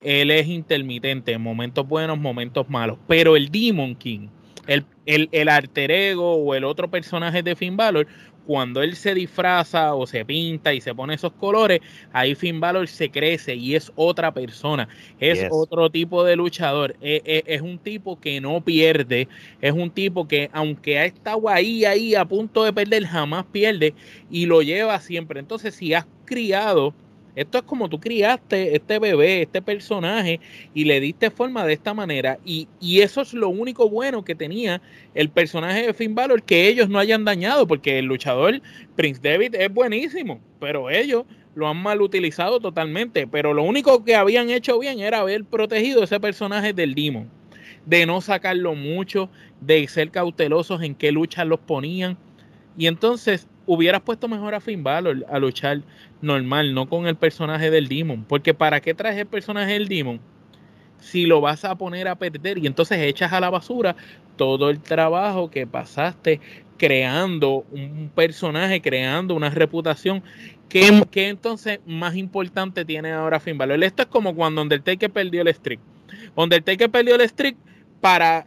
él 0.00 0.30
es 0.30 0.46
intermitente, 0.46 1.36
momentos 1.36 1.86
buenos, 1.86 2.16
momentos 2.16 2.70
malos. 2.70 2.96
Pero 3.08 3.34
el 3.34 3.50
Demon 3.50 3.96
King, 3.96 4.28
el, 4.68 4.84
el, 5.04 5.28
el 5.32 5.48
ego 5.90 6.34
o 6.34 6.54
el 6.54 6.62
otro 6.62 6.88
personaje 6.88 7.42
de 7.42 7.56
Finn 7.56 7.76
Balor, 7.76 8.06
cuando 8.48 8.82
él 8.82 8.96
se 8.96 9.12
disfraza 9.12 9.94
o 9.94 10.06
se 10.06 10.24
pinta 10.24 10.72
y 10.72 10.80
se 10.80 10.94
pone 10.94 11.12
esos 11.12 11.34
colores, 11.34 11.82
ahí 12.14 12.34
Finn 12.34 12.60
Balor 12.60 12.88
se 12.88 13.10
crece 13.10 13.54
y 13.54 13.74
es 13.74 13.92
otra 13.94 14.32
persona, 14.32 14.88
es 15.20 15.46
otro 15.50 15.90
tipo 15.90 16.24
de 16.24 16.34
luchador, 16.34 16.96
es, 17.02 17.20
e, 17.26 17.44
es, 17.44 17.60
un 17.60 17.78
tipo 17.78 18.18
que 18.18 18.40
no 18.40 18.62
pierde, 18.62 19.28
es 19.60 19.72
un 19.72 19.90
tipo 19.90 20.26
que 20.26 20.48
aunque 20.54 20.98
ha 20.98 21.04
estado 21.04 21.46
ahí, 21.50 21.84
ahí 21.84 22.14
a 22.14 22.24
punto 22.24 22.64
de 22.64 22.72
perder, 22.72 23.04
jamás 23.04 23.44
pierde 23.52 23.92
y 24.30 24.46
lo 24.46 24.62
lleva 24.62 24.98
siempre. 25.00 25.40
Entonces, 25.40 25.74
si 25.74 25.92
has 25.92 26.06
criado 26.24 26.94
esto 27.38 27.58
es 27.58 27.64
como 27.64 27.88
tú 27.88 28.00
criaste 28.00 28.74
este 28.74 28.98
bebé, 28.98 29.42
este 29.42 29.62
personaje, 29.62 30.40
y 30.74 30.84
le 30.84 30.98
diste 31.00 31.30
forma 31.30 31.64
de 31.64 31.74
esta 31.74 31.94
manera. 31.94 32.38
Y, 32.44 32.66
eso 33.00 33.20
es 33.20 33.32
lo 33.32 33.48
único 33.48 33.88
bueno 33.88 34.24
que 34.24 34.34
tenía 34.34 34.82
el 35.14 35.28
personaje 35.28 35.86
de 35.86 35.94
Finn 35.94 36.16
Balor, 36.16 36.42
que 36.42 36.66
ellos 36.66 36.88
no 36.88 36.98
hayan 36.98 37.24
dañado, 37.24 37.66
porque 37.66 38.00
el 38.00 38.06
luchador 38.06 38.60
Prince 38.96 39.20
David 39.22 39.54
es 39.54 39.72
buenísimo, 39.72 40.40
pero 40.58 40.90
ellos 40.90 41.26
lo 41.54 41.68
han 41.68 41.76
mal 41.76 42.02
utilizado 42.02 42.58
totalmente. 42.58 43.28
Pero 43.28 43.54
lo 43.54 43.62
único 43.62 44.04
que 44.04 44.16
habían 44.16 44.50
hecho 44.50 44.78
bien 44.80 44.98
era 44.98 45.20
haber 45.20 45.44
protegido 45.44 46.02
ese 46.02 46.18
personaje 46.18 46.72
del 46.72 46.96
Demon, 46.96 47.30
de 47.86 48.04
no 48.04 48.20
sacarlo 48.20 48.74
mucho, 48.74 49.30
de 49.60 49.86
ser 49.86 50.10
cautelosos 50.10 50.82
en 50.82 50.96
qué 50.96 51.12
luchas 51.12 51.46
los 51.46 51.60
ponían. 51.60 52.18
Y 52.76 52.88
entonces 52.88 53.46
hubieras 53.68 54.00
puesto 54.00 54.28
mejor 54.28 54.54
a 54.54 54.60
Finn 54.60 54.82
Balor 54.82 55.26
a 55.30 55.38
luchar 55.38 55.82
normal, 56.22 56.72
no 56.72 56.88
con 56.88 57.06
el 57.06 57.16
personaje 57.16 57.70
del 57.70 57.86
Demon. 57.86 58.24
Porque 58.24 58.54
¿para 58.54 58.80
qué 58.80 58.94
traes 58.94 59.18
el 59.18 59.26
personaje 59.26 59.74
del 59.74 59.88
Demon? 59.88 60.20
Si 60.98 61.26
lo 61.26 61.42
vas 61.42 61.64
a 61.64 61.76
poner 61.76 62.08
a 62.08 62.16
perder 62.16 62.58
y 62.58 62.66
entonces 62.66 62.98
echas 62.98 63.32
a 63.32 63.40
la 63.40 63.50
basura 63.50 63.94
todo 64.36 64.70
el 64.70 64.80
trabajo 64.80 65.50
que 65.50 65.66
pasaste 65.66 66.40
creando 66.78 67.66
un 67.70 68.10
personaje, 68.14 68.80
creando 68.80 69.34
una 69.34 69.50
reputación. 69.50 70.22
¿Qué, 70.68 71.02
qué 71.10 71.28
entonces 71.28 71.80
más 71.86 72.16
importante 72.16 72.84
tiene 72.84 73.12
ahora 73.12 73.38
Finn 73.38 73.58
Balor? 73.58 73.84
Esto 73.84 74.02
es 74.02 74.08
como 74.08 74.34
cuando 74.34 74.62
Undertaker 74.62 75.10
perdió 75.10 75.42
el 75.42 75.54
streak. 75.54 75.80
Undertaker 76.34 76.90
perdió 76.90 77.16
el 77.16 77.28
streak 77.28 77.56
para, 78.00 78.46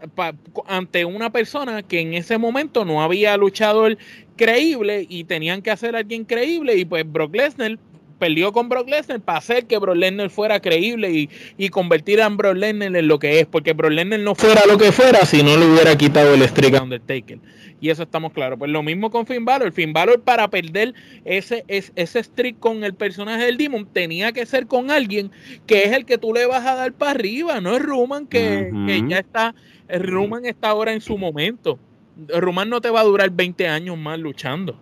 ante 0.68 1.06
una 1.06 1.32
persona 1.32 1.84
que 1.84 2.00
en 2.00 2.14
ese 2.14 2.38
momento 2.38 2.86
no 2.86 3.02
había 3.02 3.36
luchador 3.38 3.98
creíble 4.42 5.06
y 5.08 5.26
tenían 5.26 5.62
que 5.62 5.70
hacer 5.70 5.96
a 5.96 6.00
alguien 6.00 6.26
creíble 6.26 6.76
y 6.76 6.84
pues 6.84 7.04
Brock 7.06 7.36
Lesnar 7.36 7.78
perdió 8.18 8.52
con 8.52 8.70
Brock 8.70 8.90
Lesnar 8.90 9.22
para 9.22 9.38
hacer 9.38 9.68
que 9.68 9.78
Brock 9.78 9.98
Lesnar 9.98 10.32
fuera 10.32 10.60
creíble 10.60 11.12
y, 11.12 11.30
y 11.60 11.70
convertir 11.70 12.24
a 12.24 12.30
Brock 12.30 12.56
Lesnar 12.56 12.96
en 12.96 13.08
lo 13.08 13.20
que 13.20 13.40
es, 13.40 13.46
porque 13.46 13.74
Brock 13.74 13.92
Lesnar 13.92 14.20
no 14.20 14.34
fuera 14.34 14.62
lo 14.68 14.80
que 14.80 14.92
fuera 14.92 15.28
si 15.28 15.44
no 15.44 15.56
le 15.58 15.68
hubiera 15.68 15.96
quitado 15.96 16.34
el 16.34 16.42
streak 16.42 16.74
a 16.74 16.82
Undertaker. 16.82 17.38
Y 17.80 17.90
eso 17.90 18.02
estamos 18.02 18.34
claros. 18.34 18.58
Pues 18.58 18.72
lo 18.72 18.82
mismo 18.82 19.12
con 19.12 19.28
Finn 19.28 19.46
Balor. 19.46 19.72
Finn 19.72 19.94
Balor 19.94 20.22
para 20.22 20.48
perder 20.50 20.96
ese, 21.24 21.64
ese, 21.68 21.92
ese 21.96 22.24
streak 22.24 22.58
con 22.58 22.84
el 22.84 22.96
personaje 22.96 23.46
del 23.46 23.58
Demon 23.58 23.88
tenía 23.94 24.32
que 24.32 24.48
ser 24.48 24.66
con 24.66 24.90
alguien 24.90 25.30
que 25.68 25.84
es 25.84 25.92
el 25.92 26.06
que 26.06 26.18
tú 26.18 26.34
le 26.34 26.48
vas 26.48 26.66
a 26.66 26.76
dar 26.76 26.94
para 26.94 27.12
arriba, 27.12 27.62
no 27.62 27.76
es 27.76 27.82
Roman 27.82 28.26
que, 28.26 28.72
que 28.88 29.04
ya 29.08 29.20
está, 29.20 29.54
Roman 29.88 30.46
está 30.46 30.70
ahora 30.70 30.94
en 30.94 31.02
su 31.02 31.18
momento. 31.18 31.80
Roman 32.28 32.70
no 32.70 32.82
te 32.82 32.90
va 32.90 33.02
a 33.02 33.06
durar 33.06 33.30
20 33.32 33.68
años 33.68 33.98
más 33.98 34.20
luchando. 34.20 34.78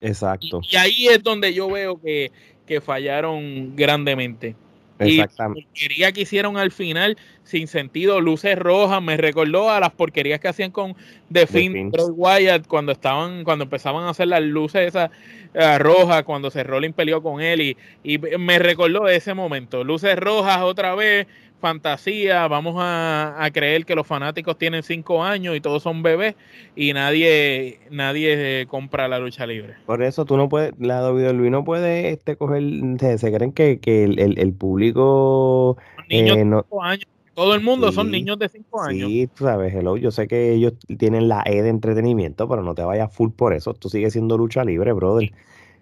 Exacto. 0.00 0.60
Y, 0.62 0.76
ahí 0.76 1.08
es 1.08 1.22
donde 1.22 1.52
yo 1.52 1.68
veo 1.68 2.00
que, 2.00 2.30
que 2.66 2.80
fallaron 2.80 3.74
grandemente. 3.74 4.54
Exactamente. 4.98 5.60
Y 5.60 5.64
porquería 5.64 6.12
que 6.12 6.22
hicieron 6.22 6.56
al 6.56 6.72
final, 6.72 7.16
sin 7.44 7.68
sentido, 7.68 8.20
luces 8.20 8.58
rojas, 8.58 9.00
me 9.02 9.16
recordó 9.16 9.70
a 9.70 9.80
las 9.80 9.92
porquerías 9.92 10.40
que 10.40 10.48
hacían 10.48 10.70
con 10.70 10.96
The, 11.32 11.46
Finn, 11.46 11.92
Wyatt 12.16 12.66
cuando 12.66 12.92
estaban, 12.92 13.44
cuando 13.44 13.64
empezaban 13.64 14.04
a 14.04 14.10
hacer 14.10 14.28
las 14.28 14.42
luces 14.42 14.88
esas 14.88 15.10
uh, 15.54 15.78
rojas, 15.78 16.24
cuando 16.24 16.50
se 16.50 16.64
Rollins 16.64 16.94
peleó 16.94 17.22
con 17.22 17.40
él 17.40 17.60
y, 17.60 17.76
y 18.02 18.18
me 18.18 18.58
recordó 18.58 19.08
ese 19.08 19.34
momento. 19.34 19.84
Luces 19.84 20.16
rojas 20.16 20.62
otra 20.62 20.94
vez, 20.94 21.26
fantasía, 21.60 22.46
vamos 22.48 22.76
a, 22.78 23.48
creer 23.52 23.84
que 23.84 23.94
los 23.94 24.06
fanáticos 24.06 24.58
tienen 24.58 24.82
cinco 24.82 25.22
años 25.22 25.56
y 25.56 25.60
todos 25.60 25.82
son 25.82 26.02
bebés 26.02 26.34
y 26.76 26.92
nadie 26.92 27.80
nadie 27.90 28.66
compra 28.68 29.08
la 29.08 29.18
lucha 29.18 29.46
libre. 29.46 29.74
Por 29.86 30.02
eso 30.02 30.24
tú 30.24 30.36
no 30.36 30.48
puedes, 30.48 30.72
la 30.78 31.10
WWE 31.10 31.50
no 31.50 31.64
puede 31.64 32.10
este, 32.10 32.36
coger, 32.36 32.62
se, 32.98 33.32
creen 33.32 33.52
que, 33.52 33.78
que 33.80 34.04
el, 34.04 34.38
el, 34.38 34.52
público... 34.52 35.76
Niños 36.08 36.36
eh, 36.36 36.44
de 36.44 36.44
cinco 36.44 36.82
años. 36.82 37.06
Todo 37.34 37.54
el 37.54 37.60
mundo 37.60 37.92
son 37.92 38.10
niños 38.10 38.36
de 38.38 38.48
cinco 38.48 38.82
años. 38.82 39.08
Sí, 39.08 39.28
tú 39.32 39.44
sabes, 39.44 39.72
hello, 39.72 39.96
yo 39.96 40.10
sé 40.10 40.26
que 40.26 40.54
ellos 40.54 40.72
tienen 40.98 41.28
la 41.28 41.44
E 41.46 41.62
de 41.62 41.68
entretenimiento, 41.68 42.48
pero 42.48 42.64
no 42.64 42.74
te 42.74 42.82
vayas 42.82 43.14
full 43.14 43.30
por 43.30 43.54
eso. 43.54 43.74
Tú 43.74 43.88
sigues 43.88 44.12
siendo 44.12 44.36
lucha 44.36 44.64
libre, 44.64 44.92
brother. 44.92 45.30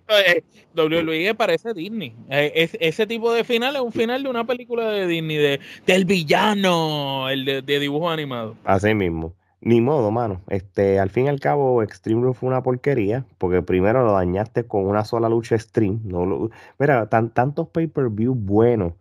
Eh, 0.27 0.42
WWE 0.75 1.35
parece 1.35 1.75
Disney. 1.75 2.14
Eh, 2.29 2.71
ese 2.81 3.07
tipo 3.07 3.33
de 3.33 3.45
final 3.45 3.77
es 3.77 3.83
un 3.83 3.92
final 3.92 4.23
de 4.23 4.29
una 4.29 4.47
película 4.47 4.88
de 4.88 5.07
Disney, 5.07 5.37
de, 5.37 5.61
del 5.87 6.05
villano, 6.05 7.29
el 7.29 7.45
de, 7.45 7.62
dibujo 7.62 8.11
animado. 8.11 8.57
Así 8.64 8.95
mismo. 8.95 9.35
Ni 9.61 9.81
modo, 9.81 10.11
mano. 10.11 10.42
Este, 10.49 11.01
al 11.01 11.11
fin 11.11 11.27
y 11.27 11.29
al 11.29 11.40
cabo, 11.40 11.83
Extreme 11.83 12.23
Rules 12.23 12.38
fue 12.38 12.49
una 12.49 12.62
porquería, 12.62 13.25
porque 13.38 13.62
primero 13.62 14.05
lo 14.05 14.12
dañaste 14.12 14.66
con 14.66 14.87
una 14.87 15.05
sola 15.05 15.29
lucha 15.29 15.57
Extreme. 15.57 15.99
No 16.05 16.51
mira, 16.79 17.09
tan, 17.09 17.31
tantos 17.31 17.69
pay-per-view 17.69 18.35
buenos 18.35 18.92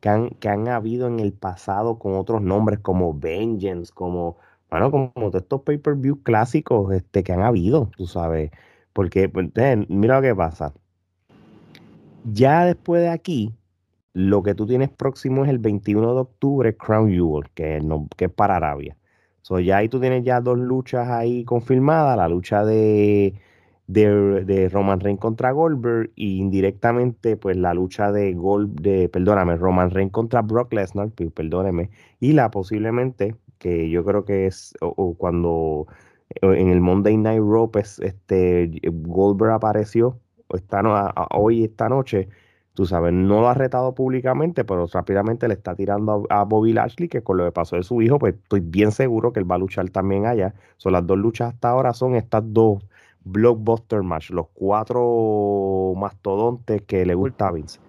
que 0.00 0.08
han, 0.10 0.30
que 0.30 0.48
han 0.48 0.68
habido 0.68 1.06
en 1.08 1.18
el 1.20 1.32
pasado 1.32 1.98
con 1.98 2.14
otros 2.14 2.42
nombres 2.42 2.80
como 2.80 3.14
Vengeance, 3.18 3.92
como, 3.92 4.36
bueno, 4.70 4.90
como, 4.90 5.12
como 5.12 5.30
estos 5.34 5.62
pay-per-view 5.62 6.22
clásicos 6.22 6.92
este, 6.92 7.24
que 7.24 7.32
han 7.32 7.42
habido, 7.42 7.90
tú 7.96 8.06
sabes. 8.06 8.50
Porque, 8.92 9.28
pues, 9.28 9.48
mira 9.88 10.16
lo 10.16 10.22
que 10.22 10.34
pasa. 10.34 10.72
Ya 12.24 12.64
después 12.64 13.02
de 13.02 13.08
aquí, 13.08 13.54
lo 14.14 14.42
que 14.42 14.54
tú 14.54 14.66
tienes 14.66 14.90
próximo 14.90 15.44
es 15.44 15.50
el 15.50 15.58
21 15.58 16.14
de 16.14 16.20
octubre, 16.20 16.76
Crown 16.76 17.10
Jewel, 17.10 17.48
que, 17.54 17.80
no, 17.80 18.08
que 18.16 18.26
es 18.26 18.30
para 18.32 18.56
Arabia. 18.56 18.96
So, 19.42 19.58
ya 19.58 19.78
ahí 19.78 19.88
tú 19.88 20.00
tienes 20.00 20.24
ya 20.24 20.40
dos 20.40 20.58
luchas 20.58 21.08
ahí 21.08 21.44
confirmadas, 21.44 22.16
la 22.16 22.28
lucha 22.28 22.64
de, 22.64 23.34
de, 23.88 24.68
Roman 24.72 25.00
Reigns 25.00 25.20
contra 25.20 25.50
Goldberg 25.50 26.12
y 26.14 26.38
indirectamente 26.38 27.36
pues 27.36 27.56
la 27.56 27.74
lucha 27.74 28.12
de 28.12 28.34
Gold, 28.34 28.80
de, 28.80 29.08
perdóname, 29.08 29.56
Roman 29.56 29.90
Reigns 29.90 30.12
contra 30.12 30.42
Brock 30.42 30.72
Lesnar, 30.72 31.10
perdóneme, 31.10 31.90
y 32.20 32.32
la 32.32 32.50
posiblemente, 32.50 33.34
que 33.58 33.90
yo 33.90 34.04
creo 34.04 34.24
que 34.24 34.46
es 34.46 34.74
o 34.80 35.14
cuando 35.14 35.86
en 36.40 36.68
el 36.68 36.80
Monday 36.80 37.16
Night 37.16 37.42
Raw, 37.42 37.70
pues, 37.70 37.98
este, 38.00 38.70
Goldberg 38.84 39.52
apareció 39.52 40.18
esta 40.56 40.82
hoy, 41.30 41.64
esta 41.64 41.88
noche, 41.88 42.28
tú 42.74 42.86
sabes, 42.86 43.12
no 43.12 43.40
lo 43.40 43.48
ha 43.48 43.54
retado 43.54 43.94
públicamente, 43.94 44.64
pero 44.64 44.86
rápidamente 44.86 45.48
le 45.48 45.54
está 45.54 45.74
tirando 45.74 46.26
a, 46.30 46.44
Bobby 46.44 46.72
Lashley, 46.72 47.08
que 47.08 47.22
con 47.22 47.36
lo 47.36 47.44
que 47.44 47.52
pasó 47.52 47.76
de 47.76 47.82
su 47.82 48.00
hijo, 48.02 48.18
pues 48.18 48.34
estoy 48.34 48.60
bien 48.60 48.92
seguro 48.92 49.32
que 49.32 49.40
él 49.40 49.50
va 49.50 49.56
a 49.56 49.58
luchar 49.58 49.88
también 49.90 50.26
allá. 50.26 50.54
Son 50.76 50.92
las 50.92 51.06
dos 51.06 51.18
luchas 51.18 51.54
hasta 51.54 51.70
ahora, 51.70 51.92
son 51.92 52.14
estas 52.14 52.42
dos 52.46 52.82
blockbuster 53.24 54.02
match, 54.02 54.30
los 54.30 54.48
cuatro 54.52 55.94
mastodontes 55.96 56.82
que 56.82 57.06
le 57.06 57.14
gusta 57.14 57.48
a 57.48 57.52
Vince. 57.52 57.80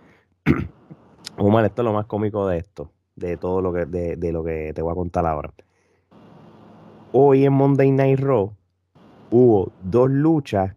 Omar, 1.37 1.65
esto 1.65 1.81
es 1.81 1.85
lo 1.85 1.93
más 1.93 2.05
cómico 2.05 2.47
de 2.47 2.57
esto, 2.57 2.91
de 3.15 3.37
todo 3.37 3.61
lo 3.61 3.73
que, 3.73 3.85
de, 3.85 4.15
de 4.15 4.31
lo 4.31 4.43
que 4.43 4.73
te 4.73 4.81
voy 4.81 4.91
a 4.91 4.95
contar 4.95 5.25
ahora 5.25 5.51
hoy 7.13 7.45
en 7.45 7.53
Monday 7.53 7.91
Night 7.91 8.19
Raw 8.19 8.51
hubo 9.29 9.71
dos 9.83 10.09
luchas 10.09 10.75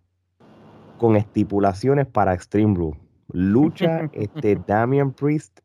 con 0.99 1.16
estipulaciones 1.16 2.07
para 2.07 2.35
Extreme 2.35 2.75
Rule. 2.75 2.99
Lucha 3.33 4.09
este, 4.12 4.61
Damian 4.66 5.12
Priest 5.12 5.61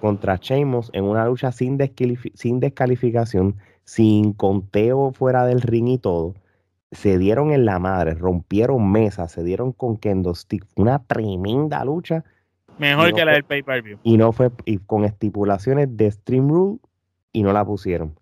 contra 0.00 0.36
Sheamus 0.36 0.90
en 0.92 1.04
una 1.04 1.26
lucha 1.26 1.52
sin, 1.52 1.78
sin 2.34 2.60
descalificación, 2.60 3.56
sin 3.84 4.32
conteo 4.32 5.12
fuera 5.12 5.44
del 5.44 5.60
ring 5.60 5.88
y 5.88 5.98
todo. 5.98 6.34
Se 6.92 7.18
dieron 7.18 7.50
en 7.50 7.64
la 7.64 7.78
madre, 7.78 8.14
rompieron 8.14 8.90
mesas, 8.90 9.32
se 9.32 9.42
dieron 9.42 9.72
con 9.72 9.96
Kendo 9.96 10.34
Stick. 10.34 10.64
Una 10.76 11.00
tremenda 11.04 11.84
lucha. 11.84 12.24
Mejor 12.78 13.12
que 13.12 13.24
la 13.24 13.32
del 13.32 13.44
pay-per-view. 13.44 13.98
Y 14.04 14.16
no 14.16 14.32
fue 14.32 14.50
y 14.64 14.78
con 14.78 15.04
estipulaciones 15.04 15.96
de 15.96 16.10
Stream 16.10 16.48
Rule 16.48 16.78
y 17.32 17.42
no 17.42 17.52
la 17.52 17.64
pusieron. 17.64 18.14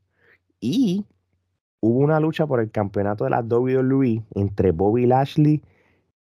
Y 0.60 1.04
hubo 1.84 1.98
una 1.98 2.18
lucha 2.18 2.46
por 2.46 2.60
el 2.60 2.70
campeonato 2.70 3.24
de 3.24 3.30
la 3.30 3.40
WWE 3.40 4.22
entre 4.34 4.72
Bobby 4.72 5.04
Lashley 5.04 5.60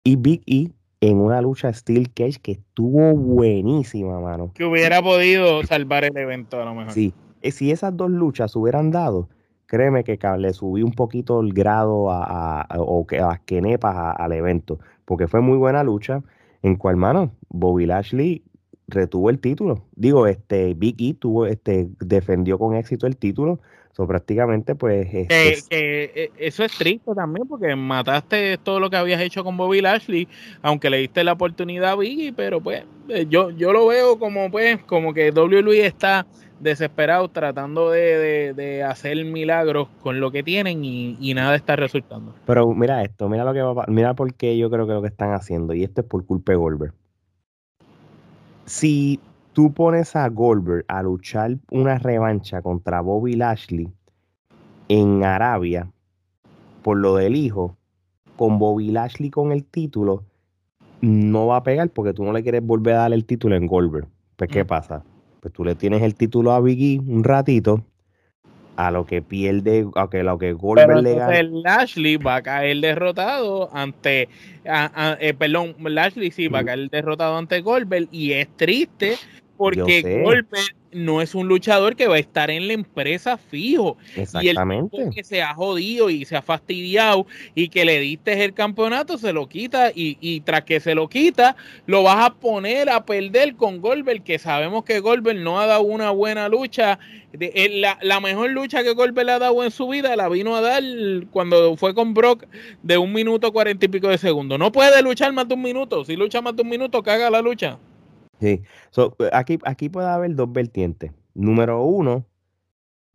y 0.03 0.15
Big 0.15 0.41
E 0.47 0.71
en 1.01 1.17
una 1.17 1.39
lucha 1.39 1.71
Steel 1.71 2.11
Cage 2.11 2.39
que 2.41 2.53
estuvo 2.53 3.13
buenísima, 3.13 4.19
mano. 4.19 4.51
Que 4.55 4.65
hubiera 4.65 5.03
podido 5.03 5.63
salvar 5.63 6.03
el 6.03 6.17
evento 6.17 6.59
a 6.59 6.65
lo 6.65 6.73
mejor. 6.73 6.93
Sí, 6.93 7.13
eh, 7.43 7.51
si 7.51 7.71
esas 7.71 7.95
dos 7.95 8.09
luchas 8.09 8.55
hubieran 8.55 8.89
dado, 8.89 9.29
créeme 9.67 10.03
que 10.03 10.17
le 10.39 10.53
subí 10.53 10.81
un 10.81 10.93
poquito 10.93 11.39
el 11.41 11.53
grado 11.53 12.09
a, 12.09 12.67
o 12.77 13.05
que 13.05 13.19
a 13.19 13.27
las 13.27 13.39
quenepas 13.41 14.15
al 14.17 14.31
evento, 14.31 14.79
porque 15.05 15.27
fue 15.27 15.41
muy 15.41 15.57
buena 15.57 15.83
lucha 15.83 16.23
en 16.63 16.75
cual, 16.75 16.95
mano, 16.95 17.31
Bobby 17.49 17.85
Lashley 17.85 18.43
retuvo 18.87 19.29
el 19.29 19.39
título. 19.39 19.85
Digo, 19.95 20.25
este 20.25 20.73
Big 20.73 20.95
E 20.99 21.13
tuvo, 21.13 21.45
este, 21.45 21.87
defendió 21.99 22.57
con 22.57 22.75
éxito 22.75 23.05
el 23.05 23.17
título 23.17 23.59
So, 23.93 24.07
prácticamente, 24.07 24.73
pues. 24.75 25.07
Eh, 25.11 26.31
eso 26.37 26.63
es 26.63 26.71
triste 26.77 27.13
también, 27.13 27.47
porque 27.47 27.75
mataste 27.75 28.57
todo 28.57 28.79
lo 28.79 28.89
que 28.89 28.95
habías 28.95 29.21
hecho 29.21 29.43
con 29.43 29.57
Bobby 29.57 29.81
Lashley, 29.81 30.27
aunque 30.61 30.89
le 30.89 30.97
diste 30.97 31.23
la 31.23 31.33
oportunidad 31.33 31.91
a 31.91 31.95
Biggie, 31.95 32.33
pero 32.33 32.61
pues 32.61 32.83
eh, 33.09 33.25
yo, 33.29 33.49
yo 33.51 33.73
lo 33.73 33.87
veo 33.87 34.17
como 34.17 34.49
pues, 34.49 34.81
como 34.83 35.13
que 35.13 35.31
WWE 35.31 35.85
está 35.85 36.25
desesperado 36.61 37.27
tratando 37.27 37.89
de, 37.89 38.85
hacer 38.87 39.25
milagros 39.25 39.89
con 40.01 40.19
lo 40.19 40.31
que 40.31 40.43
tienen 40.43 40.85
y, 40.85 41.33
nada 41.33 41.55
está 41.55 41.75
resultando. 41.75 42.33
Pero 42.45 42.73
mira 42.73 43.03
esto, 43.03 43.27
mira 43.27 43.43
lo 43.43 43.53
que 43.53 43.61
va 43.61 43.85
mira 43.87 44.13
por 44.13 44.33
qué 44.33 44.57
yo 44.57 44.69
creo 44.69 44.87
que 44.87 44.93
lo 44.93 45.01
que 45.01 45.07
están 45.07 45.33
haciendo, 45.33 45.73
y 45.73 45.83
esto 45.83 46.01
es 46.01 46.07
por 46.07 46.25
culpa 46.25 46.53
de 46.53 46.57
Goldberg. 46.57 46.93
Si 48.65 49.19
tú 49.53 49.73
pones 49.73 50.15
a 50.15 50.27
Goldberg 50.29 50.85
a 50.87 51.03
luchar 51.03 51.57
una 51.71 51.97
revancha 51.97 52.61
contra 52.61 53.01
Bobby 53.01 53.33
Lashley 53.33 53.89
en 54.87 55.23
Arabia 55.23 55.91
por 56.81 56.97
lo 56.97 57.15
del 57.15 57.35
hijo, 57.35 57.77
con 58.35 58.57
Bobby 58.57 58.91
Lashley 58.91 59.29
con 59.29 59.51
el 59.51 59.63
título, 59.63 60.23
no 61.01 61.47
va 61.47 61.57
a 61.57 61.63
pegar 61.63 61.89
porque 61.89 62.13
tú 62.13 62.23
no 62.23 62.31
le 62.31 62.43
quieres 62.43 62.65
volver 62.65 62.95
a 62.95 62.99
dar 62.99 63.13
el 63.13 63.25
título 63.25 63.55
en 63.55 63.67
Goldberg. 63.67 64.07
Pues, 64.35 64.49
¿qué 64.49 64.63
mm. 64.63 64.67
pasa? 64.67 65.03
Pues 65.39 65.53
tú 65.53 65.63
le 65.63 65.75
tienes 65.75 66.01
el 66.01 66.15
título 66.15 66.51
a 66.51 66.59
Biggie 66.59 66.99
un 66.99 67.23
ratito, 67.23 67.83
a 68.75 68.91
lo 68.91 69.05
que 69.05 69.21
pierde, 69.21 69.85
a 69.95 70.09
que 70.09 70.23
lo 70.23 70.37
que 70.37 70.53
Goldberg 70.53 71.03
le 71.03 71.15
gana. 71.15 71.43
Lashley 71.43 72.17
va 72.17 72.35
a 72.35 72.41
caer 72.41 72.77
derrotado 72.77 73.69
ante, 73.73 74.29
eh, 74.63 75.33
perdón, 75.37 75.75
Lashley 75.79 76.31
sí 76.31 76.47
va 76.47 76.59
a 76.59 76.65
caer 76.65 76.89
derrotado 76.89 77.37
ante 77.37 77.61
Goldberg 77.61 78.07
y 78.11 78.33
es 78.33 78.47
triste 78.55 79.17
porque 79.61 80.23
Goldberg 80.23 80.75
no 80.91 81.21
es 81.21 81.35
un 81.35 81.47
luchador 81.47 81.95
que 81.95 82.07
va 82.07 82.15
a 82.15 82.19
estar 82.19 82.49
en 82.49 82.65
la 82.65 82.73
empresa 82.73 83.37
fijo. 83.37 83.95
Exactamente. 84.15 84.97
Y 84.97 85.01
el 85.01 85.09
que 85.13 85.23
se 85.23 85.43
ha 85.43 85.53
jodido 85.53 86.09
y 86.09 86.25
se 86.25 86.35
ha 86.35 86.41
fastidiado 86.41 87.27
y 87.53 87.69
que 87.69 87.85
le 87.85 87.99
diste 87.99 88.43
el 88.43 88.55
campeonato, 88.55 89.19
se 89.19 89.31
lo 89.33 89.47
quita 89.47 89.91
y, 89.93 90.39
tras 90.39 90.63
que 90.63 90.79
se 90.79 90.95
lo 90.95 91.07
quita, 91.07 91.55
lo 91.85 92.01
vas 92.01 92.25
a 92.25 92.33
poner 92.33 92.89
a 92.89 93.05
perder 93.05 93.55
con 93.55 93.81
Goldberg, 93.81 94.23
que 94.23 94.39
sabemos 94.39 94.83
que 94.83 94.99
Goldberg 94.99 95.37
no 95.37 95.59
ha 95.61 95.67
dado 95.67 95.83
una 95.83 96.09
buena 96.09 96.49
lucha. 96.49 96.97
De, 97.31 97.69
la, 97.75 97.99
la, 98.01 98.19
mejor 98.19 98.49
lucha 98.49 98.83
que 98.83 98.93
Goldberg 98.93 99.29
ha 99.29 99.37
dado 99.37 99.63
en 99.63 99.69
su 99.69 99.87
vida 99.87 100.15
la 100.15 100.27
vino 100.27 100.55
a 100.55 100.61
dar 100.61 100.81
cuando 101.29 101.77
fue 101.77 101.93
con 101.93 102.15
Brock 102.15 102.47
de 102.81 102.97
un 102.97 103.13
minuto 103.13 103.53
cuarenta 103.53 103.85
y 103.85 103.89
pico 103.89 104.07
de 104.07 104.17
segundos. 104.17 104.57
No 104.57 104.71
puede 104.71 105.03
luchar 105.03 105.31
más 105.33 105.47
de 105.47 105.53
un 105.53 105.61
minuto. 105.61 106.03
Si 106.03 106.15
lucha 106.15 106.41
más 106.41 106.55
de 106.55 106.63
un 106.63 106.69
minuto, 106.69 107.03
caga 107.03 107.29
la 107.29 107.43
lucha. 107.43 107.77
Sí. 108.41 108.63
aquí, 109.31 109.59
aquí 109.63 109.89
puede 109.89 110.07
haber 110.07 110.35
dos 110.35 110.51
vertientes. 110.51 111.11
Número 111.35 111.83
uno, 111.83 112.25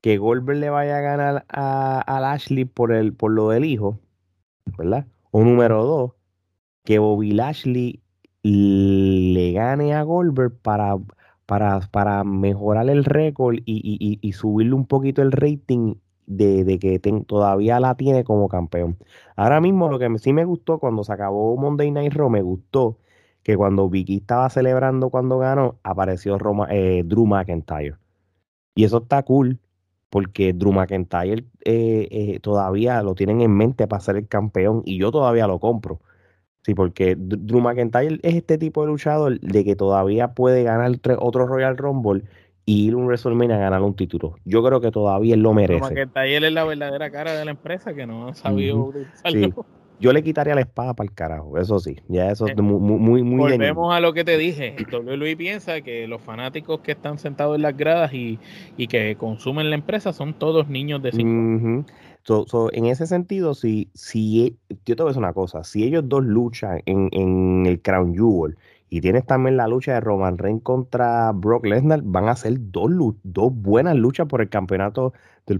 que 0.01 0.19
Goldberg 0.19 0.59
le 0.59 0.71
vaya 0.71 0.99
a 0.99 1.01
ganar 1.01 1.45
a, 1.49 2.01
a 2.01 2.21
Lashley 2.21 2.65
por, 2.65 2.93
el, 2.93 3.13
por 3.13 3.33
lo 3.33 3.51
del 3.51 3.65
hijo, 3.65 3.99
¿verdad? 4.79 5.07
O 5.33 5.43
número 5.43 5.85
dos, 5.85 6.13
que 6.85 6.99
Bobby 7.01 7.33
Lashley 7.33 8.01
le 8.45 9.53
gane 9.53 9.95
a 9.95 10.03
Goldberg 10.05 10.57
para, 10.63 10.97
para, 11.47 11.81
para 11.91 12.23
mejorar 12.23 12.89
el 12.89 13.05
récord 13.05 13.57
y, 13.65 14.33
subirle 14.33 14.75
un 14.75 14.87
poquito 14.87 15.23
el 15.23 15.33
rating 15.33 15.97
de, 16.27 16.79
que 16.79 17.01
todavía 17.27 17.81
la 17.81 17.97
tiene 17.97 18.23
como 18.23 18.49
campeón. 18.49 18.99
Ahora 19.35 19.61
mismo 19.61 19.89
lo 19.89 19.99
que 19.99 20.19
sí 20.19 20.33
me 20.33 20.45
gustó 20.45 20.79
cuando 20.79 21.03
se 21.03 21.13
acabó 21.13 21.57
Monday 21.57 21.91
Night 21.91 22.15
Raw, 22.15 22.31
me 22.31 22.43
gustó 22.43 22.99
que 23.47 23.57
cuando 23.57 23.89
Vicky 23.89 24.17
estaba 24.17 24.51
celebrando 24.51 25.09
cuando 25.09 25.39
ganó, 25.39 25.77
apareció 25.85 26.37
eh, 26.69 27.05
Drew 27.07 27.27
McIntyre. 27.27 27.95
Y 28.75 28.83
eso 28.83 28.99
está 28.99 29.23
cool, 29.23 29.61
porque 30.11 30.53
Drew 30.53 30.73
McIntyre 30.73 31.45
eh, 31.65 32.09
eh, 32.11 32.41
todavía 32.41 33.01
lo 33.05 33.15
tienen 33.15 33.43
en 33.43 33.57
mente 33.57 33.87
para 33.87 34.01
ser 34.01 34.17
el 34.17 34.27
campeón 34.27 34.83
y 34.85 34.99
yo 34.99 35.13
todavía 35.13 35.47
lo 35.47 35.61
compro. 35.61 36.01
Sí, 36.65 36.75
porque 36.75 37.15
Drew 37.17 37.61
McIntyre 37.61 38.19
es 38.25 38.35
este 38.35 38.59
tipo 38.59 38.81
de 38.81 38.89
luchador 38.89 39.39
de 39.39 39.65
que 39.65 39.77
todavía 39.77 40.35
puede 40.35 40.65
ganar 40.65 40.91
otro 41.21 41.47
Royal 41.47 41.77
Rumble 41.77 42.25
y 42.65 42.89
ir 42.89 42.95
a 42.95 42.97
un 42.97 43.07
WrestleMania 43.07 43.55
a 43.55 43.61
ganar 43.61 43.83
un 43.83 43.95
título. 43.95 44.35
Yo 44.45 44.61
creo 44.65 44.81
que 44.81 44.91
todavía 44.91 45.35
él 45.35 45.43
lo 45.43 45.55
merece. 45.55 45.79
Drew 45.79 45.89
McIntyre 45.89 46.49
es 46.49 46.53
la 46.53 46.65
verdadera 46.65 47.13
cara 47.13 47.35
de 47.35 47.45
la 47.45 47.53
empresa 47.53 47.95
que 47.95 48.09
no 48.09 48.27
ha 48.27 48.35
sabido 48.35 48.93
sí. 49.25 49.55
Yo 49.99 50.13
le 50.13 50.23
quitaría 50.23 50.55
la 50.55 50.61
espada 50.61 50.95
para 50.95 51.09
el 51.09 51.15
carajo, 51.15 51.59
eso 51.59 51.79
sí. 51.79 51.97
Ya 52.09 52.31
eso 52.31 52.47
es 52.47 52.57
eh, 52.57 52.63
muy, 52.63 52.99
muy, 52.99 53.23
muy 53.23 53.39
Volvemos 53.39 53.95
a 53.95 54.01
lo 54.01 54.13
que 54.13 54.25
te 54.25 54.37
dije. 54.37 54.77
WWE 54.93 55.37
piensa 55.37 55.81
que 55.81 56.07
los 56.07 56.21
fanáticos 56.21 56.81
que 56.81 56.93
están 56.93 57.19
sentados 57.19 57.57
en 57.57 57.63
las 57.63 57.77
gradas 57.77 58.13
y, 58.13 58.39
que 58.89 59.17
consumen 59.17 59.71
la 59.71 59.77
empresa 59.77 60.13
son 60.13 60.35
todos 60.35 60.69
niños 60.69 61.03
de 61.03 61.13
5 61.13 61.87
en 62.73 62.87
ese 62.87 63.07
sentido, 63.07 63.55
si, 63.55 63.89
si 63.95 64.47
e, 64.47 64.55
yo 64.85 64.97
te 64.97 65.03
voy 65.03 65.07
a 65.07 65.11
decir 65.11 65.23
una 65.23 65.33
cosa, 65.33 65.63
si 65.63 65.85
ellos 65.85 66.09
dos 66.09 66.25
luchan 66.25 66.83
en, 66.87 67.09
en 67.13 67.67
el 67.67 67.81
Crown 67.81 68.15
Jewel 68.15 68.57
y 68.89 69.01
tienes 69.01 69.27
también 69.27 69.57
la 69.57 69.67
lucha 69.67 69.95
de 69.95 70.01
Roman 70.01 70.39
Reigns 70.39 70.63
contra 70.63 71.33
Brock 71.33 71.67
Lesnar, 71.67 72.03
van 72.03 72.29
a 72.29 72.37
ser 72.37 72.55
dos, 72.59 72.91
dos 73.25 73.53
buenas 73.55 73.97
luchas 73.97 74.27
por 74.27 74.41
el 74.41 74.49
campeonato, 74.49 75.13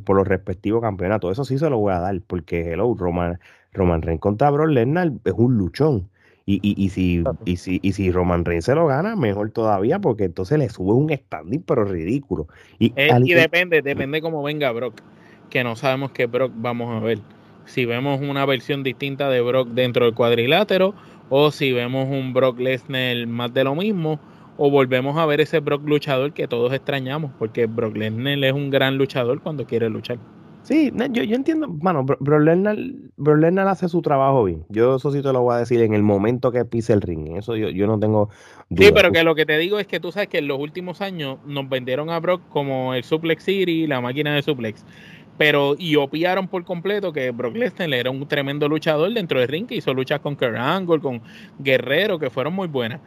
por 0.05 0.17
los 0.17 0.29
respectivos 0.29 0.81
campeonatos. 0.81 1.33
Eso 1.33 1.45
sí 1.45 1.59
se 1.59 1.69
lo 1.69 1.79
voy 1.79 1.93
a 1.93 2.01
dar, 2.01 2.21
porque 2.27 2.73
hello, 2.73 2.95
Roman, 2.97 3.41
Roman 3.73 4.03
Reigns 4.03 4.21
contra 4.21 4.51
Brock 4.51 4.71
Lesnar 4.71 5.13
es 5.25 5.35
un 5.37 5.57
luchón. 5.57 6.09
Y, 6.49 6.61
y, 6.63 6.81
y, 6.81 6.91
si, 6.91 7.25
y, 7.45 7.57
si, 7.57 7.81
y 7.83 7.93
si 7.93 8.13
Roman 8.13 8.45
Reigns 8.45 8.67
se 8.67 8.75
lo 8.77 8.87
gana, 8.87 9.17
mejor 9.17 9.51
todavía, 9.51 9.99
porque 9.99 10.25
entonces 10.25 10.57
le 10.59 10.69
sube 10.69 10.93
un 10.95 11.11
standing, 11.11 11.63
pero 11.63 11.85
ridículo. 11.85 12.47
Y, 12.79 12.93
eh, 12.95 13.11
y 13.25 13.35
depende, 13.35 13.83
depende 13.83 14.23
cómo 14.23 14.45
venga 14.45 14.71
Brock, 14.71 15.01
que 15.51 15.65
no 15.65 15.75
sabemos 15.75 16.13
qué 16.13 16.27
Brock 16.27 16.53
vamos 16.55 16.95
a 16.95 17.05
ver. 17.05 17.19
Si 17.65 17.85
vemos 17.85 18.21
una 18.21 18.47
versión 18.47 18.85
distinta 18.85 19.29
de 19.29 19.41
Brock 19.41 19.71
dentro 19.71 20.05
del 20.05 20.15
cuadrilátero, 20.15 20.95
o 21.31 21.51
si 21.51 21.73
vemos 21.73 22.09
un 22.09 22.33
Brock 22.33 22.61
Lesnar 22.61 23.27
más 23.27 23.53
de 23.53 23.65
lo 23.65 23.75
mismo, 23.75 24.21
o 24.57 24.71
volvemos 24.71 25.19
a 25.19 25.27
ver 25.27 25.41
ese 25.41 25.59
Brock 25.59 25.83
luchador 25.85 26.33
que 26.33 26.47
todos 26.47 26.73
extrañamos, 26.73 27.33
porque 27.41 27.67
Brock 27.67 27.97
Lesnar 27.97 28.45
es 28.45 28.53
un 28.53 28.71
gran 28.71 28.99
luchador 28.99 29.43
cuando 29.43 29.67
quiere 29.67 29.91
luchar. 29.91 30.19
Sí, 30.67 30.93
yo, 31.13 31.23
yo 31.23 31.37
entiendo, 31.37 31.69
bueno, 31.69 32.05
Bro 32.05 32.41
Lesnar, 32.41 33.69
hace 33.69 33.89
su 33.89 34.03
trabajo 34.03 34.43
bien. 34.43 34.65
Yo 34.69 34.97
eso 34.97 35.13
sí 35.13 35.23
te 35.23 35.33
lo 35.33 35.43
voy 35.43 35.55
a 35.55 35.59
decir 35.59 35.81
en 35.81 35.95
el 35.95 36.03
momento 36.03 36.51
que 36.51 36.65
pise 36.65 36.93
el 36.93 37.03
ring. 37.03 37.37
Eso 37.37 37.55
yo, 37.55 37.69
yo 37.69 37.87
no 37.87 38.01
tengo 38.01 38.31
Sí, 38.77 38.91
pero 38.93 39.13
que 39.13 39.23
lo 39.23 39.37
que 39.37 39.47
te 39.47 39.59
digo 39.59 39.79
es 39.79 39.87
que 39.87 40.01
tú 40.01 40.11
sabes 40.11 40.29
que 40.29 40.39
en 40.39 40.49
los 40.49 40.59
últimos 40.59 41.03
años 41.03 41.39
nos 41.47 41.69
vendieron 41.69 42.11
a 42.11 42.19
Brock 42.19 42.43
como 42.49 42.95
el 42.95 43.05
Suplex 43.05 43.45
City, 43.45 43.87
la 43.87 44.01
máquina 44.01 44.35
de 44.35 44.43
suplex. 44.43 44.85
Pero 45.39 45.77
y 45.79 45.95
opiaron 45.95 46.49
por 46.49 46.65
completo 46.65 47.13
que 47.13 47.31
Brock 47.31 47.55
Lesnar 47.55 47.95
era 47.95 48.11
un 48.11 48.27
tremendo 48.27 48.69
luchador 48.69 49.13
dentro 49.15 49.39
del 49.39 49.47
ring 49.47 49.69
que 49.69 49.77
hizo 49.77 49.95
luchas 49.95 50.19
con 50.19 50.35
Kurt 50.35 50.57
Angle, 50.57 50.99
con 50.99 51.23
Guerrero, 51.61 52.19
que 52.19 52.29
fueron 52.29 52.55
muy 52.55 52.67
buenas 52.67 53.01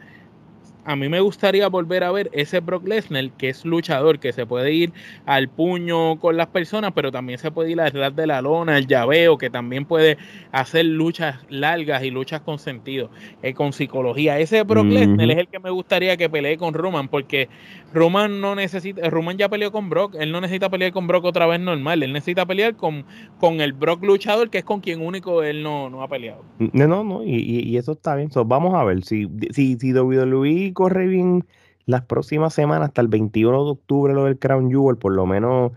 a 0.90 0.96
mí 0.96 1.08
me 1.08 1.20
gustaría 1.20 1.68
volver 1.68 2.02
a 2.02 2.10
ver 2.10 2.30
ese 2.32 2.58
Brock 2.58 2.84
Lesnar 2.84 3.30
que 3.38 3.48
es 3.50 3.64
luchador, 3.64 4.18
que 4.18 4.32
se 4.32 4.44
puede 4.44 4.72
ir 4.72 4.92
al 5.24 5.48
puño 5.48 6.18
con 6.18 6.36
las 6.36 6.48
personas, 6.48 6.90
pero 6.96 7.12
también 7.12 7.38
se 7.38 7.52
puede 7.52 7.70
ir 7.70 7.80
al 7.80 7.92
ras 7.92 8.16
de 8.16 8.26
la 8.26 8.42
lona, 8.42 8.76
el 8.76 8.88
llaveo, 8.88 9.38
que 9.38 9.50
también 9.50 9.84
puede 9.84 10.18
hacer 10.50 10.86
luchas 10.86 11.36
largas 11.48 12.02
y 12.02 12.10
luchas 12.10 12.40
con 12.40 12.58
sentido, 12.58 13.08
eh, 13.42 13.54
con 13.54 13.72
psicología. 13.72 14.40
Ese 14.40 14.64
Brock 14.64 14.86
Lesnar 14.86 15.30
es 15.30 15.38
el 15.38 15.46
que 15.46 15.60
me 15.60 15.70
gustaría 15.70 16.16
que 16.16 16.28
pelee 16.28 16.56
con 16.56 16.74
Roman, 16.74 17.06
porque 17.06 17.48
Roman 17.94 18.40
no 18.40 18.56
necesita, 18.56 19.08
Roman 19.10 19.38
ya 19.38 19.48
peleó 19.48 19.70
con 19.70 19.90
Brock, 19.90 20.16
él 20.18 20.32
no 20.32 20.40
necesita 20.40 20.70
pelear 20.70 20.90
con 20.90 21.06
Brock 21.06 21.24
otra 21.24 21.46
vez 21.46 21.60
normal, 21.60 22.02
él 22.02 22.12
necesita 22.12 22.46
pelear 22.46 22.74
con, 22.74 23.04
con 23.38 23.60
el 23.60 23.74
Brock 23.74 24.02
luchador, 24.02 24.50
que 24.50 24.58
es 24.58 24.64
con 24.64 24.80
quien 24.80 25.00
único 25.00 25.44
él 25.44 25.62
no, 25.62 25.88
no 25.88 26.02
ha 26.02 26.08
peleado. 26.08 26.42
No, 26.58 26.88
no, 26.88 27.04
no, 27.04 27.24
y, 27.24 27.76
eso 27.76 27.92
está 27.92 28.16
bien. 28.16 28.28
vamos 28.46 28.74
a 28.74 28.82
ver 28.82 29.04
si, 29.04 29.28
si, 29.52 29.76
si 29.76 29.92
WWE 29.92 30.72
corre 30.80 31.06
bien 31.06 31.44
las 31.84 32.06
próximas 32.06 32.54
semanas, 32.54 32.88
hasta 32.88 33.02
el 33.02 33.08
21 33.08 33.64
de 33.64 33.70
octubre, 33.70 34.14
lo 34.14 34.24
del 34.24 34.38
Crown 34.38 34.70
Jewel, 34.70 34.96
por 34.96 35.12
lo 35.12 35.26
menos, 35.26 35.72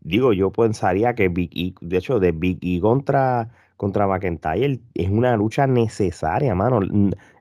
digo, 0.00 0.32
yo 0.32 0.50
pensaría 0.50 1.14
que 1.14 1.28
Big 1.28 1.50
E, 1.54 1.74
de 1.82 1.98
hecho, 1.98 2.18
de 2.18 2.32
Big 2.32 2.58
E 2.62 2.80
contra, 2.80 3.50
contra 3.76 4.06
McIntyre 4.06 4.80
es 4.94 5.10
una 5.10 5.36
lucha 5.36 5.66
necesaria, 5.66 6.54
mano. 6.54 6.80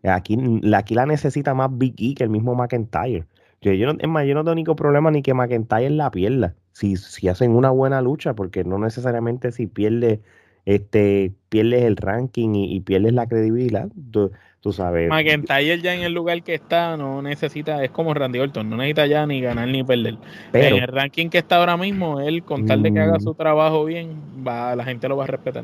Aquí, 0.04 0.38
aquí 0.76 0.96
la 0.96 1.06
necesita 1.06 1.54
más 1.54 1.70
Big 1.78 1.96
E 1.98 2.14
que 2.16 2.26
el 2.26 2.30
mismo 2.30 2.56
McIntyre. 2.56 3.26
Yo, 3.62 3.72
yo 3.72 3.94
no, 3.94 3.98
es 3.98 4.10
más, 4.10 4.26
yo 4.26 4.36
no 4.36 4.44
tengo 4.44 4.56
ningún 4.56 4.76
problema 4.76 5.10
ni 5.12 5.22
que 5.22 5.34
McIntyre 5.34 5.92
la 5.92 6.12
pierda. 6.12 6.56
Si, 6.74 6.98
si 6.98 7.30
hacen 7.30 7.52
una 7.52 7.70
buena 7.70 8.02
lucha, 8.02 8.36
porque 8.36 8.66
no 8.66 8.78
necesariamente 8.80 9.54
si 9.54 9.68
pierde, 9.68 10.22
este, 10.66 11.34
pierdes 11.48 11.84
el 11.86 11.96
ranking 11.96 12.54
y, 12.54 12.76
y 12.76 12.82
pierdes 12.82 13.14
la 13.14 13.28
credibilidad. 13.28 13.90
Tú 14.12 14.32
sabes. 14.72 15.10
McIntyre 15.10 15.82
ya 15.82 15.94
en 15.94 16.02
el 16.02 16.14
lugar 16.14 16.42
que 16.44 16.54
está 16.54 16.98
no 16.98 17.22
necesita, 17.22 17.84
es 17.84 17.92
como 17.92 18.14
Randy 18.14 18.40
Orton, 18.40 18.70
no 18.70 18.78
necesita 18.78 19.06
ya 19.08 19.26
ni 19.26 19.42
ganar 19.42 19.68
ni 19.68 19.84
perder. 19.84 20.18
Pero, 20.52 20.78
en 20.78 20.84
el 20.84 20.88
ranking 20.88 21.30
que 21.30 21.38
está 21.38 21.58
ahora 21.58 21.78
mismo, 21.78 22.20
él 22.20 22.44
con 22.44 22.66
tal 22.66 22.82
de 22.84 22.92
que 22.92 23.00
haga 23.00 23.18
mm. 23.18 23.22
su 23.22 23.34
trabajo 23.34 23.86
bien, 23.86 24.16
va, 24.46 24.76
la 24.76 24.84
gente 24.84 25.08
lo 25.08 25.18
va 25.18 25.26
a 25.26 25.28
respetar. 25.28 25.64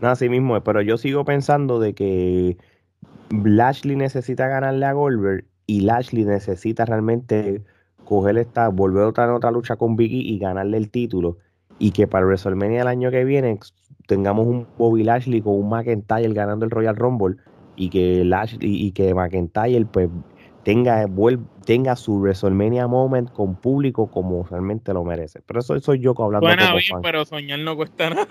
No, 0.00 0.08
así 0.08 0.28
mismo 0.28 0.56
es, 0.56 0.62
pero 0.62 0.80
yo 0.80 0.96
sigo 0.96 1.24
pensando 1.24 1.78
de 1.78 1.94
que 1.94 2.56
Lashley 3.30 3.96
necesita 3.96 4.48
ganarle 4.48 4.86
a 4.86 4.92
Goldberg 4.92 5.44
y 5.66 5.80
Lashley 5.82 6.24
necesita 6.24 6.84
realmente 6.84 7.62
coger 8.04 8.38
esta, 8.38 8.68
volver 8.68 9.04
otra 9.04 9.32
otra 9.32 9.50
lucha 9.50 9.76
con 9.76 9.96
Biggie 9.96 10.22
y 10.22 10.38
ganarle 10.38 10.76
el 10.78 10.90
título. 10.90 11.38
Y 11.78 11.92
que 11.92 12.06
para 12.06 12.26
WrestleMania 12.26 12.82
el 12.82 12.88
año 12.88 13.10
que 13.10 13.24
viene 13.24 13.58
tengamos 14.06 14.46
un 14.46 14.66
Bobby 14.76 15.04
Lashley 15.04 15.40
con 15.40 15.54
un 15.54 15.68
McIntyre 15.70 16.32
ganando 16.32 16.64
el 16.64 16.70
Royal 16.70 16.96
Rumble 16.96 17.36
y 17.80 17.88
que 17.88 18.24
Lash 18.26 18.56
y, 18.60 18.92
que 18.92 19.14
McIntyre 19.14 19.86
pues 19.86 20.10
tenga, 20.64 21.06
tenga 21.64 21.96
su 21.96 22.20
WrestleMania 22.20 22.86
moment 22.86 23.32
con 23.32 23.56
público 23.56 24.10
como 24.10 24.44
realmente 24.44 24.92
lo 24.92 25.02
merece. 25.02 25.40
Pero 25.46 25.60
eso 25.60 25.80
soy 25.80 26.00
yo 26.00 26.14
hablando 26.18 26.46
Suena 26.46 26.74
bien, 26.74 27.00
pero 27.02 27.24
soñar 27.24 27.58
no 27.60 27.76
cuesta 27.76 28.10
nada. 28.10 28.26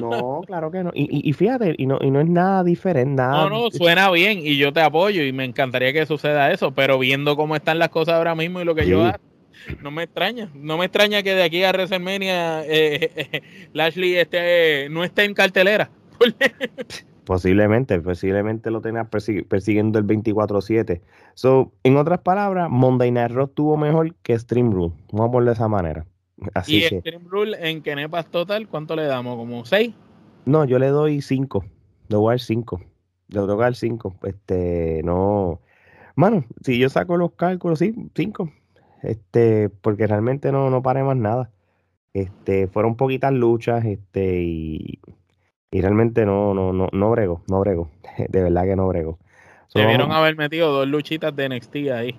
No, 0.00 0.40
claro 0.46 0.70
que 0.70 0.82
no. 0.82 0.90
Y, 0.94 1.30
fíjate, 1.34 1.74
y 1.76 1.86
no, 1.86 1.98
y 2.00 2.10
no 2.10 2.20
es 2.20 2.28
nada 2.28 2.64
diferente, 2.64 3.16
nada. 3.16 3.44
No, 3.44 3.50
no, 3.50 3.70
suena 3.70 4.10
bien 4.10 4.38
y 4.38 4.56
yo 4.56 4.72
te 4.72 4.80
apoyo 4.80 5.22
y 5.22 5.32
me 5.32 5.44
encantaría 5.44 5.92
que 5.92 6.06
suceda 6.06 6.50
eso, 6.50 6.72
pero 6.72 6.98
viendo 6.98 7.36
cómo 7.36 7.56
están 7.56 7.78
las 7.78 7.90
cosas 7.90 8.14
ahora 8.14 8.34
mismo 8.34 8.62
y 8.62 8.64
lo 8.64 8.74
que 8.74 8.86
yo 8.86 9.04
hago, 9.04 9.18
no 9.82 9.90
me 9.90 10.04
extraña. 10.04 10.48
No 10.54 10.78
me 10.78 10.86
extraña 10.86 11.22
que 11.22 11.34
de 11.34 11.42
aquí 11.42 11.62
a 11.62 11.72
WrestleMania 11.72 12.62
eh, 12.64 13.42
Lashley 13.74 14.16
esté, 14.16 14.88
no 14.88 15.04
esté 15.04 15.24
en 15.24 15.34
cartelera. 15.34 15.90
Posiblemente, 17.24 18.00
posiblemente 18.00 18.70
lo 18.70 18.82
tenga 18.82 19.08
persiguiendo 19.08 19.98
el 19.98 20.06
24-7. 20.06 21.00
So, 21.34 21.72
en 21.82 21.96
otras 21.96 22.20
palabras, 22.20 22.68
Monday 22.70 23.10
Night 23.10 23.32
Raw 23.32 23.48
tuvo 23.48 23.76
mejor 23.78 24.14
que 24.16 24.38
Stream 24.38 24.72
Rule. 24.72 24.92
Vamos 25.10 25.28
a 25.28 25.32
ponerlo 25.32 25.50
de 25.50 25.54
esa 25.54 25.68
manera. 25.68 26.06
Así 26.52 26.76
¿Y 26.76 26.82
Stream 26.82 27.26
Rule 27.26 27.56
en 27.60 27.82
Kenepas 27.82 28.26
Total 28.26 28.68
cuánto 28.68 28.94
le 28.94 29.04
damos? 29.04 29.36
¿Como 29.36 29.64
6? 29.64 29.94
No, 30.44 30.66
yo 30.66 30.78
le 30.78 30.88
doy 30.88 31.22
5. 31.22 31.64
Le 32.08 32.16
voy 32.16 32.28
a 32.28 32.32
dar 32.32 32.40
5. 32.40 32.80
Le 33.28 33.40
voy 33.40 33.52
a 33.52 33.56
dar 33.56 33.74
5. 33.74 34.16
Este, 34.24 35.00
no. 35.04 35.60
Mano, 36.16 36.44
si 36.62 36.78
yo 36.78 36.90
saco 36.90 37.16
los 37.16 37.32
cálculos, 37.32 37.78
sí, 37.78 37.94
5. 38.14 38.52
Este, 39.02 39.70
porque 39.70 40.06
realmente 40.06 40.52
no, 40.52 40.68
no 40.68 40.82
paré 40.82 41.02
más 41.02 41.16
nada. 41.16 41.50
Este, 42.12 42.68
fueron 42.68 42.96
poquitas 42.96 43.32
luchas, 43.32 43.84
este, 43.84 44.42
y 44.42 45.00
y 45.74 45.80
realmente 45.80 46.24
no, 46.24 46.54
no, 46.54 46.72
no, 46.72 46.88
no 46.92 47.10
brego, 47.10 47.42
no 47.48 47.58
brego. 47.58 47.90
De 48.28 48.42
verdad 48.42 48.62
que 48.62 48.76
no 48.76 48.86
brego. 48.86 49.18
Debieron 49.74 50.12
haber 50.12 50.36
metido 50.36 50.70
dos 50.70 50.86
luchitas 50.86 51.34
de 51.34 51.48
NXT 51.48 51.74
ahí 51.92 52.14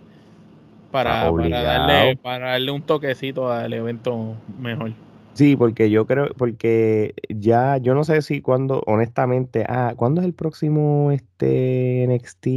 para, 0.91 1.31
para, 1.31 1.61
darle, 1.61 2.17
para 2.17 2.49
darle 2.49 2.71
un 2.71 2.81
toquecito 2.81 3.49
al 3.49 3.71
evento 3.71 4.35
mejor. 4.59 4.91
Sí, 5.35 5.55
porque 5.55 5.89
yo 5.89 6.05
creo, 6.05 6.33
porque 6.37 7.13
ya, 7.29 7.77
yo 7.77 7.95
no 7.95 8.03
sé 8.03 8.21
si 8.23 8.41
cuando, 8.41 8.83
honestamente, 8.87 9.63
ah, 9.69 9.93
¿cuándo 9.95 10.19
es 10.19 10.27
el 10.27 10.33
próximo 10.33 11.11
este 11.13 12.05
NXT 12.09 12.47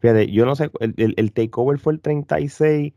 Fíjate, 0.00 0.30
yo 0.30 0.44
no 0.44 0.54
sé, 0.56 0.70
el, 0.80 1.14
el, 1.16 1.32
takeover 1.32 1.78
fue 1.78 1.94
el 1.94 2.00
36. 2.00 2.92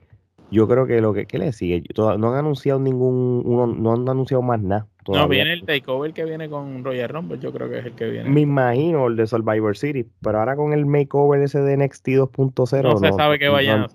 Yo 0.51 0.67
creo 0.67 0.85
que 0.85 0.99
lo 0.99 1.13
que 1.13 1.25
¿qué 1.27 1.39
le 1.39 1.53
sigue, 1.53 1.83
no 1.95 2.11
han 2.11 2.35
anunciado 2.35 2.77
ningún, 2.77 3.41
uno, 3.45 3.67
no 3.67 3.93
han 3.93 4.09
anunciado 4.09 4.43
más 4.43 4.61
nada. 4.61 4.85
No, 5.07 5.27
viene 5.27 5.53
el 5.53 5.63
takeover 5.65 6.13
que 6.13 6.25
viene 6.25 6.49
con 6.49 6.83
Royal 6.83 7.09
Rumble, 7.09 7.39
yo 7.39 7.51
creo 7.51 7.69
que 7.69 7.79
es 7.79 7.85
el 7.85 7.93
que 7.93 8.09
viene. 8.09 8.29
Me 8.29 8.41
imagino 8.41 9.07
el 9.07 9.15
de 9.15 9.25
Survivor 9.25 9.75
City, 9.75 10.07
pero 10.21 10.39
ahora 10.39 10.55
con 10.55 10.73
el 10.73 10.85
makeover 10.85 11.41
ese 11.41 11.59
de 11.59 11.77
NXT 11.77 12.07
2.0. 12.07 12.83
No, 12.83 12.97
se 12.97 13.11
sabe 13.13 13.39
que 13.39 13.49
vaya. 13.49 13.87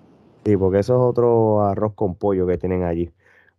sí, 0.45 0.57
porque 0.57 0.79
eso 0.79 0.95
es 0.95 0.99
otro 0.99 1.61
arroz 1.63 1.93
con 1.93 2.15
pollo 2.15 2.45
que 2.45 2.57
tienen 2.57 2.83
allí. 2.83 3.09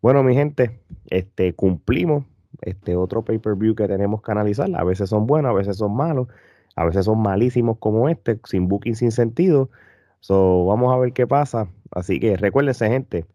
Bueno, 0.02 0.22
mi 0.22 0.34
gente, 0.34 0.78
este 1.08 1.54
cumplimos 1.54 2.24
este 2.62 2.96
otro 2.96 3.22
pay-per-view 3.22 3.74
que 3.74 3.86
tenemos 3.86 4.22
que 4.22 4.32
analizar. 4.32 4.68
A 4.74 4.84
veces 4.84 5.10
son 5.10 5.26
buenos, 5.26 5.50
a 5.50 5.54
veces 5.54 5.76
son 5.76 5.94
malos, 5.94 6.28
a 6.76 6.84
veces 6.84 7.04
son 7.04 7.20
malísimos 7.20 7.78
como 7.78 8.08
este, 8.08 8.38
sin 8.44 8.68
booking, 8.68 8.96
sin 8.96 9.12
sentido. 9.12 9.70
So, 10.20 10.64
vamos 10.64 10.92
a 10.92 10.98
ver 10.98 11.12
qué 11.12 11.26
pasa. 11.26 11.68
Así 11.90 12.20
que 12.20 12.36
recuérdense, 12.36 12.88
gente, 12.88 13.26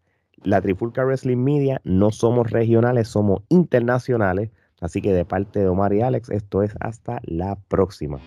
la 0.42 0.60
Trifulca 0.60 1.04
Wrestling 1.04 1.38
Media 1.38 1.80
no 1.84 2.10
somos 2.10 2.50
regionales, 2.50 3.08
somos 3.08 3.42
internacionales. 3.48 4.50
Así 4.80 5.00
que 5.00 5.12
de 5.12 5.24
parte 5.24 5.60
de 5.60 5.68
Omar 5.68 5.92
y 5.94 6.02
Alex, 6.02 6.30
esto 6.30 6.62
es 6.62 6.74
hasta 6.80 7.20
la 7.24 7.56
próxima. 7.68 8.20